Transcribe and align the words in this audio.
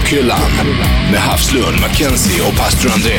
Rockhyllan 0.00 0.40
med 1.10 1.20
Havslund, 1.20 1.80
Mackenzie 1.80 2.48
och 2.48 2.56
pastor 2.56 2.90
André. 2.92 3.18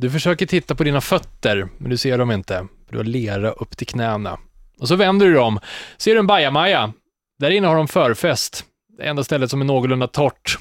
Du 0.00 0.10
försöker 0.10 0.46
titta 0.46 0.74
på 0.74 0.84
dina 0.84 1.00
fötter, 1.00 1.68
men 1.78 1.90
du 1.90 1.96
ser 1.96 2.18
dem 2.18 2.30
inte. 2.30 2.66
Du 2.90 2.96
har 2.96 3.04
lera 3.04 3.50
upp 3.50 3.76
till 3.76 3.86
knäna. 3.86 4.38
Och 4.80 4.88
så 4.88 4.96
vänder 4.96 5.26
du 5.26 5.32
dem. 5.34 5.60
Ser 5.96 6.12
du 6.12 6.18
en 6.18 6.26
bajamaja? 6.26 6.92
Där 7.38 7.50
inne 7.50 7.66
har 7.66 7.76
de 7.76 7.88
förfest. 7.88 8.64
Det 8.98 9.02
enda 9.04 9.24
stället 9.24 9.50
som 9.50 9.60
är 9.60 9.64
någorlunda 9.64 10.06
torrt. 10.06 10.58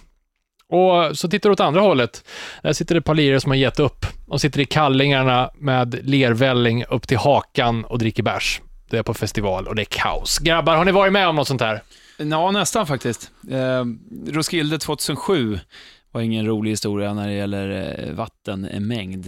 Och 0.70 1.18
så 1.18 1.30
tittar 1.30 1.50
du 1.50 1.54
åt 1.54 1.60
andra 1.60 1.82
hållet. 1.82 2.24
Där 2.64 2.74
sitter 2.74 2.96
det 2.96 3.00
ett 3.00 3.06
par 3.06 3.16
lirare 3.16 3.42
som 3.42 3.52
har 3.52 3.58
gett 3.58 3.80
upp. 3.80 4.06
De 4.28 4.40
sitter 4.40 4.60
i 4.60 4.66
kallingarna 4.66 5.50
med 5.56 6.00
lervälling 6.10 6.86
upp 6.86 7.08
till 7.08 7.18
hakan 7.18 7.86
och 7.86 8.00
dricker 8.00 8.24
bärs. 8.24 8.62
Det 8.90 8.98
är 8.98 9.04
på 9.04 9.14
festival 9.14 9.68
och 9.68 9.76
det 9.76 9.82
är 9.82 9.86
kaos. 9.86 10.40
Grabbar, 10.40 10.76
har 10.76 10.86
ni 10.86 10.92
varit 10.92 11.14
med 11.14 11.28
om 11.28 11.36
något 11.36 11.48
sånt 11.48 11.62
här? 11.62 11.82
Ja, 12.30 12.52
nästan 12.52 12.88
faktiskt. 12.88 13.32
Eh, 13.50 13.86
Roskilde 14.28 14.78
2007 14.80 15.60
var 16.12 16.22
ingen 16.22 16.46
rolig 16.46 16.72
historia 16.72 17.14
när 17.14 17.28
det 17.28 17.34
gäller 17.34 18.00
eh, 18.08 18.14
vattenmängd. 18.14 19.28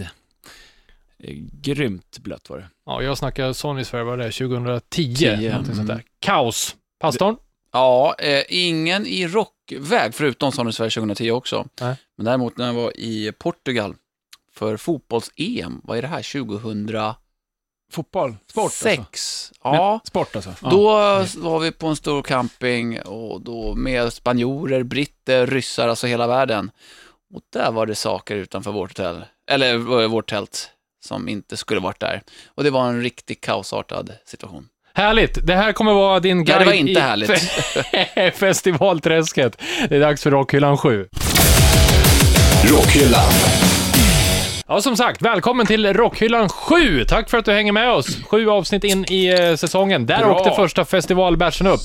Eh, 1.18 1.34
grymt 1.62 2.18
blött 2.18 2.50
var 2.50 2.58
det. 2.58 2.68
Ja, 2.86 3.02
jag 3.02 3.18
snackade 3.18 3.54
Sonys 3.54 3.92
vad 3.92 4.06
var 4.06 4.16
det, 4.16 4.30
2010? 4.30 4.80
Tio, 4.88 5.50
någonting 5.50 5.74
sånt 5.74 5.88
där. 5.88 5.94
mm. 5.94 6.06
Kaos. 6.18 6.76
Pastorn? 7.00 7.36
Ja, 7.72 8.14
eh, 8.18 8.42
ingen 8.48 9.06
i 9.06 9.26
rockväg, 9.26 10.14
förutom 10.14 10.52
Sonny 10.52 10.72
Sverige 10.72 10.90
2010 10.90 11.30
också. 11.30 11.66
Nej. 11.80 11.96
Men 12.16 12.24
däremot 12.26 12.56
när 12.56 12.66
jag 12.66 12.74
var 12.74 13.00
i 13.00 13.32
Portugal 13.38 13.94
för 14.52 14.76
fotbolls-EM, 14.76 15.80
vad 15.84 15.98
är 15.98 16.02
det 16.02 16.08
här, 16.08 16.22
2006? 16.44 17.18
Fotboll? 17.94 18.36
Sport 18.50 18.64
alltså? 18.64 18.88
Ja, 19.64 19.90
Men, 19.90 20.00
sport 20.06 20.36
alltså? 20.36 20.54
Ja. 20.62 20.68
då 20.70 20.86
var 21.50 21.58
vi 21.58 21.72
på 21.72 21.86
en 21.86 21.96
stor 21.96 22.22
camping 22.22 23.00
och 23.00 23.40
då 23.40 23.74
med 23.74 24.12
spanjorer, 24.12 24.82
britter, 24.82 25.46
ryssar, 25.46 25.88
alltså 25.88 26.06
hela 26.06 26.26
världen. 26.26 26.70
Och 27.34 27.40
där 27.52 27.70
var 27.72 27.86
det 27.86 27.94
saker 27.94 28.36
utanför 28.36 28.72
vårt 28.72 28.90
hotell, 28.98 29.24
eller 29.50 29.74
eh, 30.02 30.08
vårt 30.08 30.30
tält, 30.30 30.70
som 31.06 31.28
inte 31.28 31.56
skulle 31.56 31.80
varit 31.80 32.00
där. 32.00 32.22
Och 32.46 32.64
det 32.64 32.70
var 32.70 32.88
en 32.88 33.02
riktigt 33.02 33.40
kaosartad 33.40 34.12
situation. 34.26 34.68
Härligt! 34.94 35.46
Det 35.46 35.54
här 35.56 35.72
kommer 35.72 35.92
vara 35.92 36.20
din 36.20 36.36
Nej, 36.36 36.44
guide 36.46 36.60
det 36.60 36.64
var 36.64 36.72
inte 36.72 36.92
i 36.92 37.00
härligt. 37.00 37.30
fe- 37.30 38.30
festivalträsket. 38.34 39.56
Det 39.88 39.96
är 39.96 40.00
dags 40.00 40.22
för 40.22 40.30
Rockhyllan 40.30 40.78
7. 40.78 41.08
Rockhyllan. 42.64 43.30
Ja, 44.68 44.80
som 44.80 44.96
sagt, 44.96 45.22
välkommen 45.22 45.66
till 45.66 45.92
Rockhyllan 45.94 46.48
7. 46.48 47.04
Tack 47.04 47.30
för 47.30 47.38
att 47.38 47.44
du 47.44 47.52
hänger 47.52 47.72
med 47.72 47.90
oss. 47.90 48.22
Sju 48.24 48.48
avsnitt 48.50 48.84
in 48.84 49.04
i 49.10 49.26
eh, 49.50 49.54
säsongen. 49.56 50.06
Där 50.06 50.18
Bra. 50.18 50.34
åkte 50.34 50.50
första 50.50 50.84
festivalbärsen 50.84 51.66
upp. 51.66 51.80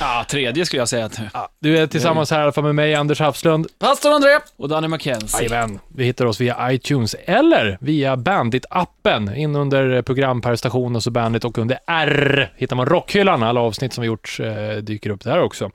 Ja, 0.00 0.24
tredje 0.28 0.66
skulle 0.66 0.80
jag 0.80 0.88
säga. 0.88 1.04
att- 1.04 1.18
Ja, 1.34 1.48
du 1.60 1.78
är 1.78 1.86
tillsammans 1.86 2.30
här 2.30 2.40
i 2.40 2.42
alla 2.42 2.52
fall 2.52 2.64
med 2.64 2.74
mig, 2.74 2.94
Anders 2.94 3.20
Hafslund. 3.20 3.66
Pastor 3.80 4.12
André! 4.14 4.38
Och 4.56 4.68
Danny 4.68 4.88
McKenzie. 4.88 5.42
Jajamän, 5.48 5.78
vi 5.96 6.04
hittar 6.04 6.26
oss 6.26 6.40
via 6.40 6.72
iTunes 6.72 7.16
eller 7.24 7.78
via 7.80 8.16
Bandit-appen. 8.16 9.34
In 9.36 9.56
under 9.56 10.02
program 10.02 10.40
per 10.40 10.56
station 10.56 10.96
och 10.96 11.02
så 11.02 11.10
Bandit 11.10 11.44
och 11.44 11.58
under 11.58 11.78
R 11.86 12.52
hittar 12.56 12.76
man 12.76 12.86
Rockhyllan. 12.86 13.42
Alla 13.42 13.60
avsnitt 13.60 13.92
som 13.92 14.02
vi 14.02 14.06
gjort 14.06 14.38
eh, 14.40 14.76
dyker 14.82 15.10
upp 15.10 15.24
där 15.24 15.40
också. 15.42 15.70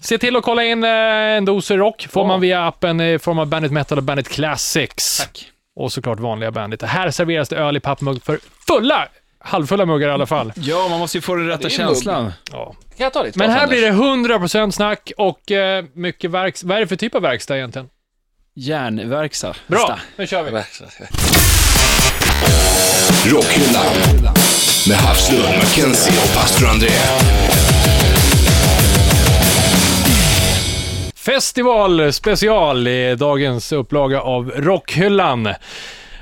Se 0.00 0.18
till 0.18 0.36
att 0.36 0.42
kolla 0.42 0.64
in 0.64 0.84
eh, 0.84 0.90
en 0.90 1.44
dos 1.44 1.70
rock. 1.70 2.06
Får 2.10 2.22
Ja. 2.22 2.26
man 2.28 2.40
via 2.40 2.66
appen 2.66 3.00
i 3.00 3.18
form 3.18 3.38
av 3.38 3.46
Bandit 3.46 3.72
Metal 3.72 3.98
och 3.98 4.04
Bandit 4.04 4.28
Classics. 4.28 5.18
Tack. 5.18 5.46
Och 5.80 5.92
såklart 5.92 6.20
vanliga 6.20 6.50
Bandit. 6.50 6.82
Här 6.82 7.10
serveras 7.10 7.48
det 7.48 7.56
öl 7.56 7.76
i 7.76 7.80
pappmugg 7.80 8.24
för 8.24 8.38
fulla, 8.66 9.08
halvfulla 9.38 9.86
muggar 9.86 10.08
i 10.08 10.12
alla 10.12 10.26
fall. 10.26 10.52
Ja, 10.56 10.88
man 10.88 10.98
måste 10.98 11.18
ju 11.18 11.22
få 11.22 11.34
den 11.34 11.46
rätta 11.46 11.68
känslan. 11.68 12.32
Ja. 12.52 12.74
Kan 12.96 13.04
jag 13.04 13.12
ta 13.12 13.22
ditt 13.22 13.36
Men 13.36 13.50
här 13.50 13.66
blir 13.66 13.80
det 13.80 13.90
100% 13.90 14.70
snack 14.70 15.12
och 15.16 15.50
eh, 15.50 15.84
mycket 15.94 16.30
verks... 16.30 16.64
Vad 16.64 16.76
är 16.76 16.80
det 16.80 16.86
för 16.86 16.96
typ 16.96 17.14
av 17.14 17.22
verkstad 17.22 17.56
egentligen? 17.56 17.88
Järnverkstad. 18.54 19.54
Bra, 19.66 19.98
nu 20.16 20.26
kör 20.26 20.42
vi. 20.42 20.50
Rockhyllan 23.30 23.84
med 24.88 24.96
Havslund, 24.96 25.56
Mackenzie 25.56 26.12
och 26.12 26.34
pastor 26.34 26.68
André. 26.68 26.90
Festival 31.20 32.12
special 32.12 32.88
i 32.88 33.14
dagens 33.14 33.72
upplaga 33.72 34.20
av 34.20 34.50
Rockhyllan. 34.50 35.48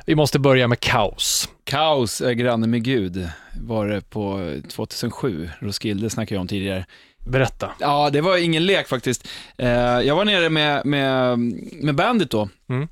Vi 0.06 0.14
måste 0.14 0.38
börja 0.38 0.68
med 0.68 0.80
kaos. 0.80 1.48
Kaos 1.64 2.20
är 2.20 2.32
granne 2.32 2.66
med 2.66 2.84
Gud, 2.84 3.28
var 3.62 3.88
det 3.88 4.10
på 4.10 4.54
2007. 4.68 5.50
Roskilde 5.58 6.10
snackade 6.10 6.34
jag 6.34 6.40
om 6.40 6.48
tidigare. 6.48 6.86
Berätta. 7.26 7.70
Ja, 7.80 8.10
det 8.10 8.20
var 8.20 8.36
ingen 8.36 8.66
lek 8.66 8.88
faktiskt. 8.88 9.28
Eh, 9.58 9.68
jag 9.78 10.16
var 10.16 10.24
nere 10.24 10.48
med, 10.50 10.86
med, 10.86 11.38
med 11.82 11.94
bandet 11.94 12.30
då. 12.30 12.48
Mm. 12.68 12.88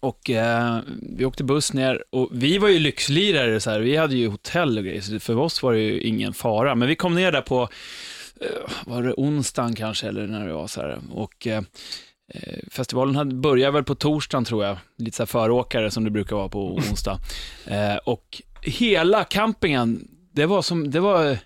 Och 0.00 0.30
eh, 0.30 0.78
vi 1.16 1.24
åkte 1.24 1.44
buss 1.44 1.72
ner 1.72 2.04
och 2.10 2.28
vi 2.32 2.58
var 2.58 2.68
ju 2.68 2.78
lyxlirare 2.78 3.60
så 3.60 3.70
här. 3.70 3.80
Vi 3.80 3.96
hade 3.96 4.14
ju 4.14 4.28
hotell 4.28 4.78
och 4.78 4.84
grejer, 4.84 5.00
så 5.00 5.20
för 5.20 5.38
oss 5.38 5.62
var 5.62 5.72
det 5.72 5.80
ju 5.80 6.00
ingen 6.00 6.32
fara. 6.32 6.74
Men 6.74 6.88
vi 6.88 6.96
kom 6.96 7.14
ner 7.14 7.32
där 7.32 7.40
på, 7.40 7.62
eh, 7.62 7.68
var 8.86 9.02
det 9.02 9.14
onsdagen 9.16 9.74
kanske, 9.74 10.08
eller 10.08 10.26
när 10.26 10.46
det 10.46 10.52
var 10.52 10.66
så 10.66 10.80
här. 10.80 10.98
Och 11.12 11.46
eh, 11.46 11.62
eh, 12.34 12.58
festivalen 12.70 13.16
hade, 13.16 13.34
började 13.34 13.72
väl 13.72 13.84
på 13.84 13.94
torsdagen 13.94 14.44
tror 14.44 14.64
jag. 14.64 14.76
Lite 14.98 15.16
så 15.16 15.22
här 15.22 15.26
föråkare 15.26 15.90
som 15.90 16.04
det 16.04 16.10
brukar 16.10 16.36
vara 16.36 16.48
på 16.48 16.74
onsdag. 16.74 17.18
Eh, 17.66 17.96
och 17.96 18.42
hela 18.62 19.24
campingen, 19.24 20.08
det 20.32 20.46
var 20.46 20.62
som, 20.62 20.90
det 20.90 21.00
var 21.00 21.38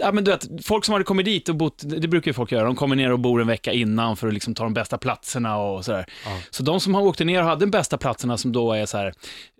Ja, 0.00 0.12
men 0.12 0.24
du 0.24 0.30
vet, 0.30 0.66
folk 0.66 0.84
som 0.84 0.92
hade 0.92 1.04
kommit 1.04 1.26
dit 1.26 1.48
och 1.48 1.54
bott, 1.54 1.82
det 1.86 2.08
brukar 2.08 2.28
ju 2.28 2.32
folk 2.32 2.52
göra, 2.52 2.64
de 2.64 2.76
kommer 2.76 2.96
ner 2.96 3.12
och 3.12 3.18
bor 3.18 3.40
en 3.40 3.46
vecka 3.46 3.72
innan 3.72 4.16
för 4.16 4.28
att 4.28 4.34
liksom 4.34 4.54
ta 4.54 4.64
de 4.64 4.74
bästa 4.74 4.98
platserna 4.98 5.56
och 5.58 5.84
sådär. 5.84 6.06
Ja. 6.24 6.38
Så 6.50 6.62
de 6.62 6.80
som 6.80 6.94
har 6.94 7.02
åkt 7.02 7.20
ner 7.20 7.40
och 7.42 7.48
hade 7.48 7.60
de 7.60 7.70
bästa 7.70 7.98
platserna 7.98 8.36
som 8.36 8.52
då 8.52 8.72
är 8.72 8.86
så 8.86 8.96
här 8.98 9.06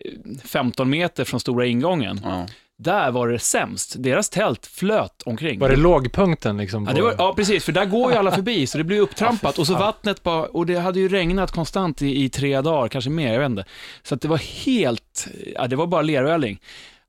eh, 0.04 0.38
15 0.44 0.91
meter 0.91 1.24
från 1.24 1.41
stora 1.41 1.66
ingången, 1.66 2.20
Ja. 2.24 2.47
Där 2.78 3.11
var 3.11 3.28
det 3.28 3.39
sämst. 3.39 3.94
Deras 3.99 4.31
tält 4.31 4.66
flöt 4.66 5.22
omkring. 5.27 5.59
Var 5.59 5.69
det 5.69 5.77
lågpunkten 5.77 6.56
liksom? 6.56 6.84
Ja, 6.84 6.91
på- 6.91 6.97
det 6.97 7.03
var, 7.03 7.15
ja, 7.19 7.34
precis, 7.37 7.65
för 7.65 7.72
där 7.72 7.84
går 7.84 8.12
ju 8.12 8.19
alla 8.19 8.31
förbi, 8.34 8.66
så 8.66 8.78
det 8.78 8.84
blir 8.84 9.00
upptrampat. 9.00 9.59
Och 9.59 9.66
så 9.66 9.72
vattnet 9.75 10.22
bara, 10.22 10.43
och 10.44 10.66
det 10.66 10.78
hade 10.78 11.00
ju 11.00 11.09
regnat 11.09 11.53
konstant 11.53 12.03
i, 12.03 12.25
i 12.25 12.28
tre 12.28 12.61
dagar, 12.61 12.89
kanske 12.89 13.11
mer, 13.11 13.33
jag 13.33 13.41
vet 13.41 13.47
inte. 13.50 13.65
Så 14.03 14.15
att 14.15 14.21
det 14.21 14.28
var 14.28 14.65
helt, 14.66 15.28
ja, 15.55 15.66
det 15.66 15.77
var 15.77 15.87
bara 15.87 16.03
lervälling. 16.03 16.61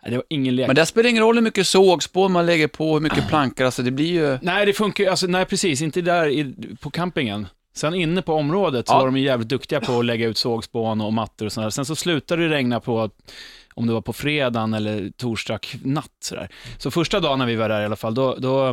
Ja, 0.03 0.09
det 0.09 0.15
var 0.15 0.25
ingen 0.29 0.55
lek. 0.55 0.67
Men 0.67 0.75
det 0.75 0.85
spelar 0.85 1.09
ingen 1.09 1.23
roll 1.23 1.35
hur 1.35 1.41
mycket 1.43 1.67
sågspår 1.67 2.29
man 2.29 2.45
lägger 2.45 2.67
på, 2.67 2.93
hur 2.93 2.99
mycket 2.99 3.27
plankor, 3.27 3.65
alltså 3.65 3.81
det 3.83 3.91
blir 3.91 4.11
ju... 4.11 4.37
Nej, 4.41 4.65
det 4.65 4.73
funkar 4.73 5.03
ju, 5.03 5.09
alltså, 5.09 5.27
nej 5.27 5.45
precis, 5.45 5.81
inte 5.81 6.01
där 6.01 6.27
i, 6.29 6.53
på 6.81 6.89
campingen. 6.91 7.47
Sen 7.75 7.93
inne 7.93 8.21
på 8.21 8.33
området 8.33 8.87
så 8.87 8.93
Ja. 8.93 8.97
var 8.99 9.05
de 9.05 9.17
jävligt 9.17 9.49
duktiga 9.49 9.79
på 9.81 9.99
att 9.99 10.05
lägga 10.05 10.27
ut 10.27 10.37
sågspån 10.37 11.01
och 11.01 11.13
mattor 11.13 11.45
och 11.45 11.51
sådär. 11.51 11.69
Sen 11.69 11.85
så 11.85 11.95
slutade 11.95 12.47
det 12.47 12.55
regna 12.55 12.79
på, 12.79 13.09
om 13.79 13.87
det 13.87 13.93
var 13.93 14.01
på 14.01 14.13
fredagen 14.13 14.73
eller 14.73 15.09
torsdag 15.17 15.59
natt 15.83 16.05
sådär. 16.23 16.49
Så 16.77 16.91
första 16.91 17.19
dagen 17.19 17.39
när 17.39 17.45
vi 17.45 17.55
var 17.55 17.69
där 17.69 17.81
i 17.81 17.85
alla 17.85 17.95
fall, 17.95 18.13
då, 18.13 18.35
då 18.35 18.67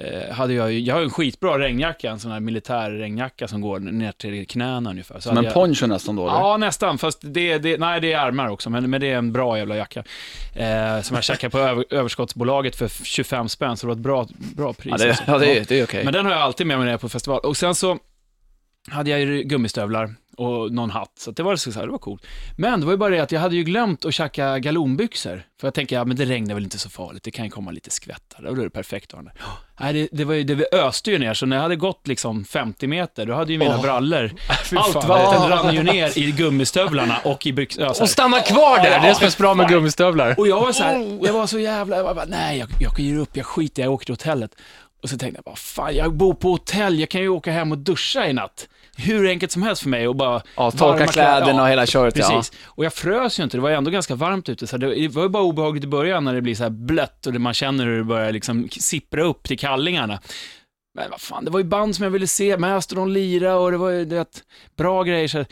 eh, 0.00 0.34
hade 0.34 0.54
jag 0.54 0.72
jag 0.72 0.94
har 0.94 1.02
en 1.02 1.10
skitbra 1.10 1.58
regnjacka, 1.58 2.10
en 2.10 2.18
sån 2.20 2.30
här 2.30 2.40
militär 2.40 2.90
regnjacka 2.90 3.48
som 3.48 3.60
går 3.60 3.78
ner 3.78 4.12
till 4.12 4.46
knäna 4.46 4.90
ungefär. 4.90 5.14
Så 5.14 5.28
Som 5.28 5.38
en 5.38 5.44
jag- 5.44 5.54
poncho 5.54 5.86
nästan 5.86 6.16
då, 6.16 6.22
eller? 6.28 6.38
Ja, 6.38 6.56
nästan. 6.56 6.98
Fast 6.98 7.18
det, 7.22 7.58
det, 7.58 7.78
nej, 7.78 8.00
det 8.00 8.12
är 8.12 8.18
armar 8.18 8.48
också, 8.48 8.70
men, 8.70 8.90
men 8.90 9.00
det 9.00 9.06
är 9.12 9.16
en 9.18 9.32
bra 9.32 9.58
jävla 9.58 9.76
jacka. 9.76 10.04
Eh, 10.54 11.00
som 11.02 11.14
jag 11.14 11.24
checkade 11.24 11.50
på 11.50 11.58
över, 11.58 11.84
överskottsbolaget 11.90 12.76
för 12.76 12.88
25 13.04 13.48
spänn, 13.48 13.76
så 13.76 13.86
det 13.86 13.88
var 13.88 13.94
ett 13.94 14.02
bra, 14.02 14.26
bra 14.56 14.72
pris. 14.72 14.94
Ja, 14.98 15.04
det, 15.04 15.08
alltså. 15.08 15.24
ja, 15.26 15.38
det, 15.38 15.68
det 15.68 15.80
är 15.80 15.84
okej. 15.84 16.04
Men 16.04 16.12
den 16.12 16.24
har 16.26 16.32
jag 16.32 16.40
alltid 16.40 16.66
med 16.66 16.76
mig 16.78 16.84
när 16.84 16.92
jag 16.92 16.98
är 16.98 17.00
på 17.00 17.08
festival. 17.08 17.40
Och 17.40 17.56
sen 17.56 17.74
så 17.74 17.98
hade 18.90 19.10
jag 19.10 19.20
ju 19.20 19.42
gummistövlar 19.42 20.14
och 20.36 20.72
någon 20.72 20.90
hatt, 20.90 21.12
så 21.18 21.30
det 21.30 21.42
var 21.42 21.56
så 21.56 21.70
här, 21.70 21.82
det 21.82 21.92
var 21.92 21.98
coolt. 21.98 22.26
Men 22.56 22.80
det 22.80 22.86
var 22.86 22.92
ju 22.92 22.96
bara 22.96 23.10
det 23.10 23.20
att 23.20 23.32
jag 23.32 23.40
hade 23.40 23.56
ju 23.56 23.62
glömt 23.62 24.04
att 24.04 24.14
tjacka 24.14 24.58
galonbyxor. 24.58 25.42
För 25.60 25.66
jag 25.66 25.74
tänker, 25.74 25.96
ja 25.96 26.04
men 26.04 26.16
det 26.16 26.24
regnar 26.24 26.54
väl 26.54 26.64
inte 26.64 26.78
så 26.78 26.90
farligt, 26.90 27.22
det 27.22 27.30
kan 27.30 27.44
ju 27.44 27.50
komma 27.50 27.70
lite 27.70 27.90
skvättar, 27.90 28.46
och 28.46 28.54
då 28.54 28.60
är 28.60 28.64
det 28.64 28.70
perfekt 28.70 29.14
att. 29.14 29.20
Nej, 29.80 29.92
det, 29.92 30.08
det, 30.12 30.24
var 30.24 30.34
ju, 30.34 30.44
det 30.44 30.72
öste 30.72 31.10
ju 31.10 31.18
ner, 31.18 31.34
så 31.34 31.46
när 31.46 31.56
jag 31.56 31.62
hade 31.62 31.76
gått 31.76 32.06
liksom 32.06 32.44
50 32.44 32.86
meter, 32.86 33.26
då 33.26 33.34
hade 33.34 33.52
ju 33.52 33.58
mina 33.58 33.76
Åh. 33.76 33.82
brallor, 33.82 34.30
allt 34.76 34.94
vatten 34.94 35.48
rann 35.48 35.74
ju 35.74 35.82
ner 35.82 36.18
i 36.18 36.32
gummistövlarna 36.32 37.18
och 37.24 37.46
i 37.46 37.52
byxorna. 37.52 37.90
Och 37.90 38.10
stanna 38.10 38.40
kvar 38.40 38.76
där! 38.76 39.00
Det 39.00 39.08
är 39.08 39.14
som 39.14 39.26
är 39.26 39.30
så 39.30 39.42
bra 39.42 39.54
med 39.54 39.68
gummistövlar. 39.68 40.34
Och 40.38 40.48
jag 40.48 40.60
var 40.60 40.72
så 40.72 40.82
här, 40.82 41.18
jag 41.26 41.32
var 41.32 41.46
så 41.46 41.58
jävla, 41.58 41.96
jag 41.96 42.04
var 42.04 42.14
bara, 42.14 42.24
nej 42.24 42.58
jag, 42.58 42.68
jag 42.80 43.00
ger 43.00 43.18
upp, 43.18 43.36
jag 43.36 43.46
skiter 43.46 43.82
jag 43.82 43.92
åker 43.92 44.04
till 44.04 44.12
hotellet. 44.12 44.50
Och 45.02 45.08
så 45.08 45.18
tänkte 45.18 45.38
jag 45.38 45.44
bara, 45.44 45.56
fan 45.56 45.96
jag 45.96 46.14
bor 46.14 46.34
på 46.34 46.50
hotell, 46.50 47.00
jag 47.00 47.08
kan 47.08 47.20
ju 47.20 47.28
åka 47.28 47.52
hem 47.52 47.72
och 47.72 47.78
duscha 47.78 48.26
i 48.26 48.32
natt. 48.32 48.68
Hur 48.96 49.28
enkelt 49.28 49.52
som 49.52 49.62
helst 49.62 49.82
för 49.82 49.88
mig 49.88 50.08
och 50.08 50.16
bara 50.16 50.42
Ja, 50.56 50.70
torka 50.70 51.06
kläderna 51.06 51.52
ja, 51.52 51.62
och 51.62 51.68
hela 51.68 51.86
köret, 51.86 52.16
ja. 52.18 52.28
Precis. 52.28 52.58
Och 52.64 52.84
jag 52.84 52.92
frös 52.92 53.40
ju 53.40 53.44
inte, 53.44 53.56
det 53.56 53.60
var 53.60 53.68
ju 53.68 53.74
ändå 53.74 53.90
ganska 53.90 54.14
varmt 54.14 54.48
ute, 54.48 54.66
så 54.66 54.76
det 54.76 55.08
var 55.08 55.22
ju 55.22 55.28
bara 55.28 55.42
obehagligt 55.42 55.84
i 55.84 55.86
början 55.86 56.24
när 56.24 56.34
det 56.34 56.42
blir 56.42 56.54
så 56.54 56.62
här 56.62 56.70
blött 56.70 57.26
och 57.26 57.34
man 57.34 57.54
känner 57.54 57.84
hur 57.84 57.98
det 57.98 58.04
börjar 58.04 58.32
liksom 58.32 58.68
sippra 58.70 59.22
upp 59.22 59.42
till 59.42 59.58
kallingarna. 59.58 60.20
Men 60.94 61.10
vad 61.10 61.20
fan, 61.20 61.44
det 61.44 61.50
var 61.50 61.58
ju 61.58 61.64
band 61.64 61.96
som 61.96 62.02
jag 62.02 62.10
ville 62.10 62.26
se, 62.26 62.56
Mastodon 62.56 63.12
lira 63.12 63.56
och 63.56 63.70
det 63.70 63.76
var 63.76 63.90
ju 63.90 64.04
det, 64.04 64.44
bra 64.76 65.02
grejer. 65.02 65.28
Så, 65.28 65.44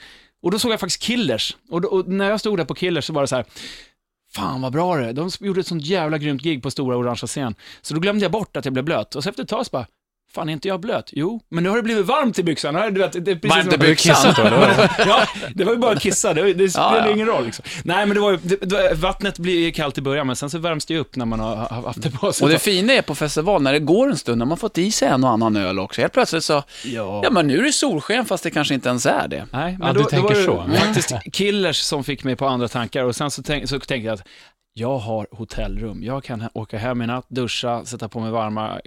och 0.42 0.50
då 0.50 0.58
såg 0.58 0.72
jag 0.72 0.80
faktiskt 0.80 1.02
Killers. 1.02 1.56
Och, 1.70 1.80
då, 1.80 1.88
och 1.88 2.08
när 2.08 2.30
jag 2.30 2.40
stod 2.40 2.58
där 2.58 2.64
på 2.64 2.74
Killers 2.74 3.04
så 3.04 3.12
var 3.12 3.22
det 3.22 3.28
så 3.28 3.36
här, 3.36 3.44
fan 4.36 4.60
vad 4.60 4.72
bra 4.72 4.96
det 4.96 5.06
är. 5.08 5.12
De 5.12 5.30
gjorde 5.40 5.60
ett 5.60 5.66
sånt 5.66 5.84
jävla 5.84 6.18
grymt 6.18 6.42
gig 6.42 6.62
på 6.62 6.70
stora 6.70 6.96
orangea 6.96 7.26
scen. 7.26 7.54
Så 7.82 7.94
då 7.94 8.00
glömde 8.00 8.24
jag 8.24 8.32
bort 8.32 8.56
att 8.56 8.64
jag 8.64 8.72
blev 8.72 8.84
blöt. 8.84 9.14
Och 9.14 9.22
så 9.22 9.28
efter 9.28 9.42
ett 9.42 9.48
tag 9.48 9.66
så 9.66 9.70
bara, 9.70 9.86
fan 10.34 10.48
är 10.48 10.52
inte 10.52 10.68
jag 10.68 10.80
blöt? 10.80 11.10
Jo, 11.12 11.40
men 11.50 11.64
nu 11.64 11.70
har 11.70 11.76
det 11.76 11.82
blivit 11.82 12.06
varmt 12.06 12.38
i 12.38 12.42
byxan. 12.42 12.74
Det, 12.74 12.90
du 12.90 13.00
vet, 13.00 13.24
det 13.24 13.30
är 13.30 13.34
precis 13.36 13.50
Varmt 13.50 13.72
i 13.72 14.40
då? 14.40 14.42
eller? 14.42 14.90
ja, 15.06 15.26
det 15.54 15.64
var 15.64 15.72
ju 15.72 15.78
bara 15.78 15.92
att 15.92 16.02
kissa, 16.02 16.34
det, 16.34 16.54
det 16.54 16.68
spelar 16.68 16.96
Ja, 16.96 17.06
ja. 17.06 17.12
ingen 17.12 17.26
roll. 17.26 17.44
Liksom. 17.44 17.64
Nej, 17.84 18.06
men 18.06 18.14
det 18.14 18.20
var 18.20 18.30
ju, 18.30 18.38
det, 18.42 18.56
det, 18.56 18.94
vattnet 18.94 19.38
blir 19.38 19.58
ju 19.58 19.72
kallt 19.72 19.98
i 19.98 20.00
början, 20.00 20.26
men 20.26 20.36
sen 20.36 20.50
så 20.50 20.58
värms 20.58 20.86
det 20.86 20.94
ju 20.94 21.00
upp 21.00 21.16
när 21.16 21.24
man 21.26 21.40
har 21.40 21.56
haft 21.56 22.02
det 22.02 22.10
på 22.10 22.32
sig. 22.32 22.44
Och 22.44 22.50
det 22.50 22.58
fina 22.58 22.92
är 22.92 23.02
på 23.02 23.14
festival, 23.14 23.62
när 23.62 23.72
det 23.72 23.78
går 23.78 24.10
en 24.10 24.16
stund, 24.16 24.38
när 24.38 24.46
man 24.46 24.58
fått 24.58 24.78
i 24.78 24.92
sig 24.92 25.08
en 25.08 25.24
och 25.24 25.30
annan 25.30 25.56
öl 25.56 25.78
också. 25.78 26.00
Helt 26.00 26.12
plötsligt 26.12 26.44
så, 26.44 26.62
ja. 26.84 27.20
ja 27.24 27.30
men 27.30 27.46
nu 27.46 27.58
är 27.58 27.62
det 27.62 27.72
solsken 27.72 28.24
fast 28.24 28.44
det 28.44 28.50
kanske 28.50 28.74
inte 28.74 28.88
ens 28.88 29.06
är 29.06 29.28
det. 29.28 29.46
Nej, 29.52 29.76
men 29.78 29.86
Ja, 29.86 29.92
då, 29.92 29.98
du 29.98 30.02
då 30.02 30.08
tänker 30.08 30.28
var 30.28 30.68
det 30.68 30.78
så. 30.78 30.84
faktiskt 30.86 31.12
Killers 31.32 31.76
som 31.76 32.04
fick 32.04 32.24
mig 32.24 32.36
på 32.36 32.46
andra 32.46 32.68
tankar 32.68 33.04
och 33.04 33.16
sen 33.16 33.30
så, 33.30 33.42
tänk, 33.42 33.68
så 33.68 33.78
tänkte 33.80 34.06
jag 34.06 34.14
att 34.14 34.22
jag 34.76 34.98
har 34.98 35.26
hotellrum. 35.30 36.02
Jag 36.02 36.24
kan 36.24 36.48
åka 36.54 36.78
hem 36.78 37.02
i 37.02 37.06
natt, 37.06 37.26
duscha, 37.28 37.84
sätta 37.84 38.08
på 38.08 38.20
mig 38.20 38.30
varma, 38.30 38.80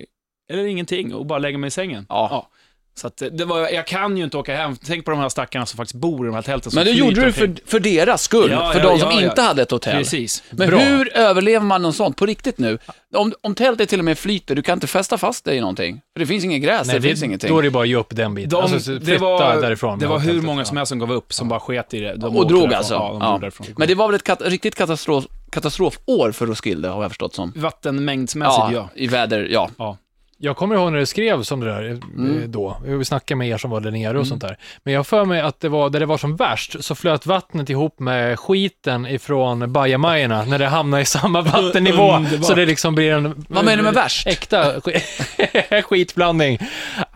eller 0.50 0.66
ingenting 0.66 1.14
och 1.14 1.26
bara 1.26 1.40
lägga 1.40 1.58
mig 1.58 1.68
i 1.68 1.72
sängen. 1.72 2.06
Ja. 2.10 2.50
Så 2.96 3.08
att 3.08 3.22
det 3.32 3.46
var, 3.46 3.60
jag 3.70 3.88
kan 3.88 4.18
ju 4.18 4.24
inte 4.24 4.38
åka 4.38 4.56
hem. 4.56 4.76
Tänk 4.86 5.06
på 5.06 5.12
de 5.12 5.20
här 5.20 5.30
stackarna 5.30 5.66
som 5.66 5.78
faktiskt 5.78 5.96
bor 5.96 6.26
i 6.26 6.28
de 6.28 6.36
här 6.36 6.42
tälten. 6.42 6.72
Men 6.76 6.86
det 6.86 6.92
gjorde 6.92 7.26
du 7.26 7.32
för, 7.32 7.56
för 7.66 7.80
deras 7.80 8.22
skull, 8.22 8.52
Ja, 8.52 8.72
för 8.74 8.80
ja, 8.80 8.90
de 8.90 9.00
som 9.00 9.12
ja, 9.12 9.22
ja. 9.22 9.30
inte 9.30 9.42
hade 9.42 9.62
ett 9.62 9.72
hotell. 9.72 9.98
Precis. 9.98 10.44
Men 10.50 10.70
Bra. 10.70 10.80
hur 10.80 11.18
överlever 11.18 11.66
man 11.66 11.82
något 11.82 11.96
sånt 11.96 12.18
på 12.18 12.26
riktigt 12.26 12.58
nu? 12.58 12.78
Om, 13.16 13.34
om 13.42 13.56
tältet 13.56 13.90
till 13.90 14.00
och 14.00 14.06
med 14.06 14.18
flyter, 14.18 14.56
du 14.56 14.62
kan 14.62 14.74
inte 14.74 14.88
fästa 14.88 15.18
fast 15.18 15.46
dig 15.46 15.58
i 15.58 15.60
någonting. 15.60 16.02
För 16.14 16.20
det 16.20 16.26
finns 16.26 16.44
inget 16.44 16.62
gräs, 16.62 16.88
Nej, 16.88 16.96
det, 16.96 17.02
finns 17.08 17.24
ingenting. 17.24 17.50
Då 17.50 17.60
är 17.60 17.64
det 17.64 17.72
bara 17.72 17.84
att 17.84 17.90
ge 17.90 17.96
upp 17.96 18.16
den 18.16 18.34
biten. 18.36 18.50
De, 18.50 18.62
alltså, 18.62 18.80
så 18.80 18.92
det 18.92 19.06
flytta 19.06 19.24
var, 19.24 19.62
därifrån. 19.62 20.00
det 20.00 20.08
var 20.08 20.20
hur 20.20 20.42
många 20.42 20.62
Ja. 20.62 20.66
som 20.66 20.78
helst 20.78 20.90
som 20.90 21.00
gav 21.00 21.12
upp, 21.12 21.34
som 21.34 21.50
bara 21.50 21.60
sket 21.60 21.94
i 21.94 22.00
det. 22.00 22.16
De 22.16 22.38
och 22.38 22.48
drog 22.48 22.60
därifrån. 22.62 22.78
alltså? 22.78 22.94
Ja, 22.94 23.40
de 23.42 23.52
Ja. 23.60 23.66
Men 23.78 23.88
det 23.88 23.96
var 23.96 24.08
väl 24.08 24.16
ett 24.16 24.24
kat 24.24 24.42
riktigt 24.42 24.76
katastrof, 24.76 25.26
katastrofår 25.52 26.32
för 26.32 26.46
Roskilde, 26.46 26.88
har 26.88 27.02
jag 27.02 27.12
förstått 27.12 27.36
som. 27.36 27.54
Vattenmängdsmässigt, 27.56 28.58
ja. 28.58 28.72
Ja, 28.72 28.90
i 28.96 29.08
väder, 29.08 29.48
ja. 29.52 29.98
Jag 30.40 30.58
kommer 30.58 30.76
ihåg 30.76 30.92
när 30.92 31.00
det 31.00 31.06
skrevs 31.06 31.52
om 31.52 31.60
det 31.60 31.66
där 31.66 31.84
eh, 31.90 31.98
Mm. 32.18 32.52
då. 32.52 32.78
Vi 32.86 33.06
snackade 33.06 33.38
med 33.38 33.48
er 33.50 33.58
som 33.58 33.72
var 33.72 33.80
där 33.80 33.92
nere 33.92 34.20
och 34.20 34.28
sånt 34.28 34.42
där. 34.42 34.58
Men 34.84 34.94
jag 34.94 35.08
för 35.08 35.26
mig 35.26 35.42
att 35.42 35.60
det 35.60 35.70
var, 35.70 35.90
där 35.90 36.00
det 36.00 36.06
var 36.06 36.18
som 36.18 36.36
värst, 36.36 36.84
så 36.84 36.96
flöt 36.96 37.26
vattnet 37.26 37.70
ihop 37.70 38.00
med 38.00 38.40
skiten 38.40 39.06
ifrån 39.08 39.72
bajamajorna 39.74 40.44
när 40.44 40.60
det 40.60 40.66
hamnar 40.68 41.00
i 41.00 41.06
samma 41.06 41.42
vattennivå. 41.52 42.16
Underbart. 42.16 42.46
Så 42.46 42.54
det 42.54 42.66
liksom 42.66 42.96
blir 42.96 43.12
en... 43.14 43.46
Vad 43.50 43.66
menar 43.66 43.78
du 43.78 43.84
med 43.84 43.94
värst? 43.94 44.28
Äkta 44.28 44.80
sk- 44.80 45.82
skitblandning. 45.82 46.60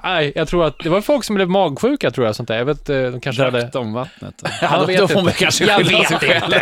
Nej, 0.03 0.31
jag 0.35 0.47
tror 0.47 0.65
att 0.65 0.79
det 0.79 0.89
var 0.89 1.01
folk 1.01 1.23
som 1.23 1.35
blev 1.35 1.49
magsjuka 1.49 2.11
tror 2.11 2.25
jag, 2.27 2.35
sånt 2.35 2.47
där. 2.47 2.57
Jag 2.57 2.65
vet, 2.65 2.89
eh, 2.89 3.01
de 3.01 3.19
kanske 3.19 3.43
hade... 3.43 3.59
Drack 3.61 3.73
de 3.73 3.93
vattnet? 3.93 4.43
Ja, 4.61 4.77
då, 4.79 4.85
vet 4.85 4.97
då 4.99 5.07
får 5.07 5.17
inte. 5.17 5.23
man 5.23 5.33
kanske 5.33 5.65
Jag 5.65 5.77
skylla 5.85 6.03
sig 6.03 6.17
själv. 6.19 6.53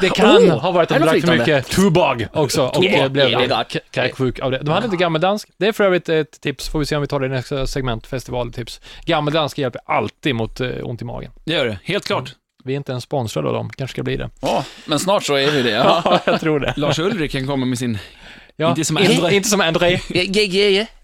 Det 0.00 0.08
kan 0.08 0.28
Oh, 0.38 0.58
ha 0.58 0.70
varit 0.70 0.90
att 0.90 0.98
de 0.98 1.04
drack 1.04 1.20
för 1.20 1.38
mycket 1.38 1.66
tubag 1.70 2.26
också 2.32 2.66
och 2.66 2.82
det 2.82 3.10
blev 3.12 3.48
kräksjuk 3.90 4.38
av 4.40 4.50
det. 4.50 4.58
De 4.58 4.68
hade 4.70 4.84
inte 4.84 4.96
gammeldansk. 4.96 5.48
Det 5.58 5.67
är 5.68 5.72
för 5.72 5.84
övrigt 5.84 6.08
ett 6.08 6.40
tips, 6.40 6.68
får 6.68 6.78
vi 6.78 6.86
se 6.86 6.96
om 6.96 7.02
vi 7.02 7.08
tar 7.08 7.20
det 7.20 7.26
i 7.26 7.28
nästa 7.28 7.66
segment, 7.66 8.06
festivaltips. 8.06 8.80
Gammeldansk 9.06 9.58
hjälper 9.58 9.80
alltid 9.86 10.34
mot 10.34 10.60
eh, 10.60 10.70
ont 10.82 11.02
i 11.02 11.04
magen. 11.04 11.30
Det 11.44 11.52
gör 11.52 11.66
det, 11.66 11.78
helt 11.84 12.06
klart. 12.06 12.34
Vi 12.64 12.72
är 12.72 12.76
inte 12.76 12.92
ens 12.92 13.04
sponsrade 13.04 13.48
av 13.48 13.54
dem, 13.54 13.70
kanske 13.70 13.94
ska 13.94 14.02
bli 14.02 14.16
det. 14.16 14.30
Ja, 14.40 14.64
men 14.86 14.98
snart 14.98 15.24
så 15.24 15.34
är 15.34 15.50
vi 15.50 15.62
det. 15.62 15.70
Ja. 15.70 16.02
Ja, 16.04 16.20
jag 16.26 16.40
tror 16.40 16.60
det. 16.60 16.74
Lars 16.76 16.98
Ulrik 16.98 17.32
kan 17.32 17.46
komma 17.46 17.66
med 17.66 17.78
sin... 17.78 17.98
Ja, 18.56 18.68
Inte 18.70 18.84
som 18.84 18.96
André. 18.96 19.34
inte 19.36 19.48
som 19.48 19.60
André. 19.60 19.90
Ja, 20.08 20.22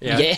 ja, 0.01 0.19
ja. 0.19 0.37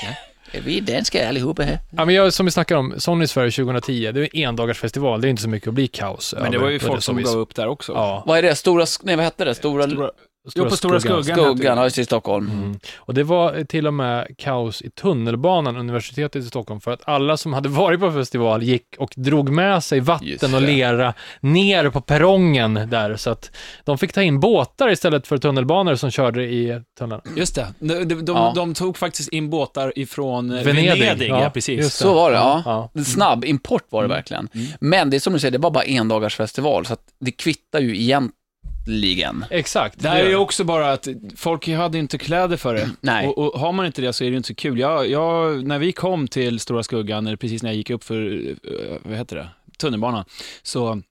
Vi 0.65 0.79
är 0.79 0.81
danska 0.81 1.29
allihopa 1.29 1.63
här. 1.63 1.79
Ja, 1.97 2.05
men 2.05 2.15
jag, 2.15 2.33
som 2.33 2.47
vi 2.47 2.53
snackade 2.53 2.81
om, 2.81 2.95
Sony 2.99 3.27
Sverige 3.27 3.51
2010, 3.51 4.13
det 4.13 4.21
är 4.21 4.29
en 4.37 4.49
endagars 4.49 4.79
festival. 4.79 5.21
det 5.21 5.29
är 5.29 5.31
inte 5.31 5.43
så 5.43 5.49
mycket 5.49 5.69
att 5.69 5.75
bli 5.75 5.87
kaos 5.89 6.35
Men 6.39 6.53
det 6.53 6.59
var 6.59 6.69
ju 6.69 6.79
folk 6.79 7.03
som 7.03 7.23
gav 7.23 7.37
upp 7.39 7.55
där 7.55 7.67
också. 7.67 7.93
Ja, 7.93 8.23
Vad 8.27 8.39
är 8.39 8.43
det? 8.43 8.55
Stora, 8.55 8.87
nej 9.03 9.17
vad 9.17 9.25
hette 9.25 9.45
det? 9.45 9.55
Stora, 9.55 9.89
Stora, 9.91 10.11
jo, 10.55 10.65
på 10.65 10.77
Stora 10.77 11.01
Skuggan. 11.01 11.25
skuggan, 11.25 11.79
ja 11.79 11.85
det, 11.85 11.99
i 11.99 12.05
Stockholm. 12.05 12.51
Mm. 12.51 12.79
Och 12.97 13.15
det 13.15 13.23
var 13.23 13.65
till 13.65 13.87
och 13.87 13.95
med 13.95 14.27
kaos 14.39 14.83
i 14.83 14.91
tunnelbanan, 14.91 15.77
universitetet 15.77 16.43
i 16.45 16.47
Stockholm, 16.47 16.81
för 16.81 16.91
att 16.91 17.01
alla 17.05 17.37
som 17.37 17.53
hade 17.53 17.69
varit 17.69 18.01
på 18.01 18.13
festival 18.13 18.63
gick 18.63 18.87
och 18.99 19.13
drog 19.17 19.49
med 19.49 19.85
sig 19.85 20.01
vatten 20.01 20.55
och 20.55 20.63
lera 20.63 21.15
ner 21.41 21.91
på 21.91 22.01
perrongen 22.01 22.75
där, 22.75 23.17
så 23.17 23.31
att 23.31 23.51
de 23.85 23.99
fick 23.99 24.13
ta 24.13 24.23
in 24.23 24.41
båtar 24.41 24.91
istället 24.91 25.27
för 25.27 25.39
tunnelbanor 25.39 25.95
som 25.95 26.11
körde 26.11 26.43
i 26.45 26.81
tunneln. 26.99 27.23
Just 27.37 27.55
det. 27.55 27.67
De, 27.79 28.05
de, 28.05 28.25
de, 28.25 28.37
Ja. 28.37 28.53
de 28.55 28.75
tog 28.75 28.97
faktiskt 28.99 29.29
in 29.29 29.51
båtar 29.51 29.93
ifrån 29.99 30.51
eh, 30.51 30.65
Venedig. 30.65 31.01
Venedig. 31.01 31.29
Ja, 31.29 31.43
ja, 31.43 31.51
precis. 31.51 31.79
just 31.79 31.97
Så 31.97 32.15
var 32.15 32.31
det, 32.31 32.37
ja. 32.37 32.91
Ja. 32.95 33.03
Snabb 33.05 33.45
import 33.45 33.85
var 33.89 34.03
det 34.03 34.09
verkligen. 34.09 34.49
Men 34.81 35.11
det 35.11 35.17
är 35.17 35.21
som 35.21 35.33
du 35.33 35.39
säger, 35.39 35.53
det 35.53 35.59
var 35.59 35.71
bara 35.71 35.85
en 35.85 36.09
dagars 36.09 36.37
festival, 36.37 36.87
så 36.87 36.93
att 36.93 37.03
det 37.21 37.31
kvittar 37.31 37.81
ju 37.81 38.01
egentligen. 38.01 38.33
Exakt. 39.51 39.99
Det 40.03 40.09
här 40.09 40.25
är 40.25 40.29
ju 40.29 40.37
också 40.37 40.65
bara 40.65 40.93
att 40.93 41.09
folk 41.37 41.69
hade 41.69 41.99
inte 41.99 42.19
kläder 42.19 42.57
för 42.57 42.75
det. 42.75 42.91
Nej. 43.01 43.27
Och, 43.29 43.39
och 43.55 43.61
har 43.61 43.73
man 43.73 43.87
inte 43.87 44.03
det 44.03 44.13
så 44.13 44.25
är 44.25 44.31
det 44.31 44.37
inte 44.37 44.47
så 44.47 44.55
kul. 44.55 44.79
Jag, 44.79 45.11
jag, 45.11 45.67
när 45.67 45.79
vi 45.79 45.93
kom 45.93 46.29
till 46.29 46.61
Stora 46.61 46.83
Skuggan, 46.83 47.27
eller 47.27 47.37
precis 47.37 47.63
när 47.63 47.71
jag 47.71 47.77
gick 47.77 47.91
upp 47.91 48.05
för, 48.05 48.49
eh, 48.49 48.97
vad 49.03 49.19
heter 49.19 49.37
det, 49.37 49.49
tunnelbanan, 49.79 50.25
så 50.63 51.03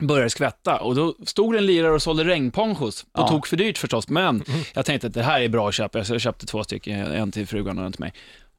började 0.00 0.30
skvätta 0.30 0.76
och 0.76 0.94
då 0.94 1.14
stod 1.26 1.54
det 1.54 1.58
en 1.58 1.66
lirare 1.66 1.92
och 1.92 2.02
sålde 2.02 2.24
regnponchos. 2.24 3.02
På 3.02 3.08
Ja. 3.14 3.28
tok 3.28 3.46
för 3.46 3.56
dyrt 3.56 3.78
förstås, 3.78 4.08
men 4.08 4.24
Mm. 4.48 4.60
jag 4.74 4.84
tänkte 4.84 5.06
att 5.06 5.14
det 5.14 5.22
här 5.22 5.40
är 5.40 5.48
bra 5.48 5.68
att 5.68 5.74
köpa, 5.74 6.04
så 6.04 6.14
jag 6.14 6.20
köpte 6.20 6.46
två 6.46 6.64
stycken, 6.64 7.00
en 7.00 7.32
till 7.32 7.46
frugan 7.46 7.78
och 7.78 7.84
en 7.86 7.92
till 7.92 8.00
mig. 8.00 8.12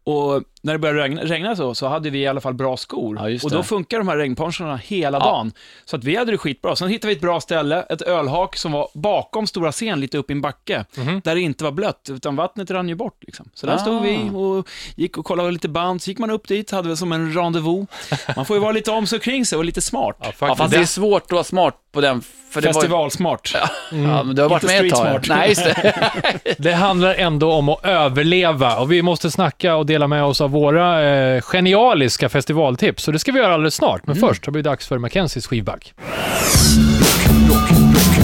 Och 0.07 0.41
när 0.61 0.73
det 0.73 0.79
började 0.79 1.01
regna, 1.03 1.21
regna 1.21 1.55
så, 1.55 1.75
så 1.75 1.87
hade 1.87 2.09
vi 2.09 2.19
i 2.19 2.27
alla 2.27 2.41
fall 2.41 2.53
bra 2.53 2.77
skor. 2.77 3.29
Ja, 3.29 3.39
och 3.43 3.51
då 3.51 3.63
funkar 3.63 3.97
de 3.97 4.07
här 4.07 4.17
regnponchorna 4.17 4.77
hela 4.77 5.17
Ja. 5.17 5.23
dagen. 5.25 5.51
Så 5.85 5.95
att 5.95 6.03
vi 6.03 6.15
hade 6.15 6.31
det 6.31 6.37
skitbra. 6.37 6.75
Sen 6.75 6.89
hittade 6.89 7.07
vi 7.07 7.15
ett 7.15 7.21
bra 7.21 7.41
ställe, 7.41 7.81
ett 7.89 8.01
ölhak 8.01 8.55
som 8.57 8.71
var 8.71 8.87
bakom 8.93 9.47
stora 9.47 9.71
scen, 9.71 9.99
lite 9.99 10.17
upp 10.17 10.29
i 10.29 10.33
en 10.33 10.41
backe, 10.41 10.85
Mhm. 10.97 11.21
där 11.23 11.35
det 11.35 11.41
inte 11.41 11.63
var 11.63 11.71
blött, 11.71 12.09
utan 12.11 12.35
vattnet 12.35 12.71
rann 12.71 12.89
ju 12.89 12.95
bort. 12.95 13.17
Liksom. 13.21 13.49
Så 13.53 13.65
där 13.67 13.77
stod 13.77 13.95
Ah. 13.95 13.99
vi 13.99 14.29
och 14.33 14.67
gick 14.95 15.17
och 15.17 15.25
kollade 15.25 15.51
lite 15.51 15.69
band, 15.69 16.01
så 16.01 16.09
gick 16.11 16.19
man 16.19 16.29
upp 16.31 16.47
dit, 16.47 16.71
hade 16.71 16.87
väl 16.87 16.97
som 16.97 17.11
en 17.11 17.33
rendezvous. 17.33 17.87
Man 18.35 18.45
får 18.45 18.55
ju 18.55 18.61
vara 18.61 18.71
lite 18.71 18.91
om 18.91 19.07
sig 19.07 19.19
kring 19.19 19.45
sig 19.45 19.57
och 19.57 19.65
lite 19.65 19.81
smart. 19.81 20.17
Ja, 20.39 20.55
fast 20.55 20.71
det 20.73 20.77
är 20.79 20.85
svårt 20.85 21.23
att 21.23 21.31
vara 21.31 21.43
smart 21.43 21.75
på 21.95 22.01
den, 22.01 22.21
för 22.49 22.61
det 22.61 22.67
var 22.67 22.73
ju... 22.73 22.79
Festivalsmart. 22.79 23.55
Ja, 23.91 24.23
men 24.23 24.35
du 24.35 24.41
har 24.41 24.49
varit 24.49 24.63
Inte 24.63 24.75
med 24.75 24.85
ett 24.85 24.91
tag. 24.93 25.07
smart. 25.07 25.27
Nej, 25.37 25.49
just 25.49 25.63
det. 25.63 26.55
Det 26.57 26.71
handlar 26.73 27.13
ändå 27.15 27.51
om 27.51 27.69
att 27.69 27.85
överleva 27.85 28.75
och 28.77 28.91
vi 28.91 29.01
måste 29.01 29.31
snacka 29.31 29.75
och 29.75 29.85
dela 29.85 30.07
med 30.07 30.23
oss 30.23 30.41
av 30.41 30.51
våra 30.51 31.03
eh, 31.03 31.41
genialiska 31.41 32.29
festivaltips. 32.29 33.03
Så 33.03 33.11
det 33.11 33.19
ska 33.19 33.31
vi 33.31 33.39
göra 33.39 33.53
alldeles 33.53 33.75
snart. 33.75 34.07
Men 34.07 34.15
först 34.15 34.45
har 34.45 34.51
det 34.51 34.51
blivit 34.51 34.65
dags 34.65 34.87
för 34.87 34.97
Mackenzies 34.97 35.47
skivback. 35.47 35.93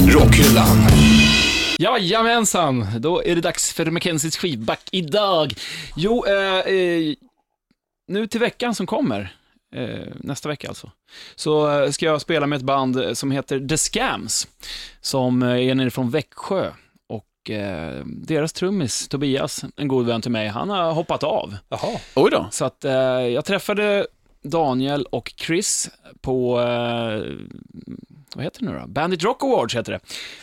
Rockhyllan. 0.08 0.78
Jajamensan, 1.80 2.88
då 3.00 3.24
är 3.24 3.36
det 3.36 3.42
dags 3.42 3.74
för 3.74 3.86
Mackenzies 3.86 4.38
skivback 4.38 4.80
idag. 4.92 5.54
Jo, 5.96 6.26
eh, 6.28 6.74
eh, 6.74 7.14
nu 8.08 8.28
till 8.28 8.40
veckan 8.40 8.76
som 8.76 8.86
kommer, 8.88 9.34
nästa 10.16 10.50
vecka 10.50 10.68
alltså, 10.68 10.92
så 11.36 11.82
eh, 11.82 11.92
ska 11.92 12.06
jag 12.06 12.22
spela 12.22 12.48
med 12.48 12.58
ett 12.58 12.64
band 12.64 13.04
eh, 13.04 13.14
som 13.14 13.32
heter 13.32 13.68
The 13.68 13.78
Scams, 13.78 14.48
som 15.02 15.44
eh, 15.44 15.68
är 15.68 15.76
nere 15.76 15.92
från 15.92 16.10
Växjö. 16.10 16.72
Och 17.08 17.50
eh, 17.50 18.06
deras 18.06 18.54
trummis, 18.54 19.08
Tobias, 19.08 19.66
en 19.76 19.88
god 19.88 20.06
vän 20.06 20.22
till 20.22 20.32
mig, 20.32 20.48
han 20.48 20.70
har 20.70 20.92
hoppat 20.92 21.24
av. 21.24 21.56
Jaha. 21.70 22.00
Oj 22.16 22.32
då. 22.32 22.48
Så 22.52 22.66
att 22.66 22.86
eh, 22.86 22.94
jag 23.28 23.46
träffade 23.46 24.08
Daniel 24.44 25.06
och 25.06 25.34
Chris 25.38 25.90
på, 26.22 26.60
eh, 26.60 27.24
vad 28.36 28.44
heter 28.44 28.60
det 28.60 28.72
nu 28.72 28.80
då? 28.80 28.88
Bandit 28.88 29.24
Rock 29.24 29.44
Awards 29.44 29.76
heter 29.76 29.92
det. 29.92 30.00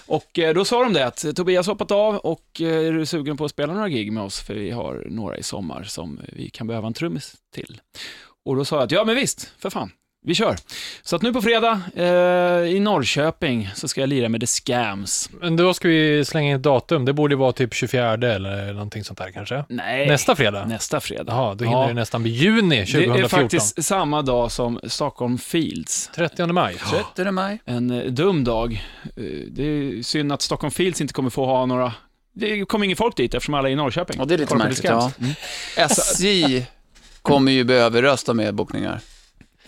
Och 0.06 0.38
eh, 0.38 0.54
då 0.54 0.64
sa 0.64 0.82
de 0.82 0.92
det 0.92 1.06
att 1.06 1.24
Tobias 1.36 1.66
hoppat 1.66 1.90
av 1.90 2.16
och 2.16 2.60
eh, 2.60 2.86
är 2.86 2.92
du 2.92 3.06
sugen 3.06 3.36
på 3.36 3.44
att 3.44 3.50
spela 3.50 3.72
några 3.74 3.88
gig 3.88 4.12
med 4.12 4.22
oss? 4.22 4.40
För 4.40 4.54
vi 4.54 4.70
har 4.70 5.06
några 5.10 5.36
i 5.36 5.42
sommar 5.42 5.82
som 5.82 6.20
vi 6.32 6.50
kan 6.50 6.66
behöva 6.66 6.86
en 6.86 6.94
trummis 6.94 7.34
till. 7.54 7.80
Och 8.44 8.56
då 8.56 8.64
sa 8.64 8.76
jag 8.76 8.82
att 8.84 8.90
ja 8.92 9.04
men 9.04 9.14
visst, 9.14 9.52
för 9.58 9.70
fan. 9.70 9.90
Vi 10.26 10.34
kör. 10.34 10.56
Så 11.02 11.16
att 11.16 11.22
nu 11.22 11.32
på 11.32 11.42
fredag 11.42 11.80
eh, 11.96 12.04
i 12.76 12.80
Norrköping 12.80 13.70
så 13.74 13.88
ska 13.88 14.00
jag 14.00 14.08
lira 14.08 14.28
med 14.28 14.40
The 14.40 14.46
Scams. 14.46 15.30
Men 15.40 15.56
då 15.56 15.74
ska 15.74 15.88
vi 15.88 16.24
slänga 16.24 16.50
in 16.50 16.56
ett 16.56 16.62
datum. 16.62 17.04
Det 17.04 17.12
borde 17.12 17.36
vara 17.36 17.52
typ 17.52 17.74
24 17.74 18.12
eller 18.12 18.72
någonting 18.72 19.04
sånt 19.04 19.18
där 19.18 19.30
kanske. 19.30 19.64
Nej, 19.68 20.06
Nästa 20.08 20.36
fredag? 20.36 20.64
nästa 20.64 21.00
fredag. 21.00 21.32
Jaha, 21.32 21.54
då 21.54 21.64
hinner 21.64 21.80
Ja. 21.82 21.86
det 21.88 21.94
nästan 21.94 22.22
bli 22.22 22.32
juni 22.32 22.76
2014. 22.86 23.16
Det 23.16 23.22
är 23.24 23.28
faktiskt 23.28 23.84
samma 23.84 24.22
dag 24.22 24.52
som 24.52 24.80
Stockholm 24.84 25.38
Fields. 25.38 26.10
30 26.14 26.46
maj. 26.46 26.76
30 27.14 27.30
maj. 27.30 27.58
En 27.64 27.90
eh, 27.90 28.04
dum 28.04 28.44
dag. 28.44 28.84
Eh, 29.16 29.22
Det 29.50 29.62
är 29.62 30.02
synd 30.02 30.32
att 30.32 30.42
Stockholm 30.42 30.70
Fields 30.70 31.00
inte 31.00 31.14
kommer 31.14 31.30
få 31.30 31.46
ha 31.46 31.66
några... 31.66 31.92
Det 32.34 32.64
kommer 32.64 32.84
ingen 32.84 32.96
folk 32.96 33.16
dit 33.16 33.34
eftersom 33.34 33.54
alla 33.54 33.68
är 33.68 33.72
i 33.72 33.76
Norrköping. 33.76 34.16
Ja, 34.18 34.24
det 34.24 34.34
är 34.34 34.38
lite 34.38 34.54
märkligt. 34.56 34.84
Ja. 34.84 35.10
SJ 35.76 36.66
kommer 37.22 37.52
ju 37.52 37.64
bli 37.64 37.74
överrösta 37.74 38.34
med 38.34 38.54
bokningar. 38.54 39.00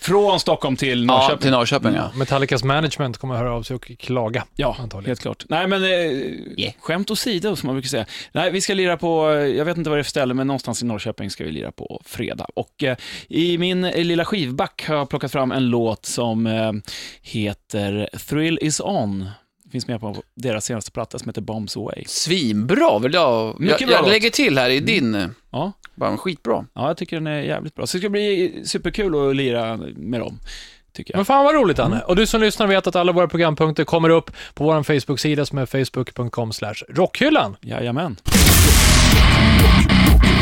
Från 0.03 0.41
Stockholm 0.41 0.77
till 0.77 1.01
Ja, 1.01 1.07
Norrköping. 1.15 1.39
till 1.43 1.51
Norrköping 1.51 1.95
ja. 1.95 2.11
Metallicas 2.15 2.65
management 2.65 3.19
kommer 3.19 3.35
att 3.35 3.41
höra 3.41 3.53
av 3.55 3.63
sig 3.63 3.77
och 3.77 3.93
klaga. 3.99 4.45
Ja, 4.57 4.77
Antagligen. 4.81 5.11
helt 5.11 5.21
klart. 5.21 5.45
Nej, 5.49 5.67
men 5.67 5.85
eh, 5.85 6.73
skämt 6.81 7.11
åsido, 7.11 7.57
som 7.57 7.67
man 7.67 7.75
brukar 7.77 7.89
säga. 7.89 8.07
Nej, 8.33 8.51
vi 8.51 8.61
ska 8.61 8.75
lira 8.75 8.97
på, 8.97 9.31
eh, 9.31 9.35
jag 9.47 9.65
vet 9.65 9.77
inte 9.77 9.91
vad 9.91 9.99
det 9.99 10.01
är 10.01 10.03
för 10.03 10.11
ställe, 10.11 10.35
men 10.35 10.47
någonstans 10.47 10.83
i 10.83 10.87
Norrköping 10.87 11.31
ska 11.31 11.45
vi 11.45 11.51
lira 11.51 11.73
på 11.73 12.03
fredag. 12.05 12.47
Och 12.55 12.83
eh, 12.85 12.97
i 13.29 13.59
min 13.59 13.85
eh, 13.85 14.05
lilla 14.05 14.25
skivback 14.25 14.85
har 14.89 14.95
jag 14.95 15.09
plockat 15.09 15.33
fram 15.33 15.53
en 15.53 15.67
låt 15.67 16.07
som 16.07 16.47
eh, 16.47 16.73
heter 17.23 18.09
Thrill 18.29 18.59
is 18.63 18.81
on 18.81 19.29
Finns 19.73 19.87
med 19.87 20.01
på 20.01 20.17
deras 20.35 20.65
senaste 20.65 20.91
platta 20.91 21.19
som 21.19 21.29
heter 21.29 21.41
Bombs 21.41 21.77
Away. 21.77 22.05
Svinbra 22.07 22.99
vill 22.99 23.15
jag. 23.15 23.61
Mycket 23.61 23.81
jag, 23.81 23.89
bra 23.89 23.97
jag 23.97 24.03
låt. 24.03 24.11
lägger 24.11 24.31
till 24.31 24.59
här 24.59 24.71
i 24.71 24.81
din. 24.81 25.35
Ja. 25.51 25.73
Bara 25.95 26.17
skitbra. 26.17 26.67
Ja, 26.75 26.87
jag 26.87 26.97
tycker 26.97 27.17
den 27.17 27.27
är 27.27 27.41
jävligt 27.41 27.75
bra. 27.75 27.87
Så 27.87 27.97
det 27.97 28.01
ska 28.01 28.09
bli 28.09 28.61
superkul 28.65 29.31
att 29.31 29.37
lira 29.37 29.77
med 29.97 30.21
dem. 30.21 30.39
Men 31.15 31.25
fan 31.25 31.45
vad 31.45 31.55
roligt 31.55 31.79
Anne. 31.79 32.01
Och 32.01 32.17
du 32.17 32.27
som 32.27 32.41
lyssnar 32.41 32.67
vet 32.67 32.87
att 32.87 32.97
alla 32.97 33.13
våra 33.13 33.29
programpunkter 33.29 33.85
kommer 33.85 34.09
upp 34.09 34.31
på 34.55 34.65
vår 34.65 34.83
Facebook-sida 34.83 35.47
som 35.47 35.59
är 35.59 35.67
facebook.com 35.67 36.53
rockhyllan. 36.89 37.57
Jajamän. 37.61 38.17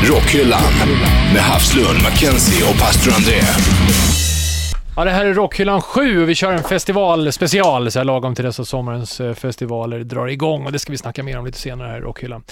Rockhyllan 0.04 0.72
med 1.34 1.42
Havslund, 1.42 2.02
Mackenzie 2.02 2.70
och 2.70 2.78
pastor 2.78 3.12
André. 3.12 3.40
Ja, 4.98 5.04
det 5.04 5.10
här 5.10 5.26
är 5.26 5.34
Rockhyllan 5.34 5.82
7 5.82 6.22
och 6.22 6.28
vi 6.28 6.34
kör 6.34 6.52
en 6.52 6.62
festivalspecial 6.62 7.90
så 7.90 7.98
här 7.98 8.04
lagom 8.04 8.34
till 8.34 8.44
dess 8.44 8.60
att 8.60 8.68
sommarens 8.68 9.20
eh, 9.20 9.34
festivaler 9.34 9.98
drar 9.98 10.26
igång 10.26 10.66
och 10.66 10.72
det 10.72 10.78
ska 10.78 10.92
vi 10.92 10.98
snacka 10.98 11.22
mer 11.22 11.38
om 11.38 11.46
lite 11.46 11.58
senare 11.58 11.88
här 11.88 11.98
i 11.98 12.00
Rockhyllan. 12.00 12.44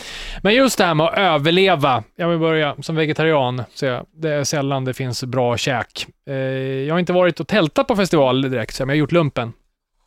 Men 0.42 0.54
just 0.54 0.78
det 0.78 0.84
här 0.84 0.94
med 0.94 1.06
att 1.06 1.18
överleva. 1.18 2.04
Jag 2.16 2.28
vill 2.28 2.38
börja 2.38 2.76
som 2.82 2.96
vegetarian, 2.96 3.62
så 3.74 3.86
jag, 3.86 4.06
det 4.16 4.30
är 4.30 4.44
sällan 4.44 4.84
det 4.84 4.94
finns 4.94 5.24
bra 5.24 5.56
käk. 5.56 6.06
Eh, 6.28 6.34
jag 6.34 6.94
har 6.94 6.98
inte 6.98 7.12
varit 7.12 7.40
och 7.40 7.48
tältat 7.48 7.86
på 7.86 7.96
festival 7.96 8.42
direkt, 8.42 8.74
så, 8.74 8.86
men 8.86 8.88
jag 8.88 8.96
har 8.96 9.00
gjort 9.00 9.12
lumpen. 9.12 9.52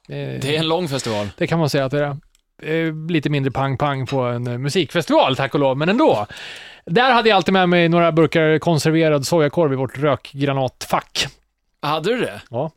Eh, 0.09 0.15
Det 0.17 0.55
är 0.55 0.59
en 0.59 0.67
lång 0.67 0.87
festival. 0.87 1.27
det 1.37 1.47
kan 1.47 1.59
man 1.59 1.69
säga 1.69 1.85
att 1.85 1.91
det 1.91 2.05
är. 2.63 3.09
Lite 3.11 3.29
mindre 3.29 3.51
pang-pang 3.51 4.05
på 4.05 4.21
en 4.21 4.61
musikfestival, 4.61 5.35
tack 5.35 5.53
och 5.53 5.59
lov, 5.59 5.77
men 5.77 5.89
ändå. 5.89 6.27
Där 6.85 7.13
hade 7.13 7.29
jag 7.29 7.35
alltid 7.35 7.53
med 7.53 7.69
mig 7.69 7.89
några 7.89 8.11
burkar 8.11 8.59
konserverad 8.59 9.27
sojakorv 9.27 9.73
i 9.73 9.75
vårt 9.75 9.97
rökgranatfack. 9.97 11.27
Hade 11.81 12.09
du 12.09 12.17
det? 12.17 12.41
Ja. 12.49 12.71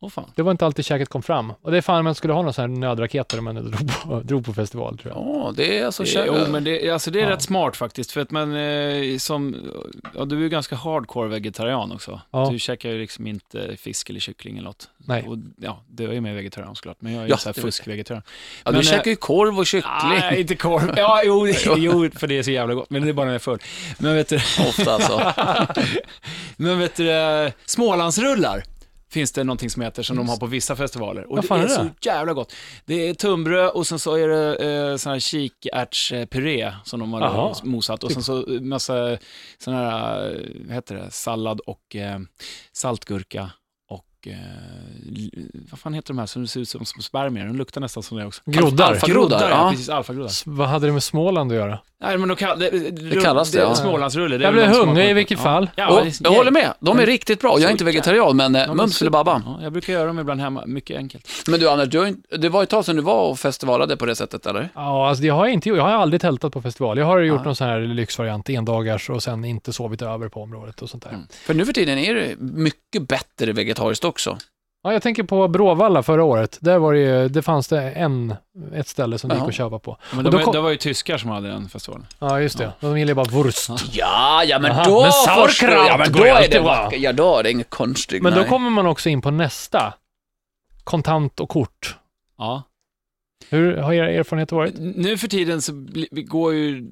Åh 0.00 0.10
fan. 0.10 0.30
Det 0.34 0.42
var 0.42 0.50
inte 0.50 0.66
alltid 0.66 0.84
käket 0.84 1.08
kom 1.08 1.22
fram. 1.22 1.52
Och 1.62 1.70
det 1.70 1.76
är 1.76 1.80
fan 1.80 2.04
man 2.04 2.14
skulle 2.14 2.32
ha 2.32 2.40
några 2.42 2.52
sådana 2.52 2.74
här 2.74 2.80
nödraketer 2.80 3.38
om 3.38 3.44
man 3.44 3.54
drog 3.54 4.02
på, 4.02 4.20
drog 4.24 4.44
på 4.44 4.52
festival, 4.54 4.98
tror 4.98 5.14
jag. 5.14 5.22
Ja, 5.26 5.52
det 5.56 5.78
är 5.78 5.86
alltså 5.86 6.02
Det-. 6.02 6.24
Jo, 6.26 6.34
men 6.50 6.64
det, 6.64 6.90
alltså 6.90 7.10
det 7.10 7.20
är 7.20 7.22
Ja. 7.24 7.30
rätt 7.30 7.42
smart 7.42 7.76
faktiskt. 7.76 8.12
För 8.12 8.20
att 8.20 8.30
man, 8.30 8.56
eh, 8.56 9.18
som, 9.18 9.56
ja, 10.14 10.24
du 10.24 10.36
är 10.36 10.40
ju 10.40 10.48
ganska 10.48 10.76
hardcore 10.76 11.28
vegetarian 11.28 11.92
också. 11.92 12.20
Ja. 12.30 12.48
Du 12.52 12.58
käkar 12.58 12.88
ju 12.88 12.98
liksom 12.98 13.26
inte 13.26 13.76
fisk 13.76 14.10
eller 14.10 14.20
kyckling 14.20 14.56
eller 14.58 14.68
något. 14.68 14.88
Nej. 14.96 15.24
Och, 15.28 15.36
ja, 15.56 15.82
du 15.88 16.08
är 16.08 16.12
ju 16.12 16.20
med 16.20 16.34
vegetarian 16.34 16.76
såklart, 16.76 16.96
men 17.00 17.12
jag 17.12 17.22
är 17.22 17.26
ju 17.26 17.30
Ja, 17.30 17.36
så 17.36 17.48
här 17.48 17.54
fuskvegetarian. 17.54 18.22
ja, 18.64 18.70
du 18.70 18.76
men, 18.76 18.84
käkar 18.84 19.10
ju 19.10 19.16
korv 19.16 19.58
och 19.58 19.66
kyckling. 19.66 19.92
Nej, 20.20 20.40
inte 20.40 20.56
korv. 20.56 20.92
Ja, 20.96 21.22
jo, 21.24 21.46
jo, 21.76 22.10
för 22.14 22.26
det 22.26 22.38
är 22.38 22.42
så 22.42 22.50
jävla 22.50 22.74
gott, 22.74 22.90
men 22.90 23.02
det 23.02 23.08
är 23.08 23.12
bara 23.12 23.26
när 23.26 23.32
jag 23.32 23.34
är 23.34 23.38
full. 23.44 23.58
Men 23.98 24.14
vet 24.14 24.28
du, 24.28 24.36
Ofta 24.36 24.92
alltså. 24.92 25.32
men 26.56 26.78
vet 26.78 26.96
du 26.96 27.10
eh, 27.10 27.50
Smålandsrullar 27.66 28.62
finns 29.10 29.32
det 29.32 29.44
någonting 29.44 29.70
som 29.70 29.82
heter, 29.82 30.02
som 30.02 30.16
de 30.16 30.28
har 30.28 30.36
på 30.36 30.46
vissa 30.46 30.76
festivaler. 30.76 31.30
Och 31.32 31.42
det 31.42 31.54
är, 31.54 31.62
det? 31.62 31.68
så 31.68 31.88
jävla 32.00 32.32
gott. 32.32 32.52
Det 32.84 33.08
är 33.08 33.14
tunnbröd 33.14 33.70
och 33.70 33.86
sen 33.86 33.98
så 33.98 34.14
är 34.14 34.28
det 34.28 34.56
eh, 34.90 34.96
sån 34.96 35.12
här 35.12 35.18
kikärtspuré 35.18 36.72
som 36.84 37.00
de 37.00 37.12
har 37.12 37.20
Jaha. 37.20 37.54
mosat. 37.62 38.04
Och 38.04 38.12
sen 38.12 38.22
så 38.22 38.54
eh, 38.54 38.60
massa 38.60 39.18
sån 39.58 39.74
här, 39.74 40.30
eh, 40.30 40.36
vad 40.66 40.74
heter 40.74 40.94
det, 40.94 41.10
sallad 41.10 41.60
och 41.60 41.96
eh, 41.96 42.18
saltgurka. 42.72 43.50
Och, 44.20 44.28
eh, 44.28 44.36
vad 45.70 45.80
fan 45.80 45.94
heter 45.94 46.08
de 46.08 46.18
här 46.18 46.26
som 46.26 46.46
ser 46.46 46.60
ut 46.60 46.68
som 46.68 46.84
små 46.84 47.02
spermier? 47.02 47.46
De 47.46 47.56
luktar 47.56 47.80
nästan 47.80 48.02
som 48.02 48.18
det 48.18 48.26
också. 48.26 48.42
Groddar. 48.46 48.94
Alfa- 48.94 49.06
Groddar, 49.10 49.40
ja. 49.50 49.56
ja. 49.64 49.70
Precis, 49.70 49.88
alfagroddar. 49.88 50.32
Vad 50.44 50.68
hade 50.68 50.86
det 50.86 50.92
med 50.92 51.02
Småland 51.02 51.52
att 51.52 51.56
göra? 51.58 51.78
Nej, 52.00 52.18
men 52.18 52.28
de 52.28 52.36
kall, 52.36 52.58
det, 52.58 52.70
det, 52.90 53.20
kallas 53.20 53.50
det, 53.52 53.58
ja. 53.58 53.74
Smålandsrulle. 53.74 54.38
det 54.38 54.44
Jag 54.44 54.52
blev 54.52 54.66
hungrig 54.68 55.10
i 55.10 55.12
vilket 55.12 55.38
ja. 55.38 55.44
fall. 55.44 55.70
Ja, 55.76 55.88
och, 55.88 56.04
det 56.04 56.08
är- 56.08 56.14
jag 56.24 56.30
håller 56.30 56.50
med, 56.50 56.74
de 56.80 56.98
är 56.98 57.06
riktigt 57.06 57.40
bra. 57.40 57.56
Jag 57.58 57.62
är 57.68 57.70
inte 57.72 57.84
vegetarian, 57.84 58.36
men 58.36 58.54
eh, 58.54 58.62
Ja, 58.62 58.74
mums 58.74 58.92
så- 58.94 58.98
filibabba. 58.98 59.42
Ja, 59.46 59.58
jag 59.62 59.72
brukar 59.72 59.92
göra 59.92 60.06
dem 60.06 60.18
ibland 60.18 60.40
hemma, 60.40 60.66
mycket 60.66 60.96
enkelt. 60.96 61.28
Men 61.48 61.60
du 61.60 61.68
Anders, 61.70 61.88
du 61.88 62.16
det 62.38 62.48
var 62.48 62.62
ett 62.62 62.68
tag 62.70 62.84
sedan 62.84 62.96
du 62.96 63.02
var 63.02 63.30
och 63.30 63.38
festivalade 63.38 63.96
på 63.96 64.06
det 64.06 64.16
sättet, 64.16 64.46
eller? 64.46 64.68
Ja, 64.74 65.08
alltså 65.08 65.22
det 65.22 65.28
har 65.28 65.46
jag 65.46 65.52
inte 65.54 65.68
gjort. 65.68 65.78
Jag 65.78 65.84
har 65.84 65.90
aldrig 65.92 66.20
tältat 66.20 66.52
på 66.52 66.62
festival. 66.62 66.98
Jag 66.98 67.06
har 67.06 67.18
gjort 67.20 67.38
Ja. 67.40 67.44
någon 67.44 67.56
sån 67.56 67.66
här 67.66 67.80
lyxvariant, 67.80 68.48
endagars 68.48 69.10
och 69.10 69.22
sen 69.22 69.44
inte 69.44 69.72
sovit 69.72 70.02
över 70.02 70.28
på 70.28 70.42
området 70.42 70.82
och 70.82 70.90
sånt 70.90 71.02
där. 71.02 71.10
Mm. 71.10 71.26
För 71.30 71.54
nu 71.54 71.64
för 71.66 71.72
tiden 71.72 71.98
är 71.98 72.14
det 72.14 72.36
mycket 72.40 73.08
bättre 73.08 73.52
vegetariskt 73.52 74.04
också. 74.08 74.38
Ja, 74.82 74.92
jag 74.92 75.02
tänker 75.02 75.22
på 75.22 75.48
Bråvalla 75.48 76.02
förra 76.02 76.24
året. 76.24 76.58
Där 76.60 76.78
var 76.78 76.92
det 76.94 76.98
ju, 77.00 77.28
det 77.28 77.42
fanns 77.42 77.68
det 77.68 77.90
en, 77.90 78.34
ett 78.74 78.88
ställe 78.88 79.18
som 79.18 79.30
det 79.30 79.36
gick 79.36 79.44
att 79.48 79.54
köpa 79.54 79.78
på. 79.78 79.96
Men 80.10 80.18
Och 80.18 80.24
de, 80.24 80.30
då 80.30 80.36
var- 80.36 80.44
kom- 80.44 80.52
det 80.54 80.60
var 80.60 80.70
ju 80.70 80.76
tyskar 80.76 81.18
som 81.18 81.30
hade 81.30 81.48
den 81.48 81.68
festivalen. 81.68 82.06
Ja, 82.18 82.40
just 82.40 82.58
det. 82.58 82.72
De 82.80 82.98
gillar 82.98 83.10
ju 83.10 83.14
bara 83.14 83.42
wurst. 83.42 83.70
Ja, 83.92 84.44
ja 84.44 84.58
men 84.58 84.70
Aha, 84.70 84.84
då 84.84 85.02
men 85.02 85.12
sauerkraut 85.12 85.86
jag. 85.88 85.98
Men 85.98 86.12
då 86.12 86.24
är 86.24 86.48
det 86.48 86.60
vackert. 86.60 87.00
Ja, 87.00 87.12
då 87.12 87.36
är 87.38 87.42
det 87.42 87.50
inget 87.50 87.70
konstigt. 87.70 88.22
Men 88.22 88.32
då 88.32 88.40
nej. 88.40 88.48
kommer 88.48 88.70
man 88.70 88.86
också 88.86 89.08
in 89.08 89.22
på 89.22 89.30
nästa. 89.30 89.94
Kontant 90.84 91.40
och 91.40 91.48
kort. 91.48 91.96
Ja. 92.38 92.62
Hur 93.50 93.76
har 93.76 93.92
era 93.92 94.10
erfarenheter 94.10 94.56
varit? 94.56 94.74
Nu 94.78 95.18
för 95.18 95.28
tiden 95.28 95.62
så 95.62 95.72
går 96.10 96.54
ju 96.54 96.80
det- 96.80 96.88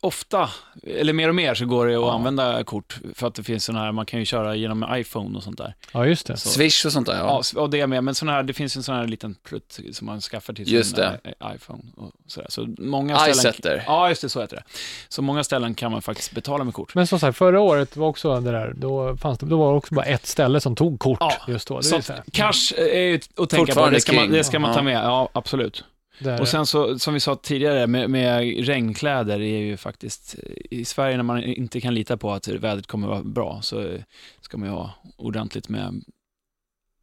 ofta, 0.00 0.50
eller 0.82 1.12
mer 1.12 1.28
och 1.28 1.34
mer, 1.34 1.54
så 1.54 1.66
går 1.66 1.86
det 1.86 1.94
att 1.94 2.00
Ja. 2.00 2.12
använda 2.14 2.64
kort. 2.64 2.98
För 3.14 3.26
att 3.26 3.34
det 3.34 3.42
finns 3.42 3.64
sådna 3.64 3.80
här, 3.80 3.92
man 3.92 4.06
kan 4.06 4.20
ju 4.20 4.26
köra 4.26 4.54
genom 4.54 4.86
iPhone 4.96 5.36
och 5.36 5.42
sånt 5.42 5.58
där. 5.58 5.74
Ja, 5.92 6.06
just 6.06 6.26
det. 6.26 6.36
Så- 6.36 6.48
Swish 6.48 6.86
och 6.86 6.92
sånt 6.92 7.06
där, 7.06 7.18
Ja, 7.18 7.42
ja. 7.54 7.60
och 7.60 7.70
det 7.70 7.86
med, 7.86 8.04
men 8.04 8.14
sån 8.14 8.28
här, 8.28 8.42
det 8.42 8.52
finns 8.52 8.76
en 8.76 8.82
sån 8.82 8.94
här 8.94 9.06
liten 9.06 9.34
plutt 9.48 9.78
som 9.92 10.06
man 10.06 10.20
skaffar 10.20 10.52
till 10.54 10.64
sin 10.66 10.74
Just 10.74 10.96
det. 10.96 11.20
eh, 11.24 11.54
iPhone. 11.54 11.82
Och 11.96 12.10
sådär. 12.26 12.46
Så 12.50 12.66
många 12.78 13.16
ställen... 13.16 13.32
iSetter. 13.38 13.82
Ja, 13.86 14.08
just 14.08 14.22
det, 14.22 14.28
så 14.28 14.40
heter 14.40 14.56
det. 14.56 14.62
Så 15.08 15.22
många 15.22 15.44
ställen 15.44 15.74
kan 15.74 15.92
man 15.92 16.02
faktiskt 16.02 16.32
betala 16.32 16.64
med 16.64 16.74
kort. 16.74 16.94
Men 16.94 17.06
som 17.06 17.18
sagt, 17.20 17.38
förra 17.38 17.60
året 17.60 17.96
var 17.96 18.06
också 18.08 18.40
det 18.40 18.50
där, 18.52 18.72
då, 18.76 19.16
fanns 19.16 19.38
det, 19.38 19.46
då 19.46 19.58
var 19.58 19.70
det 19.72 19.76
också 19.78 19.94
bara 19.94 20.04
ett 20.06 20.26
ställe 20.26 20.60
som 20.60 20.76
tog 20.76 20.98
kort 21.00 21.16
Ja, 21.20 21.32
just 21.48 21.68
då. 21.68 21.76
Det 21.76 21.82
Så 21.82 21.96
är 21.96 22.00
så 22.00 22.12
här, 22.12 22.22
cash 22.32 22.74
är 22.78 22.98
ju 23.00 23.20
att 23.36 23.50
tänka 23.50 23.74
på, 23.74 23.90
det 23.90 24.00
ska 24.00 24.12
man, 24.12 24.30
det 24.30 24.44
ska 24.44 24.58
man 24.58 24.74
ta 24.74 24.82
med, 24.82 25.04
ja 25.04 25.28
absolut. 25.32 25.84
Där, 26.18 26.40
Och 26.40 26.48
sen 26.48 26.66
så, 26.66 26.98
som 26.98 27.14
vi 27.14 27.20
sa 27.20 27.36
tidigare, 27.36 27.86
med, 27.86 28.10
med 28.10 28.66
regnkläder 28.66 29.40
är 29.40 29.58
ju 29.58 29.76
faktiskt, 29.76 30.34
i 30.70 30.84
Sverige 30.84 31.16
när 31.16 31.24
man 31.24 31.42
inte 31.42 31.80
kan 31.80 31.94
lita 31.94 32.16
på 32.16 32.32
att 32.32 32.48
vädret 32.48 32.86
kommer 32.86 33.08
vara 33.08 33.22
bra, 33.22 33.62
så 33.62 33.98
ska 34.40 34.56
man 34.56 34.68
ju 34.68 34.74
ha 34.74 34.90
ordentligt 35.16 35.68
med 35.68 36.04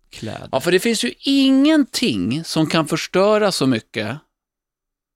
kläder. 0.09 0.49
Ja, 0.51 0.59
för 0.59 0.71
det 0.71 0.79
finns 0.79 1.03
ju 1.03 1.13
ingenting 1.19 2.43
som 2.43 2.67
kan 2.67 2.87
förstöra 2.87 3.51
så 3.51 3.67
mycket 3.67 4.17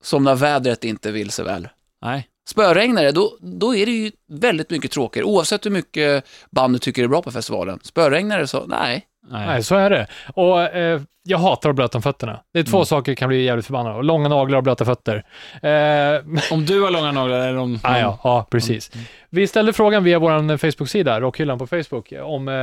som 0.03 0.23
när 0.23 0.35
vädret 0.35 0.83
inte 0.83 1.11
vill 1.11 1.31
sig 1.31 1.45
väl. 1.45 1.69
Nej, 2.01 2.29
Spöregnar 2.47 3.03
det, 3.03 3.11
då, 3.11 3.37
då 3.41 3.75
är 3.75 3.85
det 3.85 3.91
ju 3.91 4.11
väldigt 4.27 4.69
mycket 4.69 4.91
tråkigare, 4.91 5.25
oavsett 5.25 5.65
hur 5.65 5.71
mycket 5.71 6.25
band 6.49 6.75
du 6.75 6.79
tycker 6.79 7.03
är 7.03 7.07
bra 7.07 7.21
på 7.21 7.31
festivalen. 7.31 7.79
Spöregnar 7.83 8.39
det 8.39 8.47
så, 8.47 8.65
nej. 8.65 9.07
Nej. 9.29 9.48
Nej, 9.48 9.63
så 9.63 9.75
är 9.75 9.89
det. 9.89 10.08
Och 10.36 10.62
eh, 10.62 11.01
jag 11.27 11.38
hatar 11.38 11.70
att 11.70 11.75
blöta 11.75 11.98
om 11.98 12.01
fötterna. 12.01 12.39
Det 12.53 12.60
är 12.60 12.63
två 12.63 12.77
Mm. 12.77 12.86
saker 12.86 13.12
jag 13.12 13.17
kan 13.17 13.29
bli 13.29 13.44
jävligt 13.44 13.65
förbannad 13.65 13.96
av. 13.96 14.03
Långa 14.03 14.29
naglar 14.29 14.58
och 14.58 14.63
blöta 14.63 14.86
fötter. 14.86 15.15
Eh, 15.62 16.51
Om 16.51 16.65
du 16.65 16.82
har 16.82 16.91
långa 16.91 17.12
naglar 17.12 17.39
eller 17.39 17.58
om... 17.58 17.79
ah, 17.84 17.98
ja, 17.98 18.20
ja, 18.24 18.48
precis. 18.51 18.91
Vi 19.29 19.48
ställde 19.48 19.74
frågan 19.74 20.03
via 20.03 20.20
vår 20.20 20.58
Facebook-sida, 20.58 21.20
Rockhyllan 21.22 21.60
på 21.60 21.67
Facebook, 21.67 22.13
om 22.24 22.48
eh, 22.48 22.53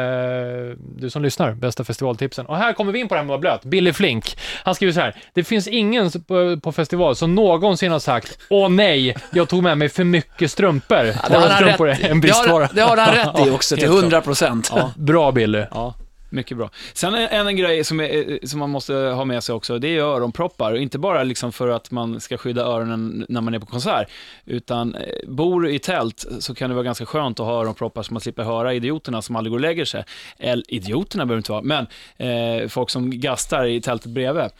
du 1.00 1.10
som 1.10 1.22
lyssnar, 1.22 1.52
bästa 1.52 1.84
festivaltipsen. 1.84 2.46
Och 2.46 2.56
här 2.56 2.72
kommer 2.72 2.92
vi 2.92 2.98
in 3.00 3.08
på 3.08 3.14
det 3.14 3.18
här 3.20 3.24
med 3.26 3.34
att 3.34 3.42
vara 3.42 3.54
blöt. 3.54 3.64
Billy 3.64 3.92
Flink, 3.92 4.36
han 4.64 4.74
skriver 4.74 4.92
så 4.92 5.00
här. 5.00 5.14
Det 5.34 5.44
finns 5.44 5.68
ingen 5.68 6.10
på, 6.10 6.60
på 6.62 6.72
festival 6.72 7.16
som 7.16 7.34
någonsin 7.34 7.92
har 7.92 7.98
sagt 7.98 8.38
Åh 8.50 8.68
nej, 8.68 9.16
jag 9.32 9.48
tog 9.48 9.62
med 9.62 9.78
mig 9.78 9.88
för 9.88 10.04
mycket 10.04 10.50
strumpor. 10.50 10.98
Ja, 10.98 11.14
det, 11.28 11.36
har 11.36 11.48
Strumpor 11.56 11.86
rätt 11.86 12.22
det, 12.22 12.30
har, 12.30 12.74
det 12.74 12.82
har 12.82 12.96
han 12.96 13.14
rätt 13.14 13.46
i 13.46 13.50
också, 13.54 13.74
till 13.76 13.84
helt 13.84 13.92
klart. 13.94 14.02
100 14.02 14.20
procent. 14.20 14.72
Ja, 14.76 14.92
Bra 14.96 15.32
Billy. 15.32 15.64
ja, 15.70 15.94
mycket 16.32 16.56
bra. 16.56 16.70
Sen 16.92 17.14
en, 17.14 17.46
en 17.46 17.56
grej 17.56 17.84
som, 17.84 18.00
är, 18.00 18.30
eh, 18.32 18.38
som 18.42 18.58
man 18.58 18.70
måste 18.70 18.94
ha 18.94 19.24
med 19.24 19.44
sig 19.44 19.54
också, 19.54 19.78
det 19.78 19.88
är 19.88 20.00
öronproppar. 20.00 20.76
Inte 20.76 20.98
bara 20.98 21.22
liksom 21.22 21.52
för 21.52 21.68
att 21.68 21.90
man 21.90 22.20
ska 22.20 22.36
skydda 22.36 22.62
öronen 22.62 23.26
när 23.28 23.40
man 23.40 23.54
är 23.54 23.58
på 23.58 23.66
konsert, 23.66 24.10
utan 24.44 24.94
eh, 24.94 25.00
bor 25.28 25.60
du 25.60 25.74
i 25.74 25.78
tält 25.78 26.26
så 26.40 26.54
kan 26.54 26.70
det 26.70 26.74
vara 26.74 26.84
ganska 26.84 27.06
skönt 27.06 27.40
att 27.40 27.46
ha 27.46 27.60
öronproppar 27.60 28.02
så 28.02 28.14
man 28.14 28.20
slipper 28.20 28.42
höra 28.42 28.74
idioterna 28.74 29.22
som 29.22 29.36
aldrig 29.36 29.50
går 29.50 29.58
och 29.58 29.62
lägger 29.62 29.84
sig. 29.84 30.04
Eller 30.38 30.74
idioterna 30.74 31.26
behöver 31.26 31.38
inte 31.38 31.52
vara, 31.52 31.62
men 31.62 31.86
eh, 32.16 32.68
folk 32.68 32.90
som 32.90 33.20
gastar 33.20 33.64
i 33.64 33.80
tältet 33.80 34.10
bredvid. 34.10 34.50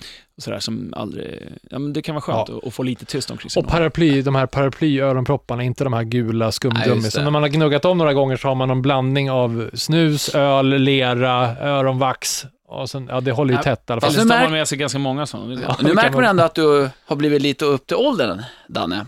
Sådär, 0.43 0.59
som 0.59 0.93
aldrig, 0.97 1.53
ja, 1.71 1.79
men 1.79 1.93
det 1.93 2.03
kan 2.03 2.15
vara 2.15 2.23
skönt 2.23 2.49
Ja. 2.49 2.57
att, 2.59 2.67
att 2.67 2.75
få 2.75 2.83
lite 2.83 3.05
tyst 3.05 3.31
omkring 3.31 3.51
sig. 3.51 3.63
Och 3.63 3.69
paraply, 3.69 4.23
de 4.23 4.35
här 4.35 4.47
paraplyöronpropparna, 4.47 5.63
inte 5.63 5.85
de 5.85 5.93
här 5.93 6.03
gula 6.03 6.45
Nej, 6.45 6.53
skumgummi. 6.53 6.95
just 6.97 7.13
Så 7.13 7.19
det. 7.19 7.25
när 7.25 7.31
man 7.31 7.43
har 7.43 7.49
gnuggat 7.49 7.85
om 7.85 7.99
några 7.99 8.13
gånger 8.15 8.37
så 8.37 8.49
har 8.49 8.55
man 8.55 8.71
en 8.71 8.83
blandning 8.83 9.31
av 9.31 9.71
snus, 9.75 10.35
öl, 10.35 10.67
lera, 10.67 11.57
öronvax. 11.61 12.45
Och 12.69 12.91
sen, 12.91 13.07
ja, 13.11 13.21
det 13.21 13.33
håller 13.33 13.53
ju 13.53 13.59
Ja, 13.59 13.63
tätt 13.63 13.85
i 13.89 13.93
alla 13.93 14.01
fall. 14.01 14.11
Fast 14.11 14.25
nu 14.25 14.29
tar 14.31 14.37
märk- 14.37 14.43
man 14.45 14.53
med 14.53 14.69
sig 14.69 14.79
ganska 14.79 14.99
många 14.99 15.27
sådana. 15.27 15.61
Ja. 15.69 15.77
Nu 15.83 15.95
märker 15.95 16.13
man 16.15 16.25
ändå 16.25 16.43
att 16.43 16.55
du 16.55 16.91
har 17.07 17.17
blivit 17.17 17.43
lite 17.43 17.65
upp 17.65 17.87
till 17.87 17.97
åldern, 17.97 18.43
Danne. 18.69 19.07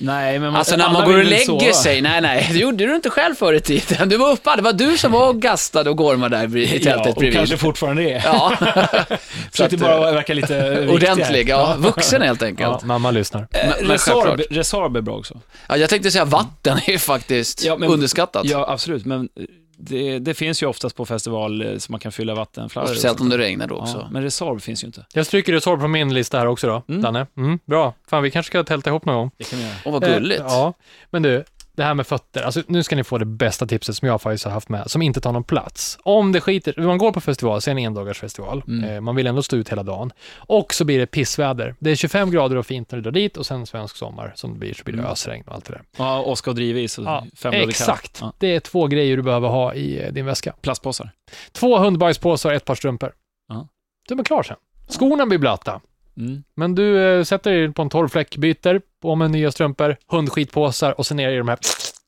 Nej, 0.00 0.38
men 0.38 0.52
man, 0.52 0.56
Alltså 0.58 0.76
när 0.76 0.90
man 0.92 1.04
går 1.04 1.18
och 1.18 1.24
lägger 1.24 1.44
sova. 1.44 1.72
sig, 1.72 2.00
nej 2.02 2.20
nej, 2.20 2.48
det 2.52 2.58
gjorde 2.58 2.86
du 2.86 2.94
inte 2.96 3.10
själv 3.10 3.34
förr 3.34 3.54
i 3.54 3.60
tiden. 3.60 4.08
Du 4.08 4.16
var 4.16 4.32
uppe, 4.32 4.56
det 4.56 4.62
var 4.62 4.72
du 4.72 4.98
som 4.98 5.12
var 5.12 5.28
och 5.28 5.42
gastade 5.42 5.90
och 5.90 5.96
gormade 5.96 6.36
där 6.36 6.56
i 6.56 6.66
tältet 6.68 6.84
ja, 7.04 7.08
och 7.10 7.14
bredvid. 7.14 7.38
kanske 7.38 7.56
fortfarande 7.56 8.02
är. 8.10 8.22
Ja, 8.24 8.52
Försökte 9.50 9.76
bara 9.76 10.12
verka 10.12 10.34
lite 10.34 10.86
ordentlig, 10.88 11.48
ja, 11.48 11.76
vuxen 11.78 12.22
helt 12.22 12.42
enkelt. 12.42 12.76
Ja, 12.80 12.86
mamma 12.86 13.10
lyssnar. 13.10 13.40
Eh, 13.40 13.46
Men- 13.68 13.68
men 13.80 13.90
Resorb. 13.90 14.40
Resorb 14.50 14.96
är 14.96 15.00
bra 15.00 15.14
också. 15.16 15.40
Ja, 15.68 15.76
jag 15.76 15.90
tänkte 15.90 16.10
säga 16.10 16.24
vatten 16.24 16.78
är 16.86 16.98
faktiskt 16.98 17.64
Ja, 17.64 17.76
men- 17.76 17.88
underskattat. 17.90 18.44
Ja, 18.46 18.66
absolut, 18.68 19.04
men 19.04 19.20
eh, 19.20 19.44
det, 19.78 20.18
det 20.18 20.34
finns 20.34 20.62
ju 20.62 20.66
oftast 20.66 20.96
på 20.96 21.06
festival 21.06 21.62
eh, 21.62 21.78
som 21.78 21.92
man 21.92 22.00
kan 22.00 22.12
fylla 22.12 22.34
vattenfladdor. 22.34 22.90
och 22.90 22.94
Speciellt 22.96 23.20
om 23.20 23.28
det 23.28 23.38
regnar 23.38 23.66
då 23.66 23.74
också. 23.76 23.98
Ja, 23.98 24.08
men 24.12 24.22
Resorb 24.22 24.62
finns 24.62 24.82
ju 24.82 24.86
inte. 24.86 25.06
Jag 25.14 25.26
stryker 25.26 25.52
Resorb 25.52 25.80
på 25.80 25.88
min 25.88 26.14
lista 26.14 26.38
här 26.38 26.46
också 26.46 26.66
då, 26.66 26.82
Mm. 26.88 27.02
Danne. 27.02 27.26
Mm, 27.36 27.58
bra. 27.66 27.94
Fan, 28.10 28.22
vi 28.22 28.30
kanske 28.30 28.50
ska 28.50 28.64
tälta 28.64 28.90
ihop 28.90 29.04
någon 29.04 29.16
gång. 29.16 29.30
Det 29.36 29.44
kan 29.44 29.58
vi 29.58 29.64
göra. 29.64 29.74
Åh, 29.84 29.92
vad 29.92 30.04
gulligt. 30.04 30.40
Eh, 30.40 30.46
ja, 30.48 30.72
men 31.10 31.22
du, 31.22 31.44
det 31.76 31.84
här 31.84 31.94
med 31.94 32.06
fötter. 32.06 32.42
Alltså, 32.42 32.62
nu 32.66 32.82
ska 32.82 32.96
ni 32.96 33.04
få 33.04 33.18
det 33.18 33.24
bästa 33.24 33.66
tipset 33.66 33.96
som 33.96 34.08
jag 34.08 34.22
faktiskt 34.22 34.44
har 34.44 34.52
haft 34.52 34.68
med, 34.68 34.90
som 34.90 35.02
inte 35.02 35.20
tar 35.20 35.32
någon 35.32 35.44
plats. 35.44 35.98
Om 36.02 36.32
det 36.32 36.40
skiter, 36.40 36.74
man 36.82 36.98
går 36.98 37.12
på 37.12 37.20
festival, 37.20 37.60
så 37.60 37.70
är 37.70 37.74
det 37.74 37.80
en 37.80 37.86
endagarsfestival. 37.86 38.62
Mm. 38.68 38.90
Eh, 38.90 39.00
man 39.00 39.16
vill 39.16 39.26
ändå 39.26 39.42
stå 39.42 39.56
ut 39.56 39.68
hela 39.68 39.82
dagen. 39.82 40.12
Och 40.36 40.74
så 40.74 40.84
blir 40.84 40.98
det 40.98 41.06
pissväder. 41.06 41.74
Det 41.78 41.90
är 41.90 41.96
25 41.96 42.30
grader 42.30 42.56
och 42.56 42.66
fint 42.66 42.90
när 42.90 42.96
du 42.98 43.02
drar 43.02 43.12
dit 43.12 43.36
och 43.36 43.46
sen 43.46 43.66
svensk 43.66 43.96
sommar 43.96 44.32
som 44.36 44.52
det 44.52 44.58
blir, 44.58 44.74
så 44.74 44.84
blir 44.84 44.94
det 44.94 45.00
Mm. 45.00 45.12
ösregn 45.12 45.44
och 45.46 45.54
allt 45.54 45.64
det 45.64 45.72
där. 45.72 45.82
Ja, 45.96 46.20
Oskar 46.22 46.50
och 46.50 46.54
drivis 46.56 46.98
och 46.98 47.04
Ja, 47.04 47.26
fem 47.36 47.52
grader. 47.52 47.68
Exakt. 47.68 48.18
Ja. 48.20 48.32
Det 48.38 48.54
är 48.54 48.60
två 48.60 48.86
grejer 48.86 49.16
du 49.16 49.22
behöver 49.22 49.48
ha 49.48 49.74
i 49.74 50.04
eh, 50.06 50.12
din 50.12 50.26
väska. 50.26 50.52
Plastpåsar. 50.60 51.10
Två 51.52 51.78
hundbajspåsar 51.78 52.50
och 52.50 52.56
ett 52.56 52.64
par 52.64 52.74
strumpor. 52.74 53.12
Ja. 53.48 53.68
Du 54.08 54.14
är 54.14 54.24
klar 54.24 54.42
sen. 54.42 54.56
Skorna 54.88 55.26
blir 55.26 55.38
blöta. 55.38 55.80
Mm. 56.18 56.42
Men 56.56 56.74
du 56.74 57.18
eh, 57.18 57.24
sätter 57.24 57.50
dig 57.50 57.72
på 57.72 57.82
en 57.82 57.88
torr 57.90 58.08
fläck, 58.08 58.36
byter, 58.36 58.80
på 59.02 59.14
med 59.14 59.30
nya 59.30 59.52
strumpor, 59.52 59.96
hundskitpåsar 60.10 60.98
och 61.00 61.06
sen 61.06 61.16
ner 61.16 61.30
i 61.30 61.36
de 61.36 61.48
här... 61.48 61.58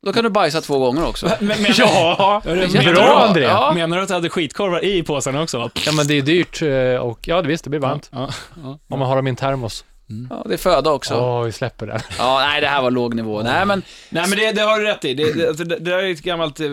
Då 0.06 0.12
kan 0.12 0.24
du 0.24 0.30
bajsa 0.30 0.60
två 0.60 0.78
gånger 0.78 1.06
också. 1.06 1.26
Men, 1.40 1.62
men, 1.62 1.72
Ja, 1.78 2.42
det 2.44 2.84
bra 2.84 2.92
bra, 2.92 3.24
André! 3.28 3.42
Ja. 3.42 3.48
Ja. 3.50 3.74
Menar 3.74 3.96
du 3.96 4.02
att 4.02 4.08
du 4.08 4.14
hade 4.14 4.28
skitkorvar 4.28 4.84
i 4.84 5.02
påsarna 5.02 5.42
också? 5.42 5.70
men 5.96 6.06
det 6.06 6.14
är 6.14 6.22
dyrt 6.22 6.62
eh, 6.62 7.00
och 7.06 7.28
ja, 7.28 7.42
det 7.42 7.48
visst, 7.48 7.64
det 7.64 7.70
blir 7.70 7.80
varmt. 7.80 8.10
Ja, 8.12 8.30
ja. 8.62 8.78
Om 8.88 8.98
man 8.98 9.08
har 9.08 9.16
dem 9.16 9.26
i 9.26 9.30
en 9.30 9.36
termos. 9.36 9.84
Ja, 10.30 10.44
det 10.48 10.54
är 10.54 10.58
föda 10.58 10.90
också. 10.90 11.14
Åh, 11.14 11.42
vi 11.42 11.52
släpper 11.52 11.86
det. 11.86 12.02
Ja, 12.18 12.38
nej, 12.38 12.60
det 12.60 12.66
här 12.66 12.82
var 12.82 12.90
låg 12.90 13.14
nivå. 13.14 13.42
Nej, 13.42 13.66
men 13.66 13.82
Nej, 14.10 14.28
men 14.28 14.38
det, 14.38 14.52
det 14.52 14.62
har 14.62 14.78
du 14.78 14.84
rätt 14.84 15.04
i. 15.04 15.14
Det, 15.14 15.32
det, 15.32 15.48
alltså, 15.48 15.64
det, 15.64 15.78
det 15.78 15.90
där 15.90 15.98
är 15.98 16.12
ett 16.12 16.22
gammalt 16.22 16.60
eh, 16.60 16.70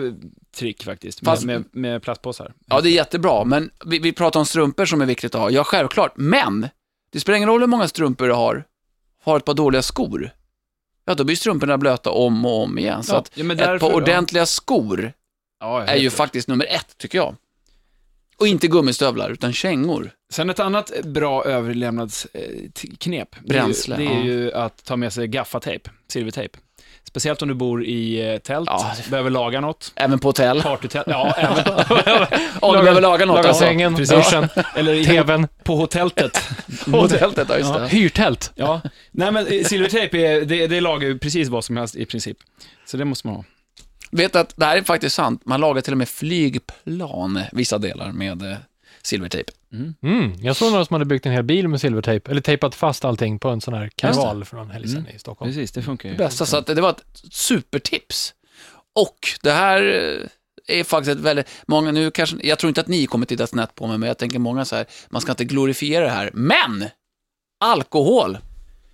trick 0.58 0.84
faktiskt, 0.84 1.22
med, 1.22 1.32
Fast- 1.32 1.44
med, 1.44 1.64
med 1.72 2.02
plastpåsar. 2.02 2.52
Ja, 2.66 2.80
det 2.80 2.88
är 2.88 2.92
jättebra, 2.92 3.44
men 3.44 3.70
vi, 3.86 3.98
vi 3.98 4.12
pratar 4.12 4.40
om 4.40 4.46
strumpor 4.46 4.84
som 4.84 5.00
är 5.00 5.06
viktigt 5.06 5.34
att 5.34 5.40
ha. 5.40 5.50
Ja, 5.50 5.64
självklart, 5.64 6.12
men 6.16 6.68
det 7.10 7.20
spelar 7.20 7.36
ingen 7.36 7.48
roll 7.48 7.60
hur 7.60 7.66
många 7.66 7.88
strumpor 7.88 8.26
du 8.26 8.32
har. 8.32 8.64
Har 9.22 9.36
ett 9.36 9.44
par 9.44 9.54
dåliga 9.54 9.82
skor, 9.82 10.30
ja, 11.04 11.14
då 11.14 11.24
blir 11.24 11.36
strumporna 11.36 11.78
blöta 11.78 12.10
om 12.10 12.46
och 12.46 12.62
om 12.62 12.78
igen. 12.78 13.02
Så 13.02 13.12
Ja, 13.14 13.18
att 13.18 13.30
ja, 13.34 13.44
men 13.44 13.56
ett 13.58 13.64
därför- 13.66 13.78
par 13.88 13.94
ordentliga 13.96 14.46
skor 14.46 15.12
Ja, 15.60 15.80
jag 15.80 15.88
är 15.88 15.96
ju 15.96 16.10
faktiskt 16.10 16.48
nummer 16.48 16.66
ett, 16.66 16.98
tycker 16.98 17.18
jag. 17.18 17.34
Och 18.38 18.46
inte 18.46 18.66
gummistövlar, 18.66 19.30
utan 19.30 19.52
kängor. 19.52 20.10
Sen 20.32 20.50
ett 20.50 20.60
annat 20.60 20.92
bra 21.04 21.44
överlevnadsknep, 21.44 23.36
Bränsle, 23.44 23.96
det 23.96 24.06
är, 24.06 24.08
ju, 24.10 24.14
det 24.14 24.20
är 24.20 24.24
ju 24.24 24.52
att 24.52 24.84
ta 24.84 24.96
med 24.96 25.12
sig 25.12 25.28
gaffatejp, 25.28 25.90
silvertejp. 26.08 26.58
Speciellt 27.08 27.42
om 27.42 27.48
du 27.48 27.54
bor 27.54 27.84
i 27.84 28.32
eh, 28.32 28.38
tält, 28.38 28.68
Ja. 28.72 28.92
behöver 29.10 29.30
laga 29.30 29.60
något, 29.60 29.92
Även 29.96 30.18
på 30.18 30.28
hotell. 30.28 30.62
partytält, 30.62 31.06
ja, 31.10 31.34
även, 31.36 31.58
Om 32.60 32.74
du 32.76 32.80
behöver 32.82 33.00
laga 33.00 33.26
något. 33.26 33.36
Laga 33.36 33.48
ja. 33.48 33.54
sängen, 33.54 33.96
precis. 33.96 34.30
duschen, 34.30 34.48
eller 34.76 34.94
i, 34.94 35.04
tvn, 35.04 35.48
på 35.64 35.76
hotelltet. 35.76 36.38
Hotelltet, 36.86 37.48
ja, 37.48 37.56
just 37.58 37.70
Ja. 37.70 37.78
det. 37.78 37.88
hyrtält. 37.88 38.52
Ja, 38.54 38.80
nej 39.10 39.32
men 39.32 39.46
eh, 39.46 39.64
silvertejp, 39.64 40.26
är, 40.26 40.40
det, 40.44 40.66
det 40.66 40.80
lagar 40.80 41.08
ju 41.08 41.18
precis 41.18 41.48
vad 41.48 41.64
som 41.64 41.76
helst 41.76 41.96
i 41.96 42.04
princip. 42.06 42.36
Så 42.86 42.96
det 42.96 43.04
måste 43.04 43.26
man 43.26 43.36
ha. 43.36 43.44
Vet 44.10 44.36
att 44.36 44.52
det 44.56 44.64
här 44.64 44.76
är 44.76 44.82
faktiskt 44.82 45.16
sant. 45.16 45.42
Man 45.44 45.60
lagar 45.60 45.80
till 45.82 45.92
och 45.92 45.98
med 45.98 46.08
flygplan, 46.08 47.40
vissa 47.52 47.78
delar, 47.78 48.12
med 48.12 48.42
eh, 48.42 48.56
silvertejp. 49.06 49.52
Mm, 50.02 50.34
jag 50.40 50.56
såg 50.56 50.70
några 50.72 50.84
som 50.84 50.94
hade 50.94 51.04
byggt 51.04 51.26
en 51.26 51.32
hel 51.32 51.42
bil 51.42 51.68
med 51.68 51.80
silvertejp, 51.80 52.30
eller 52.30 52.40
tejpat 52.40 52.74
fast 52.74 53.04
allting 53.04 53.38
på 53.38 53.48
en 53.48 53.60
sån 53.60 53.74
här 53.74 53.90
karneval 53.94 54.44
för 54.44 54.56
någon 54.56 54.70
helg 54.70 54.90
Mm. 54.90 55.06
i 55.14 55.18
Stockholm. 55.18 55.50
Precis, 55.52 55.72
det 55.72 55.82
funkar 55.82 56.08
ju. 56.08 56.16
bästa, 56.16 56.46
så 56.46 56.56
att 56.56 56.66
det 56.66 56.80
var 56.80 56.90
ett 56.90 57.04
supertips. 57.30 58.34
Och 58.94 59.18
det 59.42 59.52
här 59.52 59.82
eh, 60.68 60.78
är 60.78 60.84
faktiskt 60.84 61.16
ett 61.18 61.24
väldigt, 61.24 61.46
många 61.66 61.92
nu 61.92 62.10
kanske, 62.10 62.36
jag 62.42 62.58
tror 62.58 62.68
inte 62.68 62.80
att 62.80 62.88
ni 62.88 63.06
kommer 63.06 63.26
titta 63.26 63.46
snett 63.46 63.74
på 63.74 63.86
mig, 63.86 63.98
men 63.98 64.06
jag 64.06 64.18
tänker 64.18 64.38
många 64.38 64.64
så 64.64 64.76
här, 64.76 64.86
man 65.08 65.20
ska 65.22 65.32
inte 65.32 65.44
glorifiera 65.44 66.04
det 66.04 66.10
här, 66.10 66.30
men 66.34 66.84
alkohol, 67.60 68.38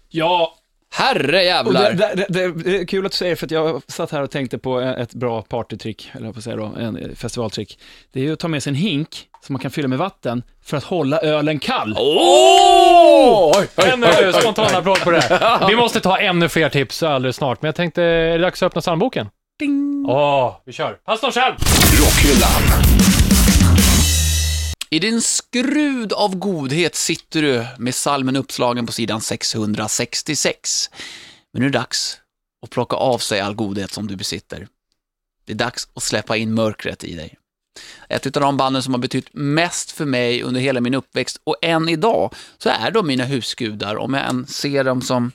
Ja, 0.08 0.54
herre 0.94 1.26
och 1.26 1.32
det, 1.32 1.42
jävlar. 1.44 1.92
det, 1.92 2.26
det, 2.28 2.52
det 2.52 2.78
är 2.80 2.84
kul 2.86 3.06
att 3.06 3.12
du 3.12 3.18
säger, 3.18 3.36
för 3.36 3.46
att 3.46 3.50
jag 3.50 3.82
satt 3.88 4.10
här 4.10 4.22
och 4.22 4.30
tänkte 4.30 4.58
på 4.58 4.80
ett 4.80 5.14
bra 5.14 5.42
partytrick, 5.42 6.10
eller 6.14 6.28
att 6.28 6.44
säga 6.44 6.56
då, 6.56 6.64
en 6.64 6.96
eh, 6.96 7.14
festivaltrick. 7.14 7.78
Det 8.12 8.20
är 8.20 8.24
ju 8.24 8.32
att 8.32 8.38
ta 8.38 8.48
med 8.48 8.62
sig 8.62 8.70
en 8.70 8.74
hink 8.76 9.28
som 9.44 9.52
man 9.52 9.60
kan 9.60 9.70
fylla 9.70 9.88
med 9.88 9.98
vatten 9.98 10.42
för 10.64 10.76
att 10.76 10.84
hålla 10.84 11.18
ölen 11.20 11.58
kall. 11.58 11.96
Åh! 11.98 13.64
En 13.76 14.04
eh, 14.04 14.32
spontan 14.40 14.74
applåd 14.74 15.00
på 15.00 15.10
det 15.10 15.20
här. 15.20 15.68
Vi 15.68 15.76
måste 15.76 16.00
ta 16.00 16.18
ännu 16.18 16.48
fler 16.48 16.68
tips 16.68 17.02
alldeles 17.02 17.36
snart, 17.36 17.62
men 17.62 17.68
jag 17.68 17.74
tänkte, 17.74 18.02
är 18.02 18.38
det 18.38 18.44
dags 18.44 18.62
att 18.62 18.66
öppna 18.66 18.80
psalmboken? 18.80 19.28
Ding. 19.58 20.06
Åh, 20.08 20.56
vi 20.66 20.72
kör. 20.72 20.92
Pastorn 20.92 21.32
själv! 21.32 21.54
Rockhyllan. 22.00 22.82
I 24.90 24.98
din 24.98 25.22
skrud 25.22 26.12
av 26.12 26.36
godhet 26.36 26.94
sitter 26.94 27.42
du 27.42 27.66
med 27.78 27.94
salmen 27.94 28.36
uppslagen 28.36 28.86
på 28.86 28.92
sidan 28.92 29.20
666. 29.20 30.90
Men 31.52 31.62
nu 31.62 31.68
är 31.68 31.70
det 31.70 31.78
dags 31.78 32.20
att 32.62 32.70
plocka 32.70 32.96
av 32.96 33.18
sig 33.18 33.40
all 33.40 33.54
godhet 33.54 33.92
som 33.92 34.06
du 34.06 34.16
besitter. 34.16 34.68
Det 35.44 35.52
är 35.52 35.56
dags 35.56 35.88
att 35.94 36.02
släppa 36.02 36.36
in 36.36 36.54
mörkret 36.54 37.04
i 37.04 37.14
dig. 37.14 37.38
Ett 38.08 38.36
av 38.36 38.40
de 38.42 38.56
banden 38.56 38.82
som 38.82 38.94
har 38.94 38.98
betytt 39.00 39.28
mest 39.32 39.90
för 39.92 40.04
mig 40.04 40.42
under 40.42 40.60
hela 40.60 40.80
min 40.80 40.94
uppväxt 40.94 41.40
och 41.44 41.56
än 41.62 41.88
idag 41.88 42.34
så 42.58 42.68
är 42.68 42.90
de 42.90 43.06
mina 43.06 43.24
husgudar 43.24 43.96
om 43.96 44.14
jag 44.14 44.28
än 44.28 44.46
ser 44.46 44.84
dem 44.84 45.02
som 45.02 45.32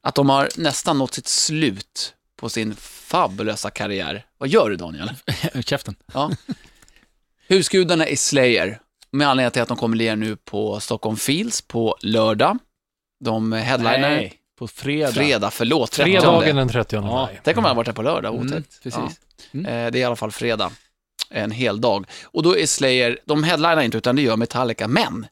att 0.00 0.14
de 0.14 0.28
har 0.30 0.48
nästan 0.56 0.98
nått 0.98 1.14
sitt 1.14 1.28
slut 1.28 2.14
på 2.36 2.48
sin 2.48 2.74
fabulösa 2.76 3.70
karriär. 3.70 4.24
Vad 4.38 4.48
gör 4.48 4.70
du 4.70 4.76
Daniel? 4.76 5.10
Käften. 5.64 5.94
Ja. 6.14 6.30
Husgudarna 7.48 8.06
är 8.06 8.16
Slayer, 8.16 8.78
med 9.10 9.28
anledning 9.28 9.50
till 9.50 9.62
att 9.62 9.68
de 9.68 9.76
kommer 9.76 9.96
ner 9.96 10.16
nu 10.16 10.36
på 10.36 10.80
Stockholm 10.80 11.16
Fields 11.16 11.62
på 11.62 11.96
lördag. 12.00 12.58
De 13.24 13.52
headliner 13.52 13.98
Nej, 14.10 14.34
på 14.58 14.68
fredag. 14.68 15.12
fredag, 15.12 15.50
förlåt, 15.50 15.90
30. 15.92 16.10
Fredagen 16.10 16.56
den 16.56 16.68
30 16.68 16.96
Ja. 16.96 17.00
maj. 17.02 17.40
Tänk 17.44 17.56
om 17.58 17.64
jag 17.64 17.68
hade 17.68 17.76
varit 17.76 17.86
där 17.86 17.92
på 17.92 18.02
lördag, 18.02 18.34
Mm, 18.34 18.46
otäckt. 18.46 18.82
precis. 18.82 19.00
Ja. 19.00 19.58
Mm. 19.58 19.66
Eh, 19.66 19.90
Det 19.92 19.98
är 19.98 20.00
i 20.00 20.04
alla 20.04 20.16
fall 20.16 20.32
fredag, 20.32 20.70
en 21.32 21.50
hel 21.50 21.80
dag. 21.80 22.06
Och 22.24 22.42
då 22.42 22.56
är 22.58 22.66
Slayer, 22.66 23.18
de 23.24 23.44
headlinar 23.44 23.80
inte 23.82 23.98
utan 23.98 24.16
det 24.16 24.22
gör 24.22 24.36
Metallica, 24.36 24.88
men 24.88 25.26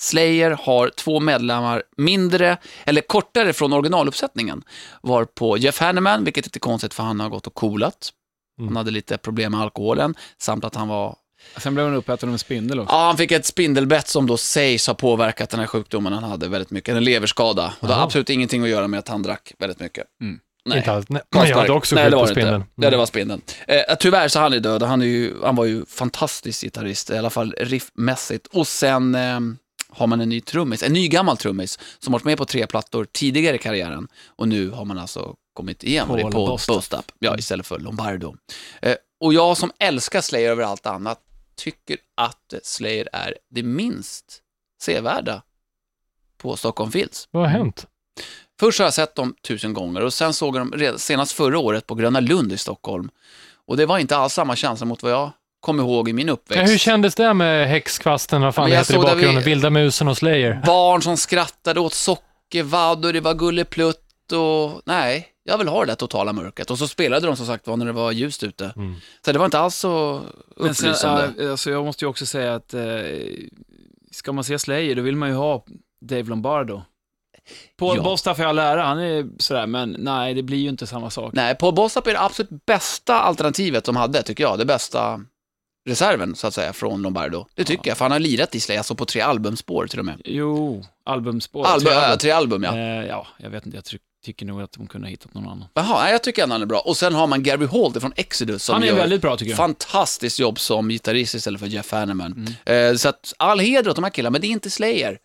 Slayer 0.00 0.50
har 0.50 0.88
två 0.88 1.20
medlemmar 1.20 1.82
mindre, 1.96 2.56
eller 2.84 3.00
kortare 3.00 3.52
från 3.52 3.72
originaluppsättningen. 3.72 4.62
Var 5.00 5.24
på 5.24 5.58
Jeff 5.58 5.78
Hanneman, 5.80 6.24
vilket 6.24 6.56
är 6.56 6.60
konstigt 6.60 6.94
för 6.94 7.02
han 7.02 7.20
har 7.20 7.28
gått 7.28 7.46
och 7.46 7.54
coolat. 7.54 8.10
Han 8.58 8.66
Mm. 8.66 8.76
hade 8.76 8.90
lite 8.90 9.18
problem 9.18 9.52
med 9.52 9.60
alkoholen, 9.60 10.14
samt 10.38 10.64
att 10.64 10.74
han 10.74 10.88
var 10.88 11.16
Sen 11.56 11.74
blev 11.74 11.86
han 11.86 11.94
uppäten 11.94 12.28
av 12.28 12.32
en 12.32 12.38
spindel 12.38 12.80
också. 12.80 12.94
Ja, 12.94 13.06
han 13.06 13.16
fick 13.16 13.32
ett 13.32 13.46
spindelbett 13.46 14.08
som 14.08 14.26
då 14.26 14.36
sägs 14.36 14.86
ha 14.86 14.94
påverkat 14.94 15.50
den 15.50 15.60
här 15.60 15.66
sjukdomen 15.66 16.12
han 16.12 16.22
hade 16.24 16.48
väldigt 16.48 16.70
mycket. 16.70 16.96
En 16.96 17.04
leverskada. 17.04 17.72
Och 17.80 17.88
det 17.88 17.94
har 17.94 18.02
absolut 18.04 18.30
ingenting 18.30 18.62
att 18.62 18.68
göra 18.68 18.88
med 18.88 18.98
att 18.98 19.08
han 19.08 19.22
drack 19.22 19.52
väldigt 19.58 19.80
mycket. 19.80 20.06
Mm. 20.20 20.38
Nej. 20.64 20.78
Inte 20.78 20.92
alls. 20.92 21.06
Nej, 21.08 21.22
jag 21.30 21.56
hade 21.56 21.72
också 21.72 21.94
det 21.94 22.10
på 22.10 22.26
spindeln. 22.26 22.64
Ja, 22.74 22.90
det 22.90 22.96
var 22.96 23.06
spindeln. 23.06 23.42
Eh, 23.68 23.96
tyvärr 23.98 24.28
så 24.28 24.38
han 24.38 24.52
är 24.52 24.60
död. 24.60 24.82
Han, 24.82 25.02
är 25.02 25.06
ju, 25.06 25.34
han 25.42 25.56
var 25.56 25.64
ju 25.64 25.86
fantastisk 25.86 26.62
gitarrist, 26.62 27.10
i 27.10 27.18
alla 27.18 27.30
fall 27.30 27.54
riffmässigt. 27.58 28.46
Och 28.46 28.66
sen 28.68 29.14
eh, 29.14 29.40
har 29.88 30.06
man 30.06 30.20
en 30.20 30.28
ny 30.28 30.40
trummis, 30.40 30.82
en 30.82 30.92
ny 30.92 31.08
gammal 31.08 31.36
trummis, 31.36 31.78
som 31.98 32.12
varit 32.12 32.24
med 32.24 32.38
på 32.38 32.44
tre 32.44 32.66
plattor 32.66 33.06
tidigare 33.12 33.56
i 33.56 33.58
karriären. 33.58 34.08
Och 34.36 34.48
nu 34.48 34.70
har 34.70 34.84
man 34.84 34.98
alltså 34.98 35.34
kommit 35.54 35.84
igen. 35.84 36.08
Bostap. 36.08 36.76
Bostap. 36.76 37.04
Ja, 37.18 37.38
istället 37.38 37.66
för 37.66 37.78
Lombardo. 37.78 38.36
Eh, 38.82 38.96
och 39.20 39.34
jag 39.34 39.56
som 39.56 39.72
älskar 39.78 40.20
Slayer 40.20 40.50
över 40.50 40.62
allt 40.62 40.86
annat, 40.86 41.20
tycker 41.56 41.96
att 42.16 42.54
Slayer 42.62 43.08
är 43.12 43.34
det 43.50 43.62
minst 43.62 44.40
sevärda 44.82 45.42
på 46.38 46.56
Stockholm 46.56 46.92
Fields. 46.92 47.28
Vad 47.30 47.42
har 47.42 47.50
hänt? 47.50 47.86
Först 48.62 48.78
har 48.78 48.86
jag 48.86 48.94
sett 48.94 49.14
dem 49.14 49.34
tusen 49.46 49.72
gånger 49.74 50.00
och 50.00 50.12
sen 50.12 50.34
såg 50.34 50.56
jag 50.56 50.70
dem 50.70 50.98
senast 50.98 51.32
förra 51.32 51.58
året 51.58 51.86
på 51.86 51.94
Gröna 51.94 52.20
Lund 52.20 52.52
i 52.52 52.58
Stockholm. 52.58 53.10
Och 53.66 53.76
det 53.76 53.86
var 53.86 53.98
inte 53.98 54.16
alls 54.16 54.32
samma 54.32 54.56
känsla 54.56 54.86
mot 54.86 55.02
vad 55.02 55.12
jag 55.12 55.30
kom 55.60 55.80
ihåg 55.80 56.08
i 56.08 56.12
min 56.12 56.28
uppväxt. 56.28 56.62
Ja, 56.62 56.70
hur 56.70 56.78
kändes 56.78 57.14
det 57.14 57.34
med 57.34 57.68
häxkvasten, 57.68 58.42
vad 58.42 58.54
fan 58.54 58.62
Men 58.62 58.70
det 58.70 58.74
jag 58.74 58.80
heter 58.80 58.92
i 58.94 58.96
såg 58.96 59.04
där 59.04 59.14
bakgrunden, 59.14 59.42
vi- 59.44 59.50
Vilda 59.50 59.70
musen 59.70 60.08
och 60.08 60.16
Slayer? 60.16 60.62
Barn 60.66 61.02
som 61.02 61.16
skrattade 61.16 61.80
åt 61.80 61.92
sockervadd 61.94 63.04
och 63.04 63.12
det 63.12 63.20
var 63.20 63.34
gulleplutt 63.34 64.32
och 64.32 64.82
nej, 64.84 65.28
jag 65.44 65.58
vill 65.58 65.68
ha 65.68 65.80
det 65.80 65.86
där 65.86 65.94
totala 65.94 66.32
mörkret. 66.32 66.70
Och 66.70 66.78
så 66.78 66.88
spelade 66.88 67.26
de 67.26 67.36
som 67.36 67.46
sagt 67.46 67.66
var 67.66 67.76
när 67.76 67.86
det 67.86 67.92
var 67.92 68.12
ljust 68.12 68.42
ute. 68.42 68.72
Mm. 68.76 68.94
Så 69.24 69.32
det 69.32 69.38
var 69.38 69.44
inte 69.46 69.58
alls 69.58 69.76
så 69.76 70.22
Men 70.56 70.74
sen, 70.74 70.86
upplysande. 70.88 71.32
ja, 71.38 71.50
alltså 71.50 71.70
jag 71.70 71.84
måste 71.84 72.04
ju 72.04 72.08
också 72.08 72.26
säga 72.26 72.54
att 72.54 72.74
eh, 72.74 72.82
ska 74.10 74.32
man 74.32 74.44
se 74.44 74.58
Slayer, 74.58 74.94
då 74.96 75.02
vill 75.02 75.16
man 75.16 75.28
ju 75.28 75.34
ha 75.34 75.64
Dave 76.00 76.22
Lombardo. 76.24 76.82
Paul 77.78 77.96
Ja. 77.96 78.02
Bostaph 78.02 78.40
i 78.40 78.44
all 78.44 78.58
ära, 78.58 78.82
han 78.82 78.98
är 78.98 79.26
sådär, 79.38 79.66
men 79.66 79.96
nej, 79.98 80.34
det 80.34 80.42
blir 80.42 80.58
ju 80.58 80.68
inte 80.68 80.86
samma 80.86 81.10
sak. 81.10 81.32
Nej, 81.34 81.54
Paul 81.54 81.74
Bossap 81.74 82.06
är 82.06 82.12
det 82.12 82.20
absolut 82.20 82.66
bästa 82.66 83.20
alternativet 83.20 83.84
de 83.84 83.96
hade, 83.96 84.22
tycker 84.22 84.44
jag. 84.44 84.58
Det 84.58 84.64
bästa 84.64 85.20
reserven, 85.88 86.34
så 86.36 86.46
att 86.46 86.54
säga, 86.54 86.72
från 86.72 87.02
Lombardo. 87.02 87.46
Det 87.54 87.64
tycker 87.64 87.90
jag, 87.90 87.98
för 87.98 88.04
han 88.04 88.12
har 88.12 88.18
lirat 88.18 88.54
i 88.54 88.60
Slayer, 88.60 88.78
alltså 88.80 88.94
på 88.94 89.04
tre 89.04 89.20
albumspår 89.20 89.86
till 89.86 89.98
och 89.98 90.04
med. 90.04 90.20
Jo, 90.24 90.84
albumspår. 91.04 91.66
Album, 91.66 91.86
tre 91.86 91.92
äh, 91.96 92.02
album. 92.04 92.18
tre 92.18 92.30
album, 92.30 92.62
ja. 92.62 92.76
Eh, 92.78 93.06
ja, 93.06 93.26
jag 93.38 93.50
vet 93.50 93.66
inte, 93.66 93.76
jag 93.76 93.84
tryck, 93.84 94.02
tycker 94.24 94.46
nog 94.46 94.62
att 94.62 94.72
de 94.72 94.86
kunde 94.86 95.06
ha 95.06 95.10
hittat 95.10 95.34
någon 95.34 95.44
annan. 95.48 95.64
Jaha, 95.74 96.10
jag 96.10 96.22
tycker 96.22 96.42
ändå 96.42 96.54
han 96.54 96.62
är 96.62 96.66
bra. 96.66 96.80
Och 96.80 96.96
sen 96.96 97.14
har 97.14 97.26
man 97.26 97.42
Gary 97.42 97.66
Holt 97.66 98.00
från 98.00 98.12
Exodus 98.16 98.64
som 98.64 98.72
Han 98.72 98.82
är 98.82 98.86
gör 98.86 98.94
väldigt 98.96 99.20
bra 99.22 99.36
tycker 99.36 99.50
jag. 99.50 99.56
fantastiskt 99.56 100.38
jobb 100.38 100.58
som 100.58 100.88
gitarrist 100.88 101.34
istället 101.34 101.60
för 101.60 101.66
Jeff 101.66 101.92
Hanneman. 101.92 102.56
Mm. 102.66 102.90
Eh, 102.92 102.96
så 102.96 103.08
att 103.08 103.32
all 103.38 103.58
heder 103.60 103.90
åt 103.90 103.96
de 103.96 104.04
här 104.04 104.10
killarna, 104.10 104.30
men 104.32 104.40
det 104.40 104.46
är 104.46 104.50
inte 104.50 104.70
Slayer. 104.70 105.18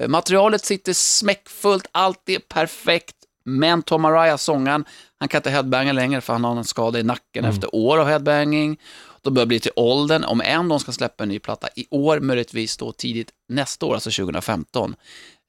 Eh, 0.00 0.08
materialet 0.08 0.64
sitter 0.64 0.92
smäckfullt, 0.92 1.86
allt 1.92 2.28
är 2.28 2.38
perfekt, 2.38 3.16
men 3.44 3.82
Tom 3.82 4.04
Araya, 4.04 4.38
sångaren, 4.38 4.84
han 5.18 5.28
kan 5.28 5.38
inte 5.38 5.50
headbanga 5.50 5.92
längre 5.92 6.20
för 6.20 6.32
han 6.32 6.44
har 6.44 6.56
en 6.56 6.64
skada 6.64 6.98
i 6.98 7.02
nacken 7.02 7.44
Mm. 7.44 7.54
efter 7.54 7.74
år 7.74 7.98
av 7.98 8.06
headbanging. 8.08 8.80
De 9.22 9.34
börjar 9.34 9.46
bli 9.46 9.60
till 9.60 9.72
åldern, 9.76 10.24
om 10.24 10.40
än 10.40 10.68
de 10.68 10.80
ska 10.80 10.92
släppa 10.92 11.22
en 11.22 11.28
ny 11.28 11.38
platta 11.38 11.68
i 11.76 11.86
år, 11.90 12.20
möjligtvis 12.20 12.76
då 12.76 12.92
tidigt 12.92 13.30
nästa 13.48 13.86
år, 13.86 13.94
alltså 13.94 14.10
2015. 14.10 14.94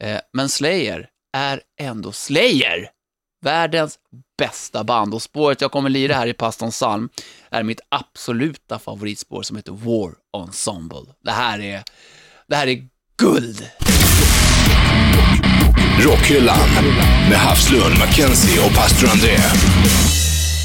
Eh, 0.04 0.20
men 0.34 0.50
Slayer 0.50 1.08
är 1.38 1.62
ändå 1.80 2.12
Slayer! 2.12 2.90
Världens 3.46 4.00
bästa 4.38 4.84
band 4.84 5.14
och 5.14 5.22
spåret 5.22 5.62
jag 5.62 5.72
kommer 5.72 5.90
lira 5.90 6.14
här 6.14 6.28
i 6.28 6.34
Pastorns 6.34 6.76
psalm 6.76 7.10
är 7.50 7.64
mitt 7.64 7.80
absoluta 7.90 8.80
favoritspår 8.80 9.44
som 9.44 9.58
heter 9.58 9.72
War 9.72 10.14
Ensemble. 10.44 11.14
Det 11.24 11.32
här 11.32 11.60
är, 11.62 11.84
det 12.48 12.56
här 12.56 12.68
är 12.68 12.88
guld! 13.18 13.70
Rockhyllan 16.00 16.70
med 17.30 17.38
Havslund, 17.38 17.98
Mackenzie 18.00 18.60
och 18.60 18.76
pastor 18.76 19.10
André. 19.10 19.38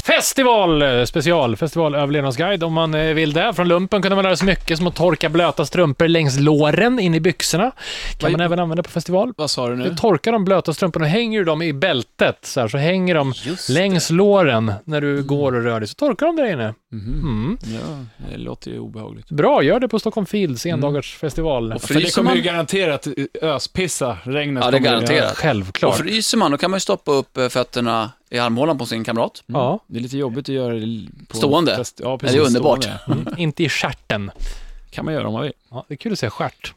Festival 0.07 0.81
eh, 0.81 1.03
special, 1.03 1.55
festival 1.55 1.95
överlevnadsguide 1.95 2.63
om 2.63 2.73
man 2.73 2.93
eh, 2.93 3.13
vill 3.13 3.33
det. 3.33 3.53
Från 3.53 3.67
lumpen 3.67 4.01
kunde 4.01 4.15
man 4.15 4.23
lära 4.23 4.35
sig 4.35 4.45
mycket 4.45 4.77
som 4.77 4.87
att 4.87 4.95
torka 4.95 5.29
blöta 5.29 5.65
strumpor 5.65 6.07
längs 6.07 6.39
låren 6.39 6.99
in 6.99 7.15
i 7.15 7.19
byxorna. 7.19 7.71
Kan 8.17 8.31
man 8.31 8.41
även 8.41 8.59
använda 8.59 8.83
på 8.83 8.89
festival. 8.89 9.33
Vad 9.37 9.49
sa 9.49 9.69
du 9.69 9.75
Du 9.75 9.83
nu? 9.89 9.95
torkar 9.95 10.31
de 10.31 10.45
blöta 10.45 10.73
strumporna 10.73 11.05
och 11.05 11.11
hänger 11.11 11.39
du 11.39 11.45
dem 11.45 11.61
i 11.61 11.73
bältet 11.73 12.37
så 12.41 12.59
här, 12.59 12.67
så 12.67 12.77
hänger 12.77 13.15
de 13.15 13.33
Just 13.45 13.69
längs 13.69 14.09
låren 14.09 14.73
när 14.83 15.01
du 15.01 15.23
går 15.23 15.55
och 15.55 15.63
rör 15.63 15.79
dig, 15.79 15.89
så 15.89 15.95
torkar 15.95 16.25
de 16.25 16.35
där 16.35 16.45
inne. 16.53 16.73
Mhm. 16.91 17.19
Mm. 17.21 17.57
Ja, 17.65 18.05
det 18.31 18.37
låter 18.37 18.71
ju 18.71 18.79
obehagligt. 18.79 19.29
Bra, 19.29 19.63
gör 19.63 19.79
det 19.79 19.87
på 19.87 19.99
Stockholm 19.99 20.25
Fields 20.25 20.65
endagarsfestival. 20.65 21.73
Och 21.73 21.81
För 21.81 21.93
det 21.93 21.99
fryser 21.99 22.15
kommer 22.15 22.35
ju 22.35 22.37
man, 22.37 22.45
garanterat 22.45 23.07
öspissa 23.41 24.17
regnet. 24.23 24.63
Ja, 24.65 24.71
det 24.71 24.77
är 24.77 24.81
garanterat. 24.81 25.37
Självklart. 25.37 25.91
och 25.93 25.97
fryser 25.97 26.37
man, 26.37 26.51
då 26.51 26.57
kan 26.57 26.71
man 26.71 26.75
ju 26.77 26.81
stoppa 26.81 27.11
upp 27.11 27.37
eh, 27.37 27.47
fötterna 27.49 28.11
i 28.29 28.39
armhålan 28.39 28.77
på 28.77 28.85
sin 28.85 29.03
kamrat. 29.03 29.43
Mm. 29.47 29.61
Ja. 29.61 29.79
Det 29.87 29.97
är 29.97 30.01
lite 30.01 30.17
jobbigt 30.17 30.49
att 30.49 30.55
göra 30.55 30.73
det 30.73 31.07
på 31.27 31.37
Stående. 31.37 31.75
Fest... 31.75 31.99
Ja, 32.03 32.11
det 32.11 32.17
precis. 32.17 32.37
är 32.37 32.45
underbart. 32.45 32.83
Stående. 32.83 33.21
Mm. 33.27 33.33
Inte 33.37 33.63
i 33.63 33.69
stjärten. 33.69 34.31
kan 34.89 35.05
man 35.05 35.13
göra 35.13 35.27
om 35.27 35.33
man 35.33 35.43
vill. 35.43 35.53
Ja, 35.69 35.85
det 35.87 35.93
är 35.93 35.97
kul 35.97 36.13
att 36.13 36.19
säga 36.19 36.29
stjärt. 36.29 36.73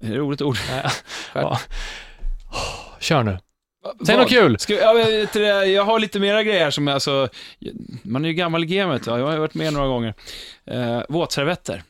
Det 0.00 0.06
är 0.06 0.10
ett 0.10 0.18
roligt 0.18 0.42
ord. 0.42 0.56
Ja. 1.34 1.58
Kör 3.00 3.22
nu. 3.22 3.38
Säg 4.06 4.16
Vad? 4.16 4.18
något 4.18 4.28
kul. 4.28 4.58
Ska, 4.58 4.74
jag, 4.74 4.94
vet, 4.94 5.32
det, 5.32 5.66
jag 5.66 5.84
har 5.84 5.98
lite 5.98 6.20
mera 6.20 6.42
grejer 6.42 6.64
här 6.64 6.70
som 6.70 6.88
alltså, 6.88 7.28
man 8.02 8.24
är 8.24 8.28
ju 8.28 8.34
gammal 8.34 8.64
i 8.64 8.66
gamet, 8.66 9.06
ja, 9.06 9.18
jag 9.18 9.26
har 9.26 9.38
varit 9.38 9.54
med 9.54 9.72
några 9.72 9.86
gånger. 9.86 10.14
Eh, 10.64 11.02
våtservetter. 11.08 11.82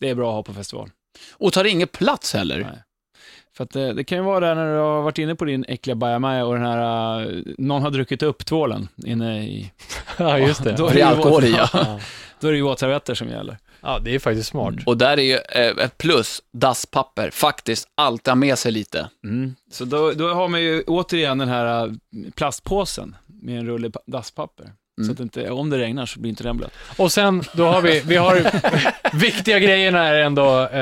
Det 0.00 0.08
är 0.08 0.14
bra 0.14 0.28
att 0.28 0.34
ha 0.34 0.42
på 0.42 0.54
festival. 0.54 0.90
Och 1.32 1.52
tar 1.52 1.64
ingen 1.64 1.88
plats 1.88 2.34
heller. 2.34 2.58
Nej. 2.60 2.82
För 3.56 3.64
att 3.64 3.70
det, 3.70 3.92
det 3.92 4.04
kan 4.04 4.18
ju 4.18 4.24
vara 4.24 4.40
där 4.40 4.54
när 4.54 4.72
du 4.72 4.78
har 4.78 5.02
varit 5.02 5.18
inne 5.18 5.34
på 5.34 5.44
din 5.44 5.64
äckliga 5.68 5.94
bajamaja 5.94 6.44
och 6.46 6.54
den 6.54 6.62
här, 6.62 7.20
eh, 7.20 7.42
någon 7.58 7.82
har 7.82 7.90
druckit 7.90 8.22
upp 8.22 8.46
tvålen 8.46 8.88
inne 9.06 9.44
i... 9.46 9.72
Ja, 10.18 10.38
just 10.38 10.64
det. 10.64 10.72
Då 10.78 10.88
För 10.88 10.94
det 10.94 11.00
är 11.00 11.06
alkohol 11.06 11.44
i, 11.44 11.50
ja. 11.50 11.68
Då 12.40 12.48
är 12.48 12.52
det 12.52 12.56
ju 12.58 12.62
våtservetter 12.64 13.14
som 13.14 13.28
gäller. 13.28 13.58
ja, 13.80 13.98
det 13.98 14.14
är 14.14 14.18
faktiskt 14.18 14.48
smart. 14.48 14.74
Och 14.86 14.96
där 14.96 15.18
är 15.18 15.22
ju 15.22 15.34
eh, 15.34 15.84
ett 15.84 15.98
plus, 15.98 16.42
dasspapper, 16.52 17.30
faktiskt 17.30 17.88
alltid 17.94 18.30
ha 18.30 18.34
med 18.34 18.58
sig 18.58 18.72
lite. 18.72 19.08
Mm. 19.24 19.54
Så 19.70 19.84
då, 19.84 20.12
då 20.12 20.28
har 20.34 20.48
man 20.48 20.62
ju 20.62 20.82
återigen 20.86 21.38
den 21.38 21.48
här 21.48 21.86
eh, 21.86 21.92
plastpåsen 22.34 23.16
med 23.26 23.58
en 23.58 23.66
rulle 23.66 23.90
pa- 23.90 24.00
dasspapper. 24.96 25.02
Så 25.02 25.02
Mm. 25.02 25.12
att 25.12 25.20
inte, 25.20 25.50
om 25.50 25.70
det 25.70 25.78
regnar 25.78 26.06
så 26.06 26.20
blir 26.20 26.30
inte 26.30 26.42
den 26.42 26.56
blöt. 26.56 26.72
Och 26.96 27.12
sen, 27.12 27.42
då 27.52 27.64
har 27.64 27.80
vi, 27.82 28.00
vi 28.06 28.16
har 28.16 28.42
viktiga 29.16 29.58
grejerna 29.58 30.04
är 30.04 30.14
ändå, 30.20 30.68
eh, 30.72 30.80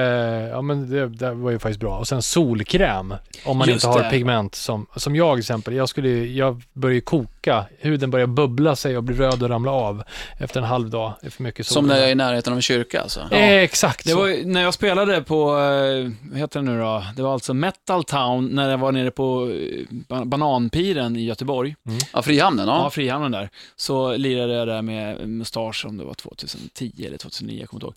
ja 0.49 0.63
men 0.63 0.91
det, 0.91 1.09
det 1.09 1.35
var 1.35 1.51
ju 1.51 1.59
faktiskt 1.59 1.81
bra. 1.81 1.99
Och 1.99 2.09
sen 2.09 2.23
solkräm, 2.23 3.15
om 3.45 3.57
man 3.59 3.69
Just 3.69 3.85
inte 3.85 3.99
har 3.99 4.05
det. 4.05 4.11
pigment. 4.11 4.55
Som, 4.55 4.87
som 4.97 5.17
jag 5.17 5.35
till 5.37 5.41
exempel, 5.41 5.75
jag, 5.75 5.89
skulle, 5.89 6.09
jag 6.09 6.63
börjar 6.73 6.95
ju 6.95 7.01
koka, 7.01 7.65
huden 7.79 8.11
börjar 8.11 8.27
bubbla 8.27 8.77
sig 8.77 8.97
och 8.97 9.03
bli 9.03 9.17
röd 9.17 9.43
och 9.43 9.49
ramla 9.49 9.71
av 9.73 10.03
efter 10.39 10.61
en 10.61 10.67
halv 10.67 10.91
dag. 10.91 11.13
Det 11.21 11.27
är 11.27 11.31
för 11.31 11.43
mycket 11.43 11.67
sol. 11.67 11.75
Som 11.75 11.87
när 11.87 11.97
jag 11.97 12.07
är 12.07 12.13
i 12.13 12.15
närheten 12.15 12.53
av 12.53 12.57
en 12.59 12.63
kyrka 12.63 13.01
alltså. 13.01 13.21
Eh, 13.31 13.49
Exakt 13.55 14.05
Det 14.05 14.11
så. 14.11 14.17
var 14.19 14.27
ju, 14.27 14.45
när 14.47 14.63
jag 14.63 14.75
spelade 14.75 15.23
på, 15.23 15.51
eh, 15.51 16.11
vad 16.31 16.39
heter 16.39 16.61
det 16.61 16.67
nu 16.67 16.81
då? 16.81 17.05
Det 17.17 17.23
var 17.23 17.33
alltså 17.33 17.55
Metal 17.55 18.05
Town, 18.05 18.47
när 18.49 18.71
jag 18.71 18.79
var 18.79 18.93
nere 18.93 19.11
på 19.11 19.51
eh, 19.51 19.97
ba- 20.09 20.25
Bananpiren 20.25 21.17
i 21.17 21.25
Göteborg. 21.25 21.75
Ja, 22.13 22.23
Frihamnen, 22.23 22.69
Ja, 22.69 22.81
ja. 22.85 22.91
Frihamnen 22.91 23.33
där. 23.33 23.49
Så 23.77 24.04
lirade 24.13 24.55
jag 24.55 24.69
där 24.69 24.83
med 24.83 25.29
mustasch 25.29 25.87
om 25.87 25.97
det 25.97 26.05
var 26.05 26.15
2010 26.15 27.07
eller 27.07 27.19
2009, 27.19 27.61
jag 27.61 27.69
kommer 27.69 27.87
inte 27.87 27.87
ihåg. 27.87 27.97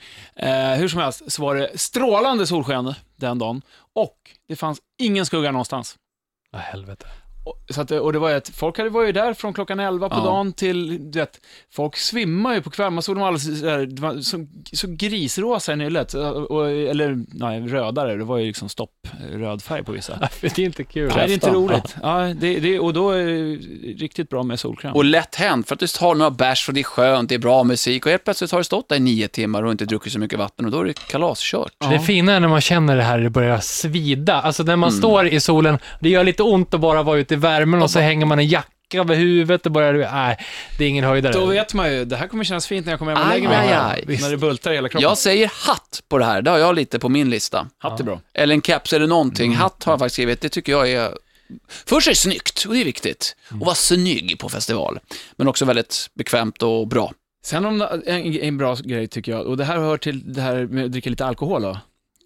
Eh, 0.50 0.80
hur 0.80 0.88
som 0.88 1.00
helst 1.00 1.32
så 1.32 1.42
var 1.42 1.56
det 1.56 1.80
strålande 1.80 2.48
solsken 2.48 2.94
den 3.16 3.40
dagen 3.40 3.62
och 3.94 4.18
det 4.48 4.56
fanns 4.56 4.80
ingen 5.00 5.26
skugga 5.26 5.52
någonstans. 5.52 5.98
Ja, 6.52 6.58
helvete. 6.58 7.08
Och, 7.48 7.66
så 7.70 7.82
att, 7.82 7.92
och 7.92 8.14
det 8.14 8.20
var 8.20 8.32
ett, 8.32 8.50
folk 8.50 8.78
hade, 8.78 8.90
var 8.90 9.04
ju 9.04 9.12
där 9.12 9.34
från 9.34 9.54
klockan 9.54 9.80
11 9.80 10.10
på 10.10 10.16
Ja. 10.16 10.24
dagen 10.24 10.54
till, 10.54 11.12
du 11.12 11.20
vet, 11.20 11.40
folk 11.76 11.96
svimmar 11.98 12.54
ju 12.54 12.62
på 12.62 12.70
kvällen. 12.70 12.94
Man 12.94 13.04
såg 13.04 13.16
dem 13.16 13.24
alldeles 13.24 13.60
så, 13.60 13.66
där, 13.66 13.86
det 13.86 14.02
var 14.02 14.22
så, 14.22 14.48
så 14.74 14.88
grisrosa 14.90 15.74
i 15.74 15.76
nyllet, 15.76 16.14
eller 16.14 17.24
nej, 17.40 17.60
rödare, 17.62 18.16
det 18.16 18.24
var 18.24 18.38
ju 18.38 18.46
liksom 18.46 18.70
stopp, 18.70 19.08
röd 19.34 19.62
färg 19.62 19.84
på 19.84 19.92
vissa. 19.92 20.20
Det 20.42 20.60
är 20.60 20.66
inte 20.66 20.84
kul. 20.84 21.12
Nej, 21.16 21.28
det 21.28 21.32
är 21.32 21.34
inte 21.34 21.52
roligt. 21.52 21.96
Ja, 22.02 22.34
det, 22.40 22.60
det, 22.60 22.80
och 22.80 22.94
då 22.94 23.12
är 23.12 23.26
det 23.26 23.56
riktigt 24.04 24.30
bra 24.30 24.44
med 24.44 24.60
solkräm. 24.60 24.94
Och 24.96 25.06
lätt 25.06 25.36
hänt, 25.36 25.68
för 25.68 25.74
att 25.76 25.80
du 25.80 25.88
har 26.00 26.16
några 26.16 26.32
bärs 26.32 26.68
och 26.68 26.74
det 26.74 26.80
är 26.82 26.84
skönt, 26.84 27.30
det 27.30 27.36
är 27.36 27.40
bra 27.40 27.64
musik 27.64 28.06
och 28.06 28.12
helt 28.12 28.24
plötsligt 28.24 28.52
har 28.52 28.58
du 28.60 28.64
stått 28.64 28.90
där 28.90 28.96
i 28.96 29.00
nio 29.00 29.28
timmar 29.28 29.64
och 29.64 29.72
inte 29.72 29.86
druckit 29.86 30.14
så 30.14 30.20
mycket 30.20 30.40
vatten 30.40 30.66
och 30.66 30.72
då 30.72 30.80
är 30.80 30.86
det 30.86 30.94
kalaskört. 31.08 31.72
Det 31.90 32.00
fina 32.00 32.34
är 32.34 32.40
när 32.40 32.48
man 32.48 32.62
känner 32.62 32.96
det 32.98 33.04
här, 33.04 33.20
det 33.20 33.30
börjar 33.30 33.60
svida. 33.60 34.42
Alltså 34.42 34.64
när 34.64 34.76
man 34.76 34.92
står 34.92 35.28
i 35.28 35.40
solen, 35.40 35.78
det 36.00 36.10
gör 36.10 36.24
lite 36.24 36.44
ont 36.44 36.74
att 36.74 36.82
bara 36.82 37.04
vara 37.04 37.18
ute 37.20 37.34
i 37.34 37.37
värmen 37.40 37.82
och 37.82 37.92
så 37.92 38.00
hänger 38.00 38.26
man 38.26 38.40
en 38.40 38.48
jacka 38.48 38.68
över 38.94 39.16
huvudet 39.16 39.66
och 39.66 39.72
börjar, 39.72 39.94
nej, 40.14 40.38
det 40.78 40.86
är 40.86 40.90
ingen 40.90 41.04
höjdare. 41.04 41.34
Då 41.34 41.46
vet 41.46 41.74
man 41.74 41.94
ju, 41.94 42.06
det 42.06 42.16
här 42.16 42.28
kommer 42.28 42.44
kännas 42.44 42.68
fint 42.68 42.86
när 42.86 42.94
jag 42.94 43.00
kommer 43.00 43.16
hem 43.16 43.24
och 43.28 43.34
lägger 43.34 43.48
mig. 43.50 43.74
aj, 43.74 44.04
aj. 44.08 44.18
När 44.22 44.30
det 44.32 44.38
bultar 44.38 44.72
i 44.72 44.76
hela 44.76 44.90
kroppen. 44.90 45.10
Jag 45.10 45.18
säger 45.18 45.52
hatt 45.68 46.04
på 46.10 46.18
det 46.18 46.26
här, 46.26 46.42
det 46.42 46.52
har 46.52 46.58
jag 46.58 46.76
lite 46.76 47.00
på 47.00 47.10
min 47.10 47.30
lista. 47.30 47.68
Hatt 47.78 48.00
är 48.00 48.04
bra. 48.04 48.22
Eller 48.34 48.54
en 48.54 48.62
keps 48.62 48.94
eller 48.94 49.08
någonting. 49.08 49.56
Hatt 49.56 49.84
har 49.84 49.94
jag 49.94 50.00
faktiskt 50.00 50.14
skrivit, 50.14 50.42
det 50.42 50.50
tycker 50.50 50.72
jag 50.72 50.92
är... 50.92 51.12
Först 51.86 52.08
är 52.08 52.12
det 52.12 52.16
snyggt, 52.16 52.66
och 52.68 52.74
det 52.74 52.82
är 52.82 52.86
viktigt. 52.86 53.36
Och 53.52 53.58
vara 53.66 53.76
snygg 53.76 54.40
på 54.40 54.50
festival. 54.50 55.00
Men 55.36 55.48
också 55.48 55.66
väldigt 55.66 56.10
bekvämt 56.14 56.64
och 56.64 56.88
bra. 56.88 57.14
Sen 57.44 57.66
om 57.66 57.82
en, 58.06 58.36
en 58.36 58.58
bra 58.58 58.76
grej 58.76 59.08
tycker 59.08 59.32
jag, 59.32 59.46
och 59.46 59.58
det 59.58 59.66
här 59.66 59.78
hör 59.78 59.98
till 59.98 60.34
det 60.34 60.42
här 60.42 60.66
med 60.66 60.86
att 60.86 60.92
dricka 60.92 61.10
lite 61.10 61.26
alkohol 61.26 61.62
då. 61.62 61.80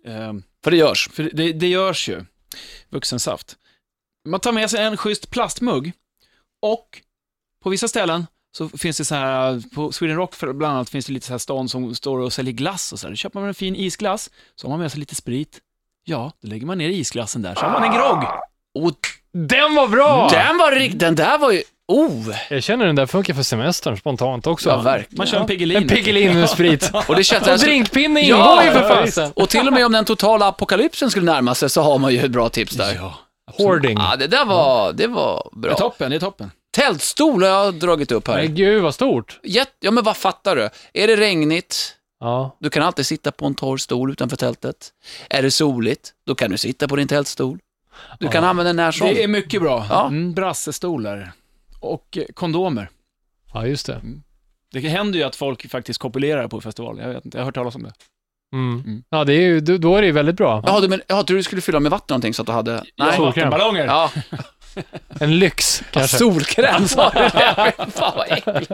Ehm, 0.08 0.44
För 0.64 0.72
det 0.72 0.78
görs. 0.78 1.10
för 1.14 1.30
det, 1.34 1.54
det 1.54 1.68
görs 1.68 2.10
ju, 2.10 2.26
vuxensaft. 2.90 3.56
Man 4.28 4.40
tar 4.40 4.52
med 4.52 4.70
sig 4.70 4.84
en 4.84 4.98
schysst 4.98 5.30
plastmugg 5.30 5.92
och 6.62 7.02
på 7.64 7.70
vissa 7.70 7.88
ställen 7.88 8.28
så 8.58 8.70
finns 8.70 8.98
det 8.98 9.06
så 9.06 9.16
här, 9.16 9.62
på 9.76 9.92
Sweden 9.92 10.18
Rock 10.18 10.40
bland 10.40 10.64
annat 10.76 10.90
finns 10.90 11.06
det 11.06 11.14
lite 11.14 11.26
så 11.26 11.34
här 11.34 11.38
stånd 11.38 11.72
som 11.72 11.96
står 11.96 12.20
och 12.20 12.34
säljer 12.34 12.54
glass 12.54 12.94
och 12.94 13.00
så 13.00 13.08
här. 13.08 13.12
Då 13.12 13.16
köper 13.16 13.40
man 13.40 13.48
en 13.48 13.54
fin 13.54 13.76
isglass, 13.76 14.30
så 14.56 14.68
har 14.68 14.70
man 14.70 14.80
med 14.80 14.92
sig 14.92 15.00
lite 15.00 15.16
sprit. 15.16 15.60
Ja, 16.04 16.32
då 16.42 16.48
lägger 16.48 16.66
man 16.66 16.78
ner 16.78 16.90
isglassen 16.90 17.42
där, 17.42 17.56
så 17.56 17.62
har 17.62 17.72
man 17.72 17.84
en 17.84 17.94
grogg. 17.98 18.24
Och 18.76 19.00
Den 19.34 19.76
var 19.76 19.88
bra! 19.88 20.30
den 20.32 20.58
var 20.58 20.72
rikt... 20.72 21.00
Den 21.00 21.16
där 21.16 21.38
var 21.38 21.52
ju... 21.52 21.64
Oh! 21.88 22.36
Jag 22.50 22.64
känner 22.64 22.86
den 22.86 22.96
där 22.96 23.06
funkar 23.06 23.34
för 23.34 23.44
semestern 23.44 23.98
spontant 23.98 24.48
också. 24.48 24.70
Ja, 24.70 24.82
verkligen. 24.82 25.18
Man 25.18 25.28
kör 25.28 25.40
en 25.40 25.48
Piggelin. 25.48 25.78
En 25.78 25.88
Piggelin 25.88 26.40
med 26.40 26.50
sprit. 26.50 26.92
Och 27.08 27.16
det 27.16 27.24
känns... 27.24 27.48
Och 27.48 27.58
drinkpinne 27.58 28.22
ingår 28.22 28.40
Ja, 28.40 28.66
ju 28.66 28.72
för 28.72 28.90
fasen. 28.90 29.32
Och 29.36 29.50
till 29.50 29.68
och 29.68 29.74
med 29.74 29.86
om 29.86 29.92
den 29.92 30.06
totala 30.06 30.48
apokalypsen 30.48 31.12
skulle 31.12 31.32
närma 31.32 31.56
sig 31.56 31.70
så 31.70 31.82
har 31.82 31.98
man 31.98 32.14
ju 32.14 32.20
ett 32.20 32.32
bra 32.32 32.50
tips 32.50 32.74
där. 32.76 32.96
Ja, 32.96 33.16
Hoarding. 33.58 33.98
Ja, 33.98 34.16
det 34.16 34.28
där 34.28 34.46
var, 34.46 34.94
det 34.94 35.08
var 35.08 35.50
det 35.52 35.58
är 35.58 35.62
bra. 35.62 35.78
toppen, 35.78 36.10
det 36.10 36.16
är 36.18 36.20
toppen. 36.20 36.52
Tältstol 36.72 37.44
har 37.44 37.50
jag 37.50 37.74
dragit 37.74 38.12
upp 38.12 38.28
Men 38.28 38.36
här. 38.38 38.46
gud 38.46 38.84
vad 38.84 38.94
stort. 38.96 39.40
Jätte, 39.44 39.72
ja, 39.80 39.92
men 39.92 40.04
vad 40.04 40.18
fattar 40.18 40.56
du? 40.56 40.70
Är 40.94 41.08
det 41.08 41.16
regnigt? 41.16 41.96
Ja. 42.20 42.56
Du 42.60 42.70
kan 42.70 42.84
alltid 42.84 43.06
sitta 43.06 43.32
på 43.32 43.46
en 43.46 43.56
torr 43.56 43.78
stol 43.78 44.12
utanför 44.12 44.38
tältet. 44.38 44.90
Är 45.30 45.42
det 45.42 45.52
soligt? 45.52 46.14
Då 46.26 46.36
kan 46.36 46.52
du 46.52 46.58
sitta 46.58 46.88
på 46.88 46.96
din 46.96 47.08
tältstol. 47.08 47.60
Du 48.20 48.28
kan 48.28 48.44
använda 48.44 48.70
den 48.70 48.76
när 48.76 48.92
som. 48.92 49.08
Det 49.08 49.24
är 49.24 49.28
mycket 49.28 49.62
bra. 49.62 49.86
Ja. 49.90 50.08
Mm, 50.08 50.34
brassestolar. 50.34 51.32
Och 51.80 52.18
eh, 52.18 52.24
kondomer. 52.34 52.90
ja, 53.54 53.68
just 53.68 53.86
det. 53.86 54.02
Det 54.72 54.80
händer 54.80 55.20
ju 55.20 55.26
att 55.26 55.36
folk 55.36 55.70
faktiskt 55.70 56.00
kopulerar 56.00 56.48
på 56.48 56.62
festival. 56.62 57.00
Jag 57.00 57.10
vet 57.10 57.26
inte, 57.26 57.38
jag 57.38 57.42
har 57.42 57.46
hört 57.46 57.56
talas 57.56 57.76
om 57.76 57.84
det. 57.84 57.94
Mm. 58.54 58.80
Mm. 58.86 59.04
Ja, 59.10 59.24
det 59.24 59.34
är 59.34 59.42
ju, 59.42 59.60
då 59.60 59.78
då 59.78 59.96
är 59.96 60.02
det 60.02 60.06
ju 60.08 60.12
väldigt 60.14 60.36
bra. 60.38 60.64
Jaha, 60.66 60.80
du, 60.80 60.88
men, 60.88 61.02
tror 61.08 61.38
du 61.38 61.44
skulle 61.44 61.62
fylla 61.62 61.80
med 61.80 61.92
vatten 61.92 62.06
någonting 62.14 62.34
så 62.34 62.42
att 62.42 62.46
du 62.46 62.52
hade... 62.52 62.78
Solkräm. 62.98 63.26
vattenballonger. 63.26 63.86
Ja, 63.86 64.12
En 65.20 65.40
lyx, 65.40 65.84
kanske. 65.92 66.18
solkräm 66.18 66.88
sa 66.88 67.10
du 67.10 67.20
det. 67.20 67.74
Fan 67.92 68.14
vad 68.18 68.28
äckligt. 68.32 68.72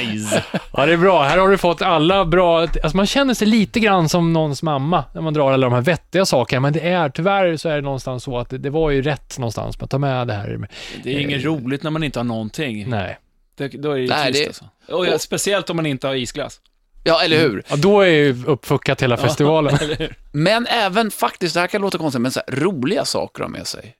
Nice. 0.00 0.44
Ja, 0.72 0.86
det 0.86 0.92
är 0.92 0.96
bra. 0.96 1.22
Här 1.22 1.38
har 1.38 1.48
du 1.48 1.58
fått 1.58 1.82
alla 1.82 2.24
bra... 2.24 2.60
Alltså 2.60 2.96
man 2.96 3.06
känner 3.06 3.34
sig 3.34 3.46
lite 3.46 3.80
grann 3.80 4.08
som 4.08 4.32
någons 4.32 4.62
mamma 4.62 5.04
när 5.14 5.20
man 5.22 5.34
drar 5.34 5.52
alla 5.52 5.66
de 5.66 5.72
här 5.72 5.80
vettiga 5.80 6.26
sakerna, 6.26 6.60
men 6.60 6.72
det 6.72 6.80
är 6.88 7.08
tyvärr 7.08 7.56
så 7.56 7.68
är 7.68 7.74
det 7.76 7.80
någonstans 7.80 8.24
så 8.24 8.38
att 8.38 8.50
det, 8.50 8.58
det 8.58 8.70
var 8.70 8.90
ju 8.90 9.02
rätt 9.02 9.38
någonstans 9.38 9.76
att 9.80 9.90
ta 9.90 9.98
med 9.98 10.26
det 10.26 10.34
här. 10.34 10.68
Det 11.02 11.14
är 11.16 11.20
inget 11.20 11.44
roligt 11.44 11.82
när 11.82 11.90
man 11.90 12.02
inte 12.04 12.18
har 12.18 12.24
någonting. 12.24 12.88
Nej. 12.90 13.18
Det, 13.56 13.68
då 13.68 13.90
är 13.90 13.94
det 13.96 14.00
ju 14.02 14.08
Nej, 14.08 14.24
trist 14.32 14.40
det- 14.40 14.46
alltså. 14.46 14.64
Och 14.96 15.06
ja, 15.06 15.18
speciellt 15.18 15.70
om 15.70 15.76
man 15.76 15.86
inte 15.86 16.06
har 16.06 16.14
isglass. 16.14 16.60
Ja, 17.06 17.22
eller 17.22 17.38
hur? 17.38 17.62
Ja, 17.68 17.76
då 17.76 18.00
är 18.00 18.06
ju 18.08 18.44
uppfuckat 18.46 19.02
hela 19.02 19.16
festivalen. 19.16 19.78
Men 20.32 20.66
även 20.66 21.10
faktiskt, 21.10 21.54
det 21.54 21.60
här 21.60 21.66
kan 21.66 21.80
låta 21.80 21.98
konstigt, 21.98 22.22
men 22.22 22.32
så 22.32 22.40
här, 22.46 22.56
roliga 22.56 23.04
saker 23.04 23.42
har 23.42 23.50
med 23.50 23.66
sig. 23.66 23.94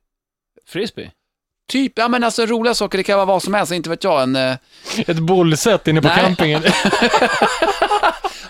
Frisbee. 0.66 1.10
Typ, 1.72 1.92
ja 1.96 2.08
men 2.08 2.24
alltså 2.24 2.46
roliga 2.46 2.74
saker, 2.74 2.98
det 2.98 3.04
kan 3.04 3.16
vara 3.16 3.26
vad 3.26 3.42
som 3.42 3.54
helst, 3.54 3.72
inte 3.72 3.90
vet 3.90 4.04
jag, 4.04 4.22
en... 4.22 4.36
Eh, 4.36 4.54
Ett 5.06 5.18
bollset 5.18 5.88
inne 5.88 6.02
på 6.02 6.08
Nej. 6.08 6.16
campingen. 6.20 6.62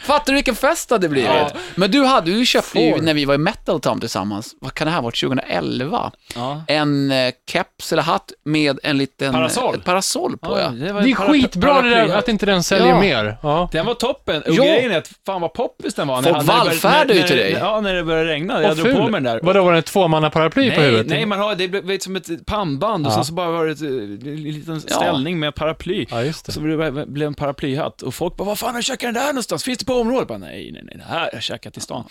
fattar 0.01 0.25
du 0.27 0.35
vilken 0.35 0.55
fest 0.55 0.89
det 0.89 0.95
hade 0.95 1.09
blivit? 1.09 1.31
Ja. 1.31 1.51
Men 1.75 1.91
du 1.91 2.05
hade, 2.05 2.31
du 2.31 2.47
köpte 2.47 2.79
ju 2.81 2.93
Får. 2.95 3.01
när 3.03 3.15
vi 3.15 3.25
var 3.25 3.35
i 3.35 3.39
Metal 3.39 3.81
Town 3.81 4.01
tillsammans, 4.01 4.55
vad 4.61 4.75
kan 4.75 4.85
det 4.87 4.91
här 4.91 4.99
ha 4.99 5.05
varit, 5.05 5.21
2011? 5.21 6.13
Ja. 6.35 6.63
En 6.69 7.11
eh, 7.11 7.33
keps 7.51 7.93
eller 7.93 8.03
hatt 8.03 8.33
med 8.45 8.79
en 8.83 8.99
liten... 8.99 9.33
Parasoll. 9.33 9.75
Ett 9.75 9.85
parasoll 9.85 10.37
på 10.39 10.59
ja. 10.61 10.69
det, 10.69 10.93
var 10.93 11.03
Det 11.03 11.11
är 11.11 11.15
para- 11.15 11.33
skitbra 11.33 11.83
det 11.83 11.91
där 11.91 12.09
att 12.17 12.29
inte 12.29 12.47
den 12.47 12.63
säljer 12.63 12.89
Ja. 12.89 13.01
mer. 13.01 13.37
Ja. 13.43 13.69
Den 13.73 13.87
var 13.87 13.95
toppen. 13.95 14.43
Och 14.43 14.49
Ja. 14.55 14.65
grejen 14.65 14.93
är 14.93 14.99
att, 14.99 15.11
fan 15.27 15.41
vad 15.41 15.53
poppis 15.53 15.95
den 15.95 16.09
var. 16.09 16.23
Folk 16.23 16.39
det 16.39 16.45
vallfärdade 16.45 17.15
ju 17.15 17.23
till 17.23 17.37
när- 17.37 17.43
dig. 17.43 17.53
Ja, 17.61 17.81
när 17.81 17.95
det 17.95 18.05
började 18.05 18.29
regna. 18.31 18.63
Jag 18.63 18.71
Och 18.71 18.77
drog 18.77 18.93
på 18.97 19.03
mig 19.03 19.11
den 19.13 19.23
där. 19.23 19.41
Vadå, 19.43 19.65
var 19.65 19.73
det 19.73 19.79
ett 19.79 19.87
tvåmannaparaply 19.87 20.71
på 20.71 20.77
Nej, 20.81 20.87
huvudet? 20.91 21.07
nej, 21.07 21.27
man 21.27 21.39
har, 21.39 21.55
det 21.55 21.69
blev 21.69 21.85
vet, 21.85 22.03
som 22.03 22.17
ett 22.17 22.47
pannband 22.47 23.04
och 23.07 23.13
Ja. 23.13 23.15
sen 23.15 23.25
så 23.25 23.33
bara 23.33 23.51
var 23.51 23.67
det 23.67 23.73
ett, 23.73 23.81
eh, 23.83 23.89
en 23.89 24.43
liten 24.43 24.81
ställning 24.81 25.39
med 25.41 25.55
paraply. 25.55 26.07
Ja, 26.11 26.23
just 26.25 26.47
det. 26.47 26.53
Så 26.53 26.61
blev 26.61 26.95
det 26.95 27.07
blev 27.07 27.27
en 27.29 27.35
paraplyhatt 27.35 28.03
och 28.03 28.15
folk 28.15 28.37
bara, 28.37 28.45
vad 28.45 28.59
fan 28.59 28.69
har 28.71 28.77
du 28.77 28.83
käkat 28.83 29.01
den 29.01 29.15
där 29.15 29.27
någonstans? 29.27 29.65
Finns 29.65 29.79
det 29.79 29.85
på 29.85 29.95
området? 29.95 30.29
Bara, 30.29 30.39
nej, 30.39 30.71
nej, 30.73 30.83
nej, 30.85 30.97
det 30.97 31.05
här 31.05 31.21
har 31.21 31.31
jag 31.33 31.43
käkat 31.43 31.77
i 31.77 31.81
stan. 31.81 32.05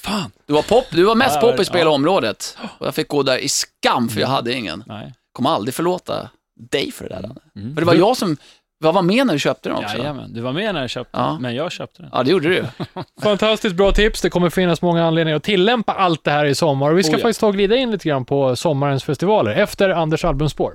Fan. 0.00 0.30
Du 0.46 0.52
var, 0.52 0.62
pop, 0.62 0.84
du 0.90 1.04
var 1.04 1.14
mest 1.14 1.40
poppis 1.40 1.68
på 1.70 1.78
hela 1.78 1.90
området. 1.90 2.58
Och 2.78 2.86
jag 2.86 2.94
fick 2.94 3.08
gå 3.08 3.22
där 3.22 3.38
i 3.38 3.48
skam, 3.48 4.08
för 4.08 4.20
jag 4.20 4.28
hade 4.28 4.52
ingen. 4.54 4.84
Nej. 4.86 5.14
Kommer 5.32 5.50
aldrig 5.50 5.74
förlåta 5.74 6.30
dig 6.70 6.92
för 6.92 7.04
det 7.08 7.14
där. 7.14 7.22
Danne. 7.22 7.34
Mm. 7.56 7.74
För 7.74 7.80
det 7.82 7.86
var 7.86 7.94
jag 7.94 8.16
som 8.16 8.36
jag 8.84 8.92
var 8.92 9.02
med 9.02 9.26
när 9.26 9.32
du 9.34 9.38
köpte 9.40 9.68
den 9.68 9.78
också. 9.78 9.96
Jajamän, 9.98 10.32
du 10.32 10.40
var 10.40 10.52
med 10.52 10.74
när 10.74 10.80
jag 10.80 10.90
köpte 10.90 11.18
Ja. 11.18 11.26
den, 11.26 11.42
men 11.42 11.54
jag 11.54 11.72
köpte 11.72 12.02
den. 12.02 12.10
Ja, 12.14 12.22
det 12.22 12.30
gjorde 12.30 12.48
du. 12.48 12.64
Fantastiskt 13.22 13.74
bra 13.76 13.92
tips. 13.92 14.20
Det 14.22 14.30
kommer 14.30 14.50
finnas 14.50 14.82
många 14.82 15.04
anledningar 15.06 15.36
att 15.36 15.42
tillämpa 15.42 15.92
allt 15.92 16.24
det 16.24 16.30
här 16.30 16.44
i 16.44 16.54
sommar. 16.54 16.90
Och 16.90 16.98
vi 16.98 17.02
ska 17.02 17.12
Oh 17.12 17.18
ja. 17.18 17.22
faktiskt 17.22 17.40
ta 17.40 17.46
och 17.46 17.54
glida 17.54 17.76
in 17.76 17.90
lite 17.90 18.08
grann 18.08 18.24
på 18.24 18.56
sommarens 18.56 19.04
festivaler 19.04 19.52
efter 19.52 19.90
Anders 19.90 20.24
albumspår. 20.24 20.72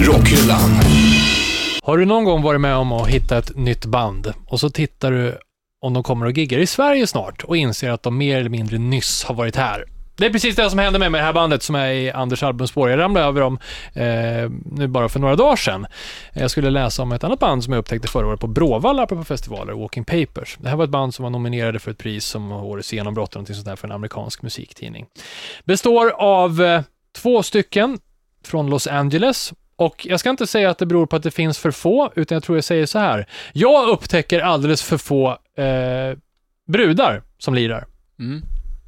Rockhyllan. 0.00 0.70
Har 1.82 1.98
du 1.98 2.04
någon 2.04 2.24
gång 2.24 2.42
varit 2.42 2.60
med 2.60 2.76
om 2.76 2.92
att 2.92 3.08
hitta 3.08 3.38
ett 3.38 3.56
nytt 3.56 3.84
band 3.84 4.32
och 4.46 4.60
så 4.60 4.70
tittar 4.70 5.10
du 5.12 5.38
om 5.80 5.94
de 5.94 6.02
kommer 6.02 6.26
och 6.26 6.32
giggar 6.32 6.58
i 6.58 6.66
Sverige 6.66 7.06
snart 7.06 7.44
och 7.44 7.56
inser 7.56 7.90
att 7.90 8.02
de 8.02 8.18
mer 8.18 8.38
eller 8.38 8.50
mindre 8.50 8.78
nyss 8.78 9.24
har 9.24 9.34
varit 9.34 9.56
här. 9.56 9.84
Det 10.16 10.26
är 10.26 10.30
precis 10.30 10.56
det 10.56 10.70
som 10.70 10.78
hände 10.78 10.98
med, 10.98 11.12
med 11.12 11.20
det 11.20 11.24
här 11.24 11.32
bandet 11.32 11.62
som 11.62 11.74
är 11.74 11.90
i 11.90 12.10
Anders 12.10 12.42
albumspår. 12.42 12.90
Jag 12.90 12.98
ramlade 12.98 13.26
över 13.26 13.40
dem 13.40 13.58
eh, 13.92 14.50
nu 14.64 14.86
bara 14.86 15.08
för 15.08 15.20
några 15.20 15.36
dagar 15.36 15.56
sedan. 15.56 15.86
Jag 16.32 16.50
skulle 16.50 16.70
läsa 16.70 17.02
om 17.02 17.12
ett 17.12 17.24
annat 17.24 17.38
band 17.38 17.64
som 17.64 17.72
jag 17.72 17.80
upptäckte 17.80 18.08
förra 18.08 18.26
året 18.26 18.40
på 18.40 18.46
Bråvalla 18.46 19.02
apropå 19.02 19.24
festivaler, 19.24 19.72
Walking 19.72 20.04
Papers. 20.04 20.56
Det 20.60 20.68
här 20.68 20.76
var 20.76 20.84
ett 20.84 20.90
band 20.90 21.14
som 21.14 21.22
var 21.22 21.30
nominerade 21.30 21.78
för 21.78 21.90
ett 21.90 21.98
pris 21.98 22.24
som 22.24 22.52
årets 22.52 22.92
genombrott 22.92 23.32
eller 23.32 23.38
någonting 23.38 23.54
sånt 23.54 23.66
där 23.66 23.76
för 23.76 23.88
en 23.88 23.92
amerikansk 23.92 24.42
musiktidning. 24.42 25.06
Består 25.64 26.10
av 26.10 26.62
eh, 26.62 26.82
två 27.16 27.42
stycken 27.42 27.98
från 28.44 28.70
Los 28.70 28.86
Angeles 28.86 29.52
och 29.76 30.06
jag 30.06 30.20
ska 30.20 30.30
inte 30.30 30.46
säga 30.46 30.70
att 30.70 30.78
det 30.78 30.86
beror 30.86 31.06
på 31.06 31.16
att 31.16 31.22
det 31.22 31.30
finns 31.30 31.58
för 31.58 31.70
få, 31.70 32.12
utan 32.16 32.36
jag 32.36 32.42
tror 32.42 32.58
jag 32.58 32.64
säger 32.64 32.86
så 32.86 32.98
här. 32.98 33.26
Jag 33.52 33.88
upptäcker 33.88 34.40
alldeles 34.40 34.82
för 34.82 34.96
få 34.96 35.30
eh, 35.56 36.18
brudar 36.66 37.22
som 37.38 37.54
lirar. 37.54 37.86
Mm. 38.18 38.42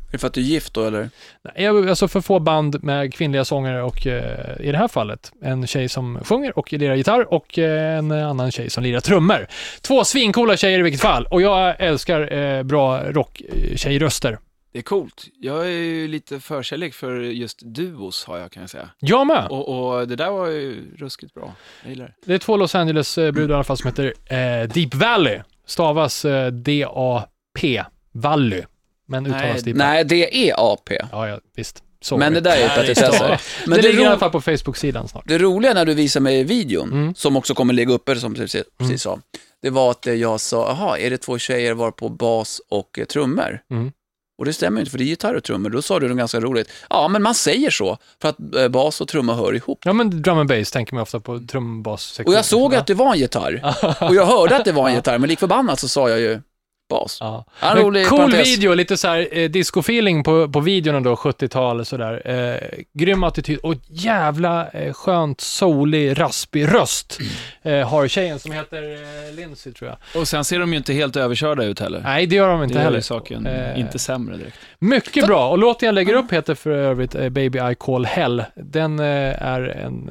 Är 0.09 0.13
det 0.13 0.19
för 0.19 0.27
att 0.27 0.35
du 0.35 0.41
är 0.41 0.45
gift 0.45 0.75
då, 0.75 0.85
eller? 0.85 1.11
Nej, 1.57 1.67
Alltså 1.67 2.09
för 2.09 2.21
få 2.21 2.39
band 2.39 2.85
med 2.85 3.15
kvinnliga 3.15 3.45
sångare 3.45 3.83
och 3.83 4.07
eh, 4.07 4.61
i 4.61 4.73
det 4.73 4.79
här 4.79 4.89
fallet 4.89 5.33
en 5.43 5.67
tjej 5.67 5.89
som 5.89 6.19
sjunger 6.25 6.59
och 6.59 6.73
lirar 6.73 6.95
gitarr 6.95 7.35
och 7.35 7.59
eh, 7.59 7.99
en 7.99 8.13
annan 8.13 8.51
tjej 8.51 8.71
som 8.71 8.83
lirar 8.83 9.01
trummor. 9.01 9.47
Två 9.81 10.05
svincoola 10.05 10.57
tjejer 10.57 10.79
i 10.79 10.83
vilket 10.83 11.01
fall 11.03 11.27
och 11.31 11.43
jag 11.43 11.81
älskar 11.81 12.33
eh, 12.33 12.63
bra 12.63 13.03
rock-tjejröster. 13.03 14.39
Det 14.73 14.79
är 14.79 14.83
coolt. 14.83 15.27
Jag 15.41 15.67
är 15.67 15.71
ju 15.71 16.09
lite 16.09 16.41
förkärlek 16.41 16.95
för 16.95 17.21
just 17.21 17.61
duos, 17.65 18.25
har 18.25 18.39
jag 18.39 18.53
kan 18.53 18.63
jag 18.63 18.71
säga. 18.71 18.89
Jag 18.99 19.27
med. 19.27 19.47
Och, 19.51 19.99
och 19.99 20.09
det 20.09 20.17
där 20.17 20.31
var 20.31 20.47
ju 20.47 20.97
ruskigt 20.97 21.35
bra. 21.35 21.55
Jag 21.83 21.91
gillar 21.91 22.05
det. 22.05 22.13
Det 22.27 22.35
är 22.35 22.39
två 22.39 22.57
Los 22.57 22.75
Angeles-brudar 22.75 23.51
i 23.51 23.55
alla 23.55 23.65
fall 23.65 23.77
som 23.77 23.89
heter 23.89 24.15
eh, 24.27 24.69
Deep 24.69 24.95
Valley. 24.95 25.41
Stavas 25.67 26.27
D-A-P, 26.53 27.85
Valley. 28.13 28.63
Men 29.07 29.27
uttalas 29.27 29.43
Nej, 29.43 29.63
Deep 29.63 29.77
Nej, 29.77 30.05
det 30.05 30.51
är 30.51 30.55
AP. 30.73 30.99
Ja, 31.13 31.29
ja, 31.29 31.41
visst. 31.57 31.83
Sorry. 32.01 32.19
Men 32.19 32.33
det 32.33 32.41
där 32.41 32.51
är 32.57 32.57
ju 32.57 32.63
det 32.63 32.75
petitesser. 32.75 33.41
Men 33.67 33.77
det 33.77 33.83
det, 33.83 33.89
ligger 33.89 34.03
i 34.05 34.07
alla 34.07 34.19
fall 34.19 34.31
på 34.31 34.41
Facebook-sidan 34.41 35.09
snart. 35.09 35.25
det 35.27 35.39
roliga 35.39 35.75
när 35.75 35.85
du 35.85 35.95
visade 35.95 36.23
mig 36.23 36.45
videon, 36.45 36.93
Mm. 36.93 37.15
som 37.15 37.37
också 37.37 37.55
kommer 37.55 37.75
ligga 37.75 37.93
uppe, 37.93 38.17
som 38.17 38.35
du 38.35 38.41
precis, 38.41 38.55
Mm. 38.55 38.67
precis 38.79 39.03
sa, 39.03 39.19
det 39.63 39.71
var 39.71 39.91
att 39.91 40.07
jag 40.07 40.41
sa, 40.41 40.69
jaha, 40.69 40.99
är 40.99 41.11
det 41.11 41.19
två 41.19 41.39
tjejer 41.39 41.75
var 41.75 41.91
på 41.91 42.09
bas 42.09 42.61
och 42.69 42.99
eh, 42.99 43.05
trummor? 43.05 43.61
Mm. 43.71 43.93
Och 44.39 44.45
det 44.45 44.53
stämmer 44.53 44.79
ju 44.79 44.81
inte, 44.81 44.91
för 44.91 44.99
det 44.99 45.05
är 45.05 45.07
gitarr 45.07 45.35
och 45.35 45.45
trummor. 45.45 45.71
Då 45.71 45.83
sa 45.83 46.01
du 46.01 46.09
något 46.09 46.17
ganska 46.19 46.41
roligt. 46.41 46.71
Ja, 46.91 47.09
men 47.09 47.23
man 47.23 47.35
säger 47.35 47.71
så, 47.71 47.99
för 48.23 48.29
att 48.29 48.55
eh, 48.57 48.69
bas 48.69 49.01
och 49.01 49.09
trumma 49.09 49.35
hör 49.35 49.55
ihop. 49.55 49.79
Ja, 49.85 49.93
men 49.93 50.23
drum 50.23 50.39
and 50.39 50.49
bass 50.49 50.71
tänker 50.71 50.95
man 50.95 51.03
ofta 51.03 51.21
på 51.21 51.39
trum, 51.41 51.83
bas, 51.83 52.21
Och 52.27 52.33
jag 52.33 52.45
såg 52.45 52.75
att 52.75 52.87
det 52.87 52.95
var 52.95 53.13
en 53.13 53.19
gitarr. 53.19 53.75
Och 54.01 54.15
jag 54.15 54.27
hörde 54.27 54.57
att 54.57 54.65
det 54.65 54.73
var 54.73 54.89
en 54.89 54.95
gitarr, 54.95 55.19
men 55.19 55.29
lik 55.29 55.39
förbannat 55.39 55.79
så 55.81 55.89
sa 55.89 56.09
jag 56.11 56.21
ju 56.21 56.41
bas. 56.89 57.19
Ja. 57.21 57.45
Ja, 57.61 57.75
rolig 57.77 58.07
cool 58.07 58.19
parentes. 58.19 58.49
video, 58.49 58.75
lite 58.75 58.97
så 58.97 59.09
här 59.09 59.29
eh, 59.33 59.49
disco-feeling 59.51 60.25
på, 60.25 60.49
på 60.49 60.61
videon 60.61 61.03
då, 61.03 61.15
70-tal 61.15 61.85
sådär. 61.85 62.23
Eh, 62.25 62.79
grym 62.93 63.25
attityd 63.25 63.59
och 63.59 63.75
jävla 63.89 64.69
eh, 64.69 64.93
skönt 64.93 65.41
soulig, 65.41 66.21
raspig 66.21 66.75
röst 66.75 67.19
eh, 67.63 67.89
har 67.89 68.09
tjejen 68.09 68.39
som 68.39 68.53
heter 68.53 68.83
eh, 68.83 69.35
Lindsay 69.35 69.73
tror 69.73 69.91
jag. 69.91 70.21
Och 70.21 70.29
sen 70.29 70.45
ser 70.45 70.59
de 70.59 70.73
ju 70.73 70.77
inte 70.77 70.93
helt 70.93 71.17
överkörda 71.17 71.65
ut 71.65 71.81
heller. 71.81 72.01
Nej, 72.05 72.27
det 72.27 72.37
gör 72.37 72.49
de 72.49 72.63
inte 72.63 72.75
det 72.75 72.81
heller. 72.81 72.97
ju 72.97 73.03
saken 73.03 73.47
Eh, 73.47 73.81
inte 73.81 73.99
sämre 73.99 74.37
direkt. 74.37 74.57
Mycket 74.79 75.27
bra. 75.27 75.51
Och 75.51 75.59
låten 75.59 75.87
jag 75.87 75.95
lägger 75.95 76.15
upp 76.15 76.33
heter 76.33 76.55
för 76.55 76.71
övrigt 76.71 77.15
eh, 77.15 77.29
Baby 77.29 77.59
I 77.59 77.75
Call 77.79 78.05
Hell. 78.05 78.45
Den 78.55 78.99
eh, 78.99 79.43
är 79.43 79.61
en 79.61 80.09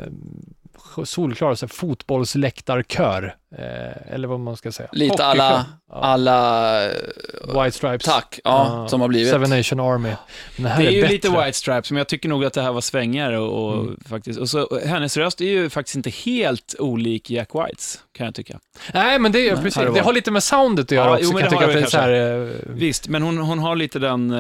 eh, 0.98 1.04
solklar 1.04 1.56
så 1.56 1.66
här, 1.66 1.74
fotbollsläktarkör. 1.74 3.36
Eh, 3.60 4.13
eller 4.13 4.28
vad 4.28 4.39
man 4.39 4.58
ska 4.58 4.72
säga. 4.72 4.89
Lite 4.91 5.26
alla, 5.26 5.65
Ja. 5.89 5.96
alla, 6.02 6.86
eh, 6.86 6.91
White 7.63 7.72
Stripes. 7.78 8.06
tack, 8.06 8.39
ja, 8.44 8.88
som 8.89 9.02
har 9.02 9.08
blivit. 9.08 9.32
Seven 9.32 9.50
Nation 9.50 9.80
Army. 9.80 10.10
Men 10.56 10.63
det 10.63 10.70
här 10.70 10.82
Det 10.84 10.88
är 10.88 10.91
ju 10.91 11.02
bättre. 11.02 11.13
lite 11.13 11.30
White 11.30 11.54
Stripes, 11.54 11.91
men 11.91 11.98
jag 11.98 12.08
tycker 12.08 12.30
nog 12.30 12.46
att 12.46 12.54
det 12.54 12.62
här 12.62 12.72
var 12.72 12.82
svängigare 12.82 13.39
och, 13.39 13.65
och 13.68 13.74
Mm. 13.82 14.00
faktiskt, 14.10 14.39
och 14.39 14.50
så, 14.50 14.62
och 14.62 14.80
hennes 14.80 15.18
röst 15.18 15.41
är 15.41 15.46
ju 15.46 15.70
faktiskt 15.70 15.96
inte 15.96 16.10
helt 16.10 16.76
olik 16.80 17.30
Jack 17.30 17.50
Whites, 17.56 18.00
kan 18.18 18.26
jag 18.26 18.36
tycka. 18.36 18.60
Nej, 18.94 19.20
men 19.20 19.32
det, 19.32 19.50
är 19.50 19.54
Nej, 19.54 19.63
precis, 19.63 19.84
det 19.94 20.00
har 20.02 20.13
lite 20.13 20.32
med 20.32 20.44
soundet 20.44 20.86
att 20.86 20.91
göra 20.91 21.06
Ja, 21.10 21.13
också, 21.13 21.24
jo, 21.26 21.32
men 21.34 21.41
kan 21.44 21.52
jag 21.52 21.70
det 21.70 21.74
tycka. 21.74 21.80
det 21.80 21.86
är 21.86 21.89
så 21.89 21.98
det 21.98 22.04
här, 22.04 22.41
eh, 22.70 22.76
Visst, 22.76 23.08
men 23.08 23.22
hon, 23.22 23.38
hon 23.38 23.60
har 23.60 23.76
lite 23.76 24.00
den, 24.00 24.32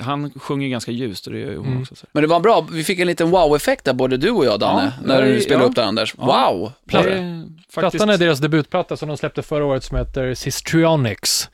han 0.00 0.30
sjunger 0.36 0.68
ganska 0.68 0.90
ljust 0.92 1.26
och 1.26 1.32
det 1.32 1.38
gör 1.38 1.56
hon 1.56 1.66
Mm. 1.66 1.82
också. 1.82 1.94
Så. 1.94 2.06
Men 2.12 2.22
det 2.22 2.26
var 2.28 2.40
bra, 2.40 2.66
vi 2.72 2.84
fick 2.84 2.98
en 2.98 3.06
liten 3.06 3.30
wow-effekt 3.30 3.84
där, 3.84 3.92
både 3.92 4.16
du 4.16 4.30
och 4.30 4.44
jag, 4.44 4.60
Danne, 4.60 4.92
Ja, 5.00 5.06
när 5.06 5.22
du 5.22 5.40
spelade 5.40 5.64
ja. 5.64 5.68
upp 5.68 5.74
det, 5.76 5.84
Anders. 5.84 6.14
Ja. 6.18 6.24
Wow! 6.50 6.72
Det 6.84 7.02
det? 7.02 7.12
är 7.18 7.44
faktiskt, 7.74 7.92
Plattan 7.92 8.14
är 8.14 8.18
deras 8.18 8.38
debutplatta 8.38 8.96
som 8.96 9.08
de 9.08 9.16
släppte 9.16 9.42
förra 9.42 9.64
året 9.64 9.84
som 9.84 9.96
heter 9.96 10.34
Sistrionics. 10.34 11.50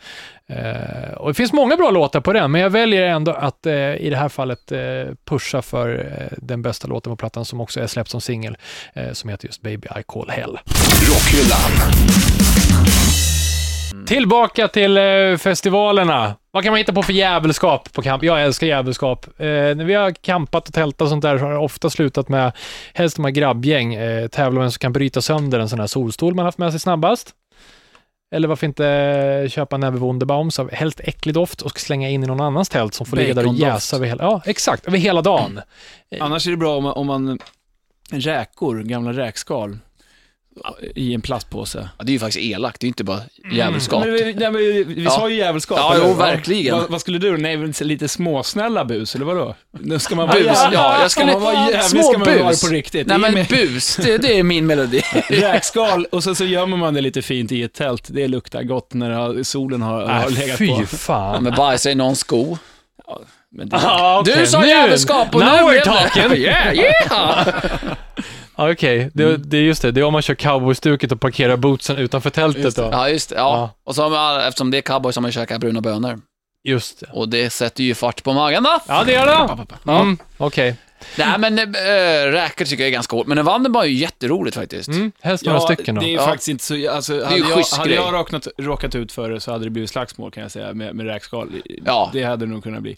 Eh, 0.48 1.12
och 1.16 1.28
det 1.28 1.34
finns 1.34 1.52
många 1.52 1.76
bra 1.76 1.90
låtar 1.90 2.20
på 2.20 2.32
den, 2.32 2.50
men 2.50 2.60
jag 2.60 2.70
väljer 2.70 3.06
ändå 3.06 3.32
att 3.32 3.66
eh, 3.66 3.74
i 3.74 4.10
det 4.10 4.16
här 4.16 4.28
fallet 4.28 4.72
eh, 4.72 4.78
pusha 5.24 5.62
för 5.62 5.88
eh, 5.98 6.38
den 6.38 6.62
bästa 6.62 6.88
låten 6.88 7.12
på 7.12 7.16
plattan 7.16 7.44
som 7.44 7.60
också 7.60 7.80
är 7.80 7.86
släppt 7.86 8.10
som 8.10 8.20
singel, 8.20 8.56
eh, 8.94 9.12
som 9.12 9.30
heter 9.30 9.46
just 9.46 9.62
Baby 9.62 9.88
I 10.00 10.02
Call 10.06 10.30
Hell. 10.30 10.58
Rockhyllan. 11.08 11.92
Tillbaka 14.06 14.68
till 14.68 14.96
eh, 14.96 15.36
festivalerna. 15.38 16.34
Vad 16.52 16.64
kan 16.64 16.72
man 16.72 16.78
hitta 16.78 16.92
på 16.92 17.02
för 17.02 17.12
jävelskap 17.12 17.92
på 17.92 18.02
camp? 18.02 18.22
Jag 18.24 18.42
älskar 18.42 18.66
jävelskap. 18.66 19.26
Eh, 19.26 19.46
när 19.46 19.84
vi 19.84 19.94
har 19.94 20.10
campat 20.10 20.68
och 20.68 20.74
tältat 20.74 21.00
och 21.00 21.08
sånt 21.08 21.22
där 21.22 21.38
så 21.38 21.44
har 21.44 21.52
det 21.52 21.58
ofta 21.58 21.90
slutat 21.90 22.28
med, 22.28 22.52
helst 22.94 23.16
de 23.16 23.24
här 23.24 23.32
grabbgäng, 23.32 23.94
eh, 23.94 24.28
tävla 24.28 24.60
vem 24.60 24.70
som 24.70 24.78
kan 24.78 24.92
bryta 24.92 25.20
sönder 25.20 25.58
en 25.58 25.68
sån 25.68 25.80
här 25.80 25.86
solstol 25.86 26.34
man 26.34 26.44
haft 26.44 26.58
med 26.58 26.70
sig 26.70 26.80
snabbast. 26.80 27.34
Eller 28.34 28.48
varför 28.48 28.66
inte 28.66 29.46
köpa 29.50 29.76
en 29.76 29.80
näve 29.80 29.98
Wunderbaums 29.98 30.58
av 30.58 30.72
helt 30.72 31.00
äcklig 31.00 31.34
doft 31.34 31.62
och 31.62 31.80
slänga 31.80 32.08
in 32.08 32.24
i 32.24 32.26
någon 32.26 32.40
annans 32.40 32.68
tält 32.68 32.94
som 32.94 33.06
får 33.06 33.16
ligga 33.16 33.34
där 33.34 33.48
och 33.48 33.54
jäsa 33.54 33.96
över 33.96 34.06
hela, 34.06 34.24
ja, 34.24 34.42
exakt, 34.46 34.86
över 34.86 34.98
hela 34.98 35.22
dagen. 35.22 35.60
Annars 36.20 36.46
är 36.46 36.50
det 36.50 36.56
bra 36.56 36.76
om 36.76 36.82
man, 36.82 36.92
om 36.92 37.06
man 37.06 37.38
räkor, 38.10 38.82
gamla 38.82 39.12
räkskal, 39.12 39.78
i 40.94 41.14
en 41.14 41.20
plastpåse. 41.20 41.88
Ja, 41.98 42.04
det 42.04 42.10
är 42.10 42.12
ju 42.12 42.18
faktiskt 42.18 42.44
elakt, 42.44 42.80
det 42.80 42.84
är 42.84 42.86
ju 42.86 42.90
inte 42.90 43.04
bara 43.04 43.20
Djävulskap. 43.52 44.00
Men 44.04 44.12
vi, 44.12 44.24
nej, 44.24 44.34
men 44.50 44.54
vi, 44.54 44.94
Ja. 45.04 45.10
sa 45.10 45.28
ju 45.28 45.36
jävelskap. 45.36 45.78
Ja, 45.78 45.94
jo, 45.98 46.14
verkligen. 46.14 46.76
Vad, 46.78 46.90
vad 46.90 47.00
skulle 47.00 47.18
du? 47.18 47.36
Nej, 47.36 47.72
lite 47.80 48.08
småsnälla 48.08 48.84
bus, 48.84 49.14
eller 49.14 49.24
vadå? 49.24 49.54
Nu 49.80 49.98
ska 49.98 50.14
man 50.16 50.28
Bus, 50.28 50.36
jävla- 50.46 50.70
ja, 50.72 51.00
jag 51.00 51.10
ska 51.10 51.20
skulle- 51.20 51.32
man 51.32 51.42
vara 51.42 51.54
jävlig 51.70 51.82
små 51.82 52.02
ska 52.02 52.18
man 52.18 52.28
vara 52.38 52.48
bus. 52.48 52.60
på 52.62 52.66
riktigt. 52.68 53.06
Nej 53.06 53.18
men 53.18 53.34
bus, 53.48 53.96
det, 53.96 54.18
det 54.18 54.38
är 54.38 54.42
min 54.42 54.66
melodi. 54.66 55.02
Räkskal 55.28 56.04
och 56.12 56.22
så, 56.24 56.34
så 56.34 56.44
gömmer 56.44 56.76
man 56.76 56.94
det 56.94 57.00
lite 57.00 57.22
fint 57.22 57.52
i 57.52 57.62
ett 57.62 57.72
tält. 57.74 58.08
Det 58.10 58.28
luktar 58.28 58.62
gott 58.62 58.94
när 58.94 59.10
har, 59.10 59.42
solen 59.42 59.82
har, 59.82 60.02
har 60.06 60.24
Äh, 60.26 60.30
legat 60.30 60.58
fy 60.58 60.68
på. 60.68 60.86
fan. 60.86 61.42
Men 61.44 61.54
bajsa 61.54 61.90
i 61.90 61.94
någons 61.94 62.18
sko. 62.20 62.58
Men 63.52 63.68
det, 63.68 63.76
Ah, 63.76 64.20
okej. 64.20 64.34
Du 64.38 64.46
sa 64.46 64.66
djävulskap 64.66 65.34
och 65.34 65.40
Now 65.40 65.50
nu 65.50 65.56
we're 65.56 65.68
blev 65.70 65.80
det- 65.80 65.84
talking. 65.84 66.32
Yeah, 66.44 66.74
yeah. 66.74 67.48
Ja, 68.60 68.72
Okej, 68.72 69.10
det, 69.14 69.36
det 69.36 69.56
är 69.56 69.62
just 69.62 69.82
det. 69.82 69.90
Det 69.92 70.00
är 70.00 70.04
om 70.04 70.12
man 70.12 70.22
kör 70.22 70.34
cowboystuket 70.34 71.12
och 71.12 71.20
parkerar 71.20 71.56
bootsen 71.56 71.96
utanför 71.96 72.30
tältet 72.30 72.64
Just 72.64 72.76
det. 72.76 72.82
då. 72.82 72.88
Ja, 72.92 73.08
just 73.08 73.28
det. 73.30 73.36
Ja. 73.36 73.40
Ja. 73.56 73.70
Och 73.84 73.94
så 73.94 74.02
har 74.02 74.10
man, 74.10 74.40
eftersom 74.40 74.70
det 74.70 74.78
är 74.78 74.82
cowboy 74.82 75.12
så 75.12 75.18
har 75.18 75.22
man 75.22 75.32
käkat 75.32 75.60
bruna 75.60 75.80
bönor. 75.80 76.20
Just 76.64 77.00
det. 77.00 77.06
Och 77.12 77.28
det 77.28 77.50
sätter 77.50 77.84
ju 77.84 77.94
fart 77.94 78.22
på 78.22 78.32
magen 78.32 78.62
då. 78.62 78.80
Ja, 78.88 79.04
det 79.04 79.12
gör 79.12 79.26
det. 79.26 79.92
Mm, 79.92 80.18
Okej. 80.36 80.76
Nej, 81.18 81.38
men 81.38 81.58
äh, 81.58 81.72
räkor 82.32 82.64
tycker 82.64 82.82
jag 82.82 82.88
är 82.88 82.92
ganska 82.92 83.16
hårt. 83.16 83.26
Men 83.26 83.38
en 83.38 83.44
Vandenberg 83.44 83.86
är 83.86 83.90
ju 83.92 83.98
jätteroligt 83.98 84.56
faktiskt. 84.56 84.88
Mm, 84.88 85.12
helst 85.20 85.44
några 85.44 85.60
stycken 85.60 85.94
då. 85.94 86.00
det 86.00 86.06
är 86.06 86.10
ju 86.10 86.16
Ja. 86.16 86.24
faktiskt 86.26 86.48
inte 86.48 86.64
så... 86.64 86.90
Alltså, 86.90 87.14
är 87.20 87.24
hade, 87.24 87.36
ju 87.36 87.44
jag, 87.48 87.78
hade 87.78 87.94
jag 87.94 88.14
råkat, 88.14 88.48
råkat 88.58 88.94
ut 88.94 89.12
för 89.12 89.30
det 89.30 89.40
så 89.40 89.52
hade 89.52 89.64
det 89.64 89.70
blivit 89.70 89.90
slagsmål 89.90 90.30
kan 90.30 90.42
jag 90.42 90.52
säga 90.52 90.74
med, 90.74 90.94
med 90.94 91.06
räkskal. 91.06 91.50
Ja. 91.84 92.10
Det 92.12 92.22
hade 92.22 92.46
det 92.46 92.52
nog 92.52 92.62
kunnat 92.62 92.82
bli. 92.82 92.96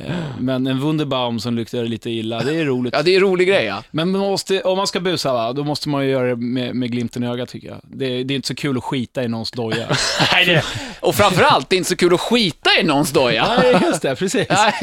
Eh, 0.00 0.14
Men 0.40 0.66
en 0.66 0.80
Wunderbaum 0.80 1.40
som 1.40 1.54
luktar 1.54 1.84
lite 1.84 2.10
illa, 2.10 2.42
det 2.42 2.54
är 2.54 2.64
roligt. 2.64 2.94
Ja, 2.96 3.02
det 3.02 3.10
är 3.10 3.14
en 3.14 3.20
rolig 3.22 3.48
grej 3.48 3.64
ja. 3.64 3.82
Men 3.90 4.10
man 4.10 4.20
måste, 4.20 4.62
om 4.62 4.76
man 4.76 4.86
ska 4.86 5.00
busa, 5.00 5.32
va, 5.32 5.52
då 5.52 5.64
måste 5.64 5.88
man 5.88 6.04
ju 6.04 6.10
göra 6.10 6.28
det 6.28 6.36
med, 6.36 6.74
med 6.74 6.90
glimten 6.92 7.24
i 7.24 7.26
ögat 7.28 7.48
tycker 7.48 7.68
jag. 7.68 7.80
Det, 7.82 8.24
det 8.24 8.34
är 8.34 8.36
inte 8.36 8.48
så 8.48 8.54
kul 8.54 8.78
att 8.78 8.84
skita 8.84 9.24
i 9.24 9.28
någons 9.28 9.50
doja. 9.50 9.86
Nej, 10.32 10.46
det... 10.46 10.64
Och 11.00 11.14
framförallt, 11.14 11.70
det 11.70 11.76
är 11.76 11.78
inte 11.78 11.90
så 11.90 11.96
kul 11.96 12.14
att 12.14 12.20
skita 12.20 12.70
i 12.80 12.82
någons 12.82 13.10
doja. 13.12 13.46
Nej, 13.58 13.78
just 13.82 14.02
det, 14.02 14.16
precis. 14.16 14.48
Nej, 14.50 14.74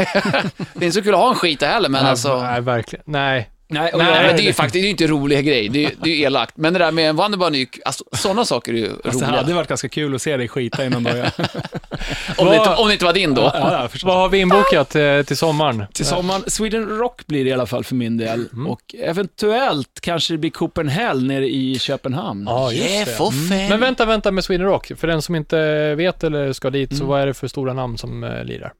det 0.74 0.80
är 0.80 0.86
inte 0.86 0.92
så 0.92 1.02
kul 1.02 1.14
att 1.14 1.20
ha 1.20 1.30
en 1.30 1.36
skita 1.36 1.66
heller, 1.68 1.90
men 1.90 2.06
alltså... 2.06 2.42
Nej, 2.42 2.62
verkligen. 2.62 3.04
Nej. 3.08 3.50
Nej, 3.68 3.92
Nej, 3.94 4.08
jag- 4.08 4.26
men 4.26 4.36
det 4.36 4.42
är 4.42 4.46
ju 4.46 4.54
faktiskt 4.54 4.74
det 4.74 4.88
är 4.88 4.90
inte 4.90 5.04
en 5.04 5.10
rolig 5.10 5.46
grej. 5.46 5.70
Det 5.70 5.86
är, 5.86 5.92
det 6.04 6.10
är 6.10 6.16
ju 6.16 6.22
elakt. 6.22 6.58
Men 6.58 6.74
det 6.74 6.80
där 6.80 6.92
med 6.92 7.10
en 7.10 7.54
ju- 7.54 7.68
alltså, 7.86 8.04
sådana 8.12 8.46
saker 8.46 8.74
är 8.74 8.78
ju 8.78 8.90
det 9.04 9.10
roliga. 9.10 9.38
hade 9.38 9.54
varit 9.54 9.68
ganska 9.70 9.90
kul 9.90 10.16
att 10.16 10.22
se 10.22 10.38
dig 10.38 10.48
skita 10.48 10.86
i 10.86 10.90
någon 10.90 11.04
doja. 11.04 11.32
Om, 12.38 12.48
det 12.48 12.56
inte, 12.56 12.70
om 12.70 12.88
det 12.88 12.94
inte 12.94 13.06
var 13.06 13.14
din 13.14 13.34
då. 13.34 13.42
ja, 13.42 13.52
ja. 13.72 13.90
Vad 14.04 14.16
har 14.18 14.30
vi 14.30 14.38
inbokat 14.40 14.96
eh, 14.96 15.22
till 15.22 15.38
sommaren? 15.38 15.86
Till 15.94 16.06
sommaren, 16.06 16.44
Sweden 16.48 16.90
Rock 16.98 17.28
blir 17.28 17.44
det 17.44 17.50
i 17.50 17.54
alla 17.54 17.66
fall 17.66 17.84
för 17.84 17.96
min 17.96 18.18
del. 18.18 18.48
Mm. 18.54 18.68
Och 18.68 18.96
eventuellt 19.00 20.02
kanske 20.02 20.34
det 20.34 20.38
blir 20.38 20.52
Copenhagen 20.52 21.28
nere 21.28 21.48
i 21.50 21.80
Köpenhamn. 21.80 22.44
Ja, 22.48 22.72
just 22.72 22.90
Yeah, 22.90 23.06
det. 23.06 23.12
fan. 23.12 23.48
Men 23.70 23.80
vänta, 23.80 24.06
vänta 24.06 24.32
med 24.32 24.44
Sweden 24.44 24.66
Rock. 24.68 24.92
För 24.98 25.08
den 25.08 25.22
som 25.22 25.36
inte 25.36 25.96
vet 25.96 26.24
eller 26.24 26.54
ska 26.54 26.70
dit, 26.70 26.90
så 26.90 26.96
Mm. 26.96 27.08
vad 27.08 27.22
är 27.22 27.26
det 27.28 27.34
för 27.34 27.48
stora 27.48 27.74
namn 27.74 27.98
som 27.98 28.24
eh, 28.24 28.44
lirar? 28.44 28.74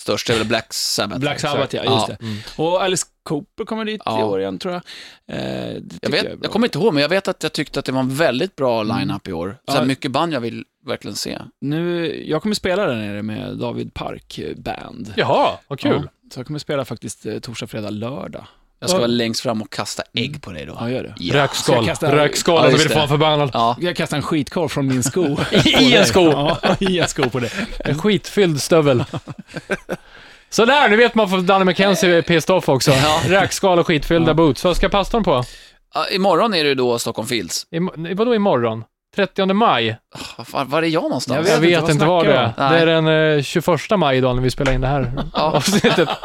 Störst 0.00 0.30
är 0.30 0.38
väl 0.38 0.46
Black 0.46 0.72
Sabbath. 0.72 1.20
Black 1.20 1.40
Sabbath, 1.40 1.74
ja, 1.76 1.82
Ja. 1.84 1.94
just 1.94 2.20
det. 2.20 2.62
Och 2.62 2.82
Alice 2.82 3.06
Cooper 3.22 3.64
kommer 3.64 3.84
dit 3.84 4.02
Ja. 4.04 4.20
i 4.20 4.22
år 4.22 4.40
igen, 4.40 4.58
tror 4.58 4.74
jag. 4.74 4.82
Eh, 5.38 5.72
Jag, 6.00 6.10
vet, 6.10 6.22
bra. 6.24 6.34
jag 6.42 6.52
kommer 6.52 6.66
inte 6.66 6.78
ihåg, 6.78 6.94
men 6.94 7.00
jag 7.02 7.08
vet 7.08 7.28
att 7.28 7.42
jag 7.42 7.52
tyckte 7.52 7.78
att 7.78 7.84
det 7.84 7.92
var 7.92 8.00
en 8.00 8.14
väldigt 8.14 8.56
bra 8.56 8.82
line-up 8.82 9.28
i 9.28 9.32
år. 9.32 9.56
Så 9.68 9.76
Ja. 9.76 9.84
mycket 9.84 10.10
band 10.10 10.32
jag 10.32 10.40
vill 10.40 10.64
verkligen 10.86 11.14
se. 11.16 11.38
Nu, 11.60 12.06
jag 12.28 12.42
kommer 12.42 12.54
spela 12.54 12.86
där 12.86 12.96
nere 12.96 13.22
med 13.22 13.56
David 13.56 13.94
Park 13.94 14.40
Band. 14.56 15.12
Jaha, 15.16 15.58
vad 15.68 15.78
kul. 15.80 16.00
Ja, 16.04 16.10
så 16.34 16.40
jag 16.40 16.46
kommer 16.46 16.58
spela 16.58 16.84
faktiskt 16.84 17.26
eh, 17.26 17.38
torsdag, 17.38 17.66
fredag, 17.66 17.90
lördag. 17.90 18.44
Jag 18.80 18.90
ska 18.90 18.96
Ja. 18.96 19.00
vara 19.00 19.06
längst 19.06 19.40
fram 19.40 19.62
och 19.62 19.72
kasta 19.72 20.02
ägg 20.14 20.42
på 20.42 20.50
dig 20.50 20.66
då. 20.66 20.76
Ja, 20.80 20.90
gör 20.90 21.02
det. 21.02 21.14
Ja. 21.16 21.32
Ska 21.32 21.42
Rökskal. 21.42 21.76
jag 21.76 21.84
kasta- 21.84 22.16
Rökskal, 22.16 22.56
Ja, 22.56 22.62
då 22.62 22.70
just 22.70 22.76
blir 22.78 22.88
du 22.88 22.94
det. 22.94 23.00
fan 23.00 23.08
förbannad. 23.08 23.50
Ja. 23.52 23.76
Jag 23.80 23.96
kastar 23.96 24.16
en 24.16 24.22
skitkorv 24.22 24.68
från 24.68 24.86
min 24.86 25.02
sko. 25.02 25.36
I 25.64 25.96
en 25.96 26.06
sko. 26.06 26.30
Ja, 26.30 26.58
i 26.78 26.98
en 26.98 27.08
sko 27.08 27.30
på 27.30 27.38
det. 27.40 27.50
En 27.84 27.98
skitfylld 27.98 28.62
stövel. 28.62 29.04
Sådär, 30.50 30.88
nu 30.88 30.96
vet 30.96 31.14
man 31.14 31.28
för 31.28 31.38
Danny 31.38 31.64
McKenzie 31.64 32.16
är 32.18 32.22
pissed 32.22 32.56
off 32.56 32.68
också. 32.68 32.90
Ja. 32.90 33.20
Räkskal 33.26 33.78
och 33.78 33.86
skitfyllda 33.86 34.30
Ja. 34.30 34.34
boots. 34.34 34.64
Vad 34.64 34.76
ska 34.76 34.88
pastorn 34.88 35.24
på? 35.24 35.44
Ja, 35.94 36.06
imorgon 36.10 36.54
är 36.54 36.64
det 36.64 36.74
då 36.74 36.98
Stockholm 36.98 37.28
Fields. 37.28 37.66
I, 37.70 38.14
vadå 38.14 38.34
imorgon? 38.34 38.84
30 39.16 39.46
maj? 39.54 39.96
Vad 40.36 40.46
fan, 40.48 40.68
var 40.68 40.82
är 40.82 40.86
jag 40.86 41.02
någonstans? 41.02 41.48
Jag 41.48 41.56
Jag 41.56 41.60
vet 41.60 41.70
vet, 41.70 41.80
inte, 41.80 41.92
inte 41.92 42.04
vad 42.06 42.26
det 42.26 42.32
snackar 42.32 42.62
är. 42.64 42.66
om? 42.66 42.72
Det 42.72 42.78
är 42.78 42.86
den 43.26 43.36
eh, 43.38 43.42
21 43.42 43.98
maj 43.98 44.16
idag 44.18 44.36
när 44.36 44.42
vi 44.42 44.50
spelar 44.50 44.72
in 44.72 44.80
det 44.80 44.86
här 44.86 45.12
Ja. 45.34 45.40
avsnittet. 45.42 46.08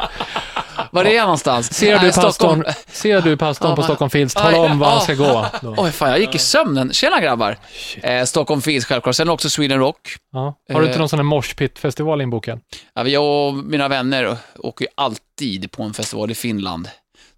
Var 0.94 1.04
är 1.04 1.10
jag 1.14 1.22
någonstans? 1.22 1.74
Ser 1.74 1.98
du 1.98 2.12
pastorn, 2.12 2.64
ser 2.88 3.20
du 3.20 3.36
pastorn 3.36 3.76
på 3.76 3.82
Stockholm 3.82 4.10
Fields, 4.10 4.34
tala 4.34 4.58
om 4.58 4.78
var 4.78 4.90
han 4.90 5.00
ska 5.00 5.14
gå. 5.14 5.46
Då. 5.62 5.74
Oj, 5.78 5.92
fan, 5.92 6.10
jag 6.10 6.20
gick 6.20 6.34
i 6.34 6.38
sömnen. 6.38 6.92
Tjena 6.92 7.20
grabbar. 7.20 7.56
Eh, 8.02 8.24
Stockholm 8.24 8.62
Fields 8.62 8.86
självklart, 8.86 9.16
sen 9.16 9.28
också 9.28 9.50
Sweden 9.50 9.78
Rock. 9.78 10.16
Ja. 10.32 10.54
Har 10.72 10.80
du 10.80 10.86
inte 10.86 10.94
Eh. 10.96 10.98
någon 10.98 11.08
sån 11.08 11.18
här 11.18 11.24
moshpit-festival 11.24 12.20
inbokad? 12.20 12.60
Ja, 12.94 13.06
jag 13.08 13.24
och 13.48 13.54
mina 13.54 13.88
vänner 13.88 14.36
åker 14.58 14.84
ju 14.84 14.88
alltid 14.94 15.70
på 15.70 15.82
en 15.82 15.94
festival 15.94 16.30
i 16.30 16.34
Finland 16.34 16.88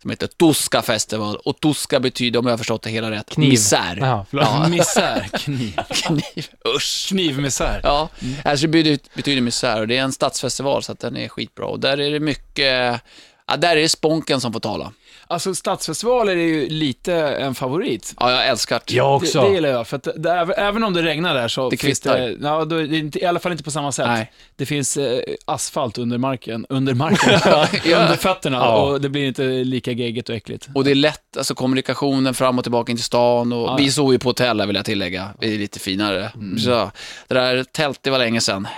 som 0.03 0.11
heter 0.11 0.27
Tuska 0.27 0.83
Festival. 0.83 1.37
Och 1.45 1.61
Tuska 1.61 2.01
betyder, 2.01 2.39
om 2.39 2.47
jag 2.47 2.53
har 2.53 2.59
förstått 2.59 2.83
det 2.83 2.91
hela 2.91 3.11
rätt, 3.11 3.31
Kniv. 3.31 3.49
misär. 3.49 4.25
Förlåt. 4.31 4.47
Ja. 4.47 4.69
Misär, 4.69 5.21
kniv. 5.39 5.77
Kniv. 5.91 6.47
Usch. 6.77 7.07
Knivmisär. 7.09 7.81
Ja, 7.83 8.09
alltså 8.45 8.67
det 8.67 8.69
betyder, 8.69 8.99
betyder 9.15 9.41
misär 9.43 9.81
och 9.81 9.89
det 9.89 9.97
är 9.97 10.03
en 10.03 10.13
stadsfestival 10.13 10.83
så 10.83 10.93
att 10.93 11.01
den 11.01 11.17
är 11.17 11.29
skitbra. 11.29 11.67
Och 11.67 11.81
där 11.81 12.01
är 12.01 12.11
det 12.11 12.21
mycket, 12.21 13.01
ja, 13.49 13.57
där 13.57 13.77
är 13.77 13.81
det 13.81 13.89
sponken 13.89 14.41
som 14.41 14.53
får 14.53 14.61
tala. 14.61 14.93
Alltså 15.29 15.55
stadsfestivaler 15.55 16.33
är 16.37 16.41
ju 16.47 16.69
lite 16.69 17.15
en 17.15 17.55
favorit. 17.55 18.15
Ja, 18.21 18.31
jag 18.33 18.47
älskar 18.47 18.81
det. 18.87 18.95
Jag 18.95 19.17
också. 19.17 19.41
Det, 19.41 19.49
det 19.49 19.55
gillar 19.55 19.69
jag, 19.69 19.87
för 19.87 19.97
att 19.97 20.09
det, 20.17 20.31
även- 20.57 20.85
om 20.85 20.93
det 20.93 21.03
regnar 21.03 21.35
där 21.35 21.49
så 21.49 21.71
Det 21.71 21.77
finns 21.77 22.01
kvittar. 22.01 22.19
det, 22.19 22.37
ja, 22.43 22.65
då, 22.65 22.77
är 22.77 22.83
det 22.87 22.97
inte, 22.99 23.19
i 23.19 23.25
alla 23.25 23.41
fall 23.41 23.53
inte 23.53 23.65
på 23.65 23.71
samma 23.71 23.93
sätt. 23.93 24.07
Nej. 24.07 24.33
Det 24.57 24.67
finns 24.67 24.97
eh, 24.97 25.21
asfalt 25.45 25.99
under 25.99 26.19
marken, 26.19 26.67
under 26.69 26.95
marken, 26.95 27.41
Ja. 27.45 27.67
under 28.03 28.17
fötterna 28.17 28.57
Ja. 28.57 28.77
och 28.83 29.01
det 29.01 29.09
blir 29.09 29.27
inte 29.27 29.43
lika 29.43 29.93
geggigt 29.93 30.29
och 30.29 30.35
äckligt. 30.35 30.69
Och 30.75 30.85
det 30.85 30.91
är 30.91 30.95
lätt, 30.95 31.37
alltså 31.37 31.55
kommunikationen 31.55 32.35
fram 32.35 32.59
och 32.59 32.65
tillbaka 32.65 32.91
in 32.93 32.97
till 32.97 33.05
stan 33.05 33.53
och 33.53 33.69
Ja. 33.69 33.77
vi 33.77 33.91
sov 33.91 34.13
ju 34.13 34.19
på 34.19 34.29
hotell 34.29 34.57
där 34.57 34.67
vill 34.67 34.77
jag 34.77 34.85
tillägga. 34.85 35.29
Det 35.41 35.55
är 35.55 35.59
lite 35.59 35.79
finare. 35.79 36.33
Så, 36.65 36.91
det 37.29 37.35
där 37.35 37.65
tält, 37.65 37.99
det 38.03 38.11
var 38.11 38.19
länge 38.19 38.41
sedan. 38.41 38.69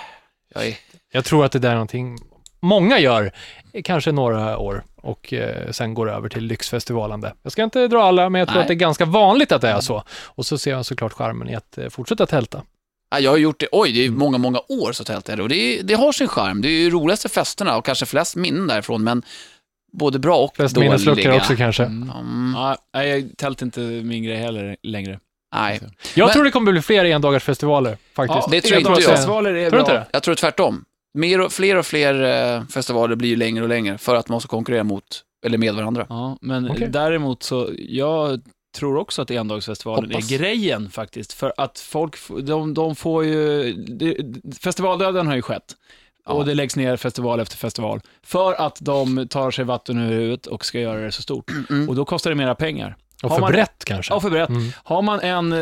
Jag 0.55 0.67
är, 0.67 0.75
Jag 1.13 1.25
tror 1.25 1.45
att 1.45 1.53
det 1.53 1.59
där 1.59 1.71
är 1.71 1.75
någonting 1.75 2.19
många 2.61 2.99
gör, 2.99 3.33
kanske 3.85 4.13
några 4.13 4.59
år, 4.59 4.85
och 4.97 5.33
eh, 5.33 5.71
sen 5.71 5.95
går 5.95 6.11
över 6.11 6.29
till 6.29 6.45
lyxfestivalande. 6.45 7.35
Jag 7.43 7.53
ska 7.53 7.63
inte 7.63 7.89
dra 7.89 8.03
alla, 8.03 8.29
men 8.29 8.39
jag 8.39 8.49
tror 8.49 8.55
Nej. 8.57 8.63
att 8.63 8.69
det 8.69 8.75
är 8.75 8.77
ganska 8.77 9.05
vanligt 9.05 9.53
att 9.53 9.61
det 9.61 9.69
är 9.69 9.81
så. 9.81 10.03
Och 10.27 10.47
så 10.47 10.59
ser 10.59 10.71
jag 10.71 10.87
såklart 10.87 11.13
charmen 11.13 11.49
i 11.49 11.55
att 11.55 11.79
eh, 11.79 11.89
fortsätta 11.89 12.27
tälta. 12.27 12.63
ja, 13.11 13.19
jag 13.21 13.31
har 13.31 13.39
gjort 13.39 13.61
det, 13.61 13.67
oj, 13.73 13.93
det 13.93 14.07
är 14.07 14.11
många, 14.11 14.39
många 14.39 14.59
år 14.69 14.93
så 14.93 15.05
tält 15.05 15.29
är 15.29 15.37
det. 15.37 15.43
Och 15.43 15.49
det, 15.49 15.81
det 15.83 15.95
har 15.95 16.13
sin 16.13 16.29
charm. 16.29 16.63
Det 16.63 16.69
är 16.69 16.81
ju 16.81 16.91
roligaste 16.91 17.29
festerna 17.29 17.77
och 17.77 17.85
kanske 17.85 18.07
flest 18.07 18.37
minnen 18.37 18.67
därifrån, 18.67 19.05
men 19.05 19.23
både 19.93 20.19
bra 20.19 20.37
och 20.39 20.57
Flest 20.57 20.75
dåliga. 20.75 20.91
minnesluckor 20.91 21.33
också 21.37 21.57
kanske. 21.57 21.85
Mm. 21.85 22.11
Mm, 22.11 22.53
Ja, 22.57 22.77
nej, 22.95 23.09
jag- 23.11 23.37
tält 23.37 23.63
inte 23.63 23.81
min 23.81 24.23
grej 24.25 24.37
heller 24.37 24.77
längre. 24.83 25.19
nej, 25.55 25.81
Jag 26.15 26.27
Men- 26.27 26.33
tror 26.33 26.45
det 26.45 26.51
kommer 26.51 26.73
bli 26.73 26.83
fler 26.83 27.05
endagarsfestivaler, 27.05 27.97
faktiskt. 28.17 28.51
det 28.51 28.61
tror 28.61 28.79
inte 28.79 28.91
jag. 28.91 29.03
Festivaler 29.03 29.55
är 29.55 29.55
Tror 29.55 29.65
du 29.65 29.71
bra. 29.71 29.81
inte 29.81 29.93
det? 29.93 30.07
jag 30.13 30.23
tror 30.23 30.35
tvärtom. 30.35 30.85
Mer 31.15 31.41
och, 31.41 31.53
fler 31.53 31.77
och 31.77 31.87
fler 31.87 32.23
eh, 32.57 32.65
festivaler 32.65 33.17
blir 33.17 33.29
ju 33.29 33.37
längre 33.37 33.63
och 33.63 33.69
längre 33.69 33.99
för 33.99 34.15
att 34.15 34.29
man 34.29 34.37
måste 34.37 34.49
konkurrera 34.49 34.85
mot, 34.85 35.23
eller 35.47 35.59
med 35.59 35.75
varandra. 35.75 36.07
Ja, 36.09 36.39
men 36.41 36.71
Okej. 36.71 36.89
däremot 36.89 37.43
så, 37.43 37.71
jag 37.79 38.41
tror 38.77 38.97
också 38.97 39.23
att 39.23 39.31
endagsfestivalen 39.31 40.11
Hoppas. 40.11 40.33
är 40.33 40.39
grejen 40.39 40.91
faktiskt. 40.91 41.33
För 41.33 41.53
att 41.57 41.79
folk, 41.79 42.17
de, 42.43 42.75
de 42.75 42.97
får 42.97 43.25
ju, 43.25 43.73
det, 43.73 44.17
festivaldöden 44.61 45.27
har 45.27 45.37
ju 45.37 45.43
skett. 45.43 45.77
Ja. 46.25 46.33
Och 46.33 46.45
det 46.47 46.55
läggs 46.55 46.77
ner 46.77 46.97
festival 46.97 47.41
efter 47.41 47.57
festival. 47.57 48.01
För 48.23 48.53
att 48.53 48.79
de 48.81 49.29
tar 49.29 49.51
sig 49.51 49.65
vatten 49.65 49.99
ur 49.99 50.09
huvudet 50.09 50.47
och 50.47 50.65
ska 50.65 50.81
göra 50.81 51.01
det 51.01 51.13
så 51.13 51.23
stort. 51.23 51.51
Mm. 51.71 51.89
Och 51.89 51.95
då 51.95 52.05
kostar 52.05 52.31
det 52.31 52.37
mera 52.37 52.55
pengar. 52.55 52.97
Och 53.23 53.31
Har 53.31 53.37
för 53.37 53.41
man- 53.41 53.53
brett 53.53 53.85
kanske. 53.85 54.15
Ja, 54.15 54.21
för 54.21 54.31
brett. 54.31 54.49
Mm. 54.49 54.71
Har 54.85 55.03
man 55.03 55.21
en, 55.21 55.53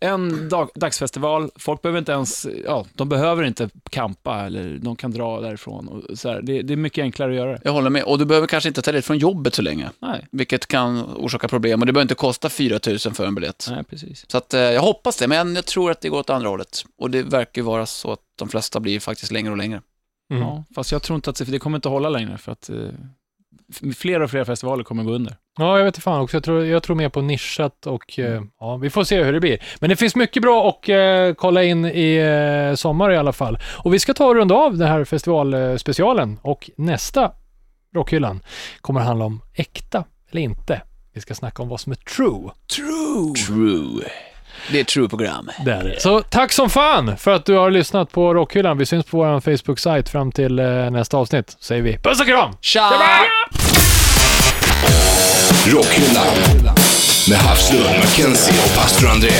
en 0.00 0.48
dag, 0.48 0.68
dagsfestival, 0.74 1.50
folk 1.56 1.82
behöver 1.82 1.98
inte 1.98 2.12
ens, 2.12 2.46
ja, 2.64 2.86
de 2.94 3.08
behöver 3.08 3.44
inte 3.44 3.68
kampa 3.90 4.40
eller 4.40 4.78
de 4.78 4.96
kan 4.96 5.10
dra 5.10 5.40
därifrån. 5.40 5.88
Och 5.88 6.18
så 6.18 6.28
här. 6.28 6.42
Det, 6.42 6.62
det 6.62 6.72
är 6.72 6.76
mycket 6.76 7.02
enklare 7.02 7.30
att 7.30 7.36
göra 7.36 7.50
det. 7.52 7.60
Jag 7.64 7.72
håller 7.72 7.90
med. 7.90 8.02
Och 8.04 8.18
du 8.18 8.24
behöver 8.24 8.46
kanske 8.46 8.68
inte 8.68 8.82
ta 8.82 8.92
det 8.92 9.02
från 9.02 9.18
jobbet 9.18 9.54
så 9.54 9.62
länge, 9.62 9.90
Nej, 9.98 10.26
vilket 10.32 10.66
kan 10.66 11.00
orsaka 11.00 11.48
problem. 11.48 11.80
Och 11.80 11.86
det 11.86 11.92
behöver 11.92 12.04
inte 12.04 12.14
kosta 12.14 12.48
4 12.48 12.78
000 12.86 12.98
för 12.98 13.26
en 13.26 13.34
biljett. 13.34 13.66
nej 13.70 13.84
precis. 13.84 14.24
Så 14.30 14.36
att, 14.38 14.54
eh, 14.54 14.60
jag 14.60 14.82
hoppas 14.82 15.16
det, 15.16 15.28
men 15.28 15.54
jag 15.54 15.66
tror 15.66 15.90
att 15.90 16.00
det 16.00 16.08
går 16.08 16.18
åt 16.18 16.30
andra 16.30 16.48
hållet. 16.48 16.84
Och 16.98 17.10
det 17.10 17.22
verkar 17.22 17.62
ju 17.62 17.66
vara 17.66 17.86
så 17.86 18.12
att 18.12 18.20
de 18.38 18.48
flesta 18.48 18.80
blir 18.80 19.00
faktiskt 19.00 19.32
längre 19.32 19.50
och 19.50 19.56
längre. 19.58 19.80
Mm. 20.32 20.42
Ja, 20.42 20.64
fast 20.74 20.92
jag 20.92 21.02
tror 21.02 21.14
inte 21.16 21.30
att 21.30 21.36
det, 21.36 21.44
det 21.44 21.58
kommer 21.58 21.78
inte 21.78 21.88
hålla 21.88 22.08
längre 22.08 22.38
för 22.38 22.52
att 22.52 22.70
eh, 22.70 22.76
fler 23.96 24.20
och 24.22 24.30
fler 24.30 24.44
festivaler 24.44 24.84
kommer 24.84 25.04
gå 25.04 25.12
under. 25.12 25.36
Ja, 25.58 25.78
jag 25.78 25.84
vet 25.84 25.94
inte 25.94 26.00
fan 26.00 26.20
också. 26.20 26.36
Jag 26.36 26.44
tror, 26.44 26.64
jag 26.64 26.82
tror 26.82 26.96
mer 26.96 27.08
på 27.08 27.20
nischat 27.20 27.86
och 27.86 28.18
eh, 28.18 28.42
ja, 28.60 28.76
vi 28.76 28.90
får 28.90 29.04
se 29.04 29.22
hur 29.22 29.32
det 29.32 29.40
blir. 29.40 29.58
Men 29.80 29.90
det 29.90 29.96
finns 29.96 30.16
mycket 30.16 30.42
bra 30.42 30.68
att 30.68 30.88
eh, 30.88 31.34
kolla 31.36 31.62
in 31.64 31.84
i 31.84 32.16
eh, 32.16 32.74
sommar 32.74 33.12
i 33.12 33.16
alla 33.16 33.32
fall. 33.32 33.58
Och 33.64 33.94
vi 33.94 33.98
ska 33.98 34.14
ta 34.14 34.26
och 34.26 34.34
runda 34.34 34.54
av 34.54 34.76
den 34.76 34.88
här 34.88 35.04
festivalspecialen 35.04 36.38
och 36.42 36.70
nästa 36.76 37.32
Rockhyllan 37.94 38.42
kommer 38.80 39.00
handla 39.00 39.24
om 39.24 39.40
äkta 39.54 40.04
eller 40.30 40.42
inte. 40.42 40.82
Vi 41.14 41.20
ska 41.20 41.34
snacka 41.34 41.62
om 41.62 41.68
vad 41.68 41.80
som 41.80 41.92
är 41.92 41.96
true. 41.96 42.50
True! 42.76 43.34
True. 43.46 44.04
Det 44.70 44.76
är 44.76 44.80
ett 44.80 44.88
true 44.88 45.08
program. 45.08 45.50
Det 45.64 45.72
är 45.72 45.84
det. 45.84 46.00
Så 46.00 46.22
tack 46.22 46.52
som 46.52 46.70
fan 46.70 47.16
för 47.16 47.30
att 47.30 47.44
du 47.44 47.54
har 47.54 47.70
lyssnat 47.70 48.12
på 48.12 48.34
Rockhyllan. 48.34 48.78
Vi 48.78 48.86
syns 48.86 49.06
på 49.06 49.16
vår 49.16 49.40
Facebook-sajt 49.40 50.08
fram 50.08 50.32
till 50.32 50.58
eh, 50.58 50.90
nästa 50.90 51.16
avsnitt. 51.16 51.56
säger 51.60 51.82
vi 51.82 51.98
puss 51.98 52.20
och 52.20 52.26
kram! 52.26 52.50
Tja! 52.60 52.90
Rockhyllan 55.66 56.36
med 57.28 57.38
Havslund, 57.38 57.98
Mackenzie 57.98 58.54
och 58.64 58.76
pastor 58.76 59.08
André. 59.08 59.32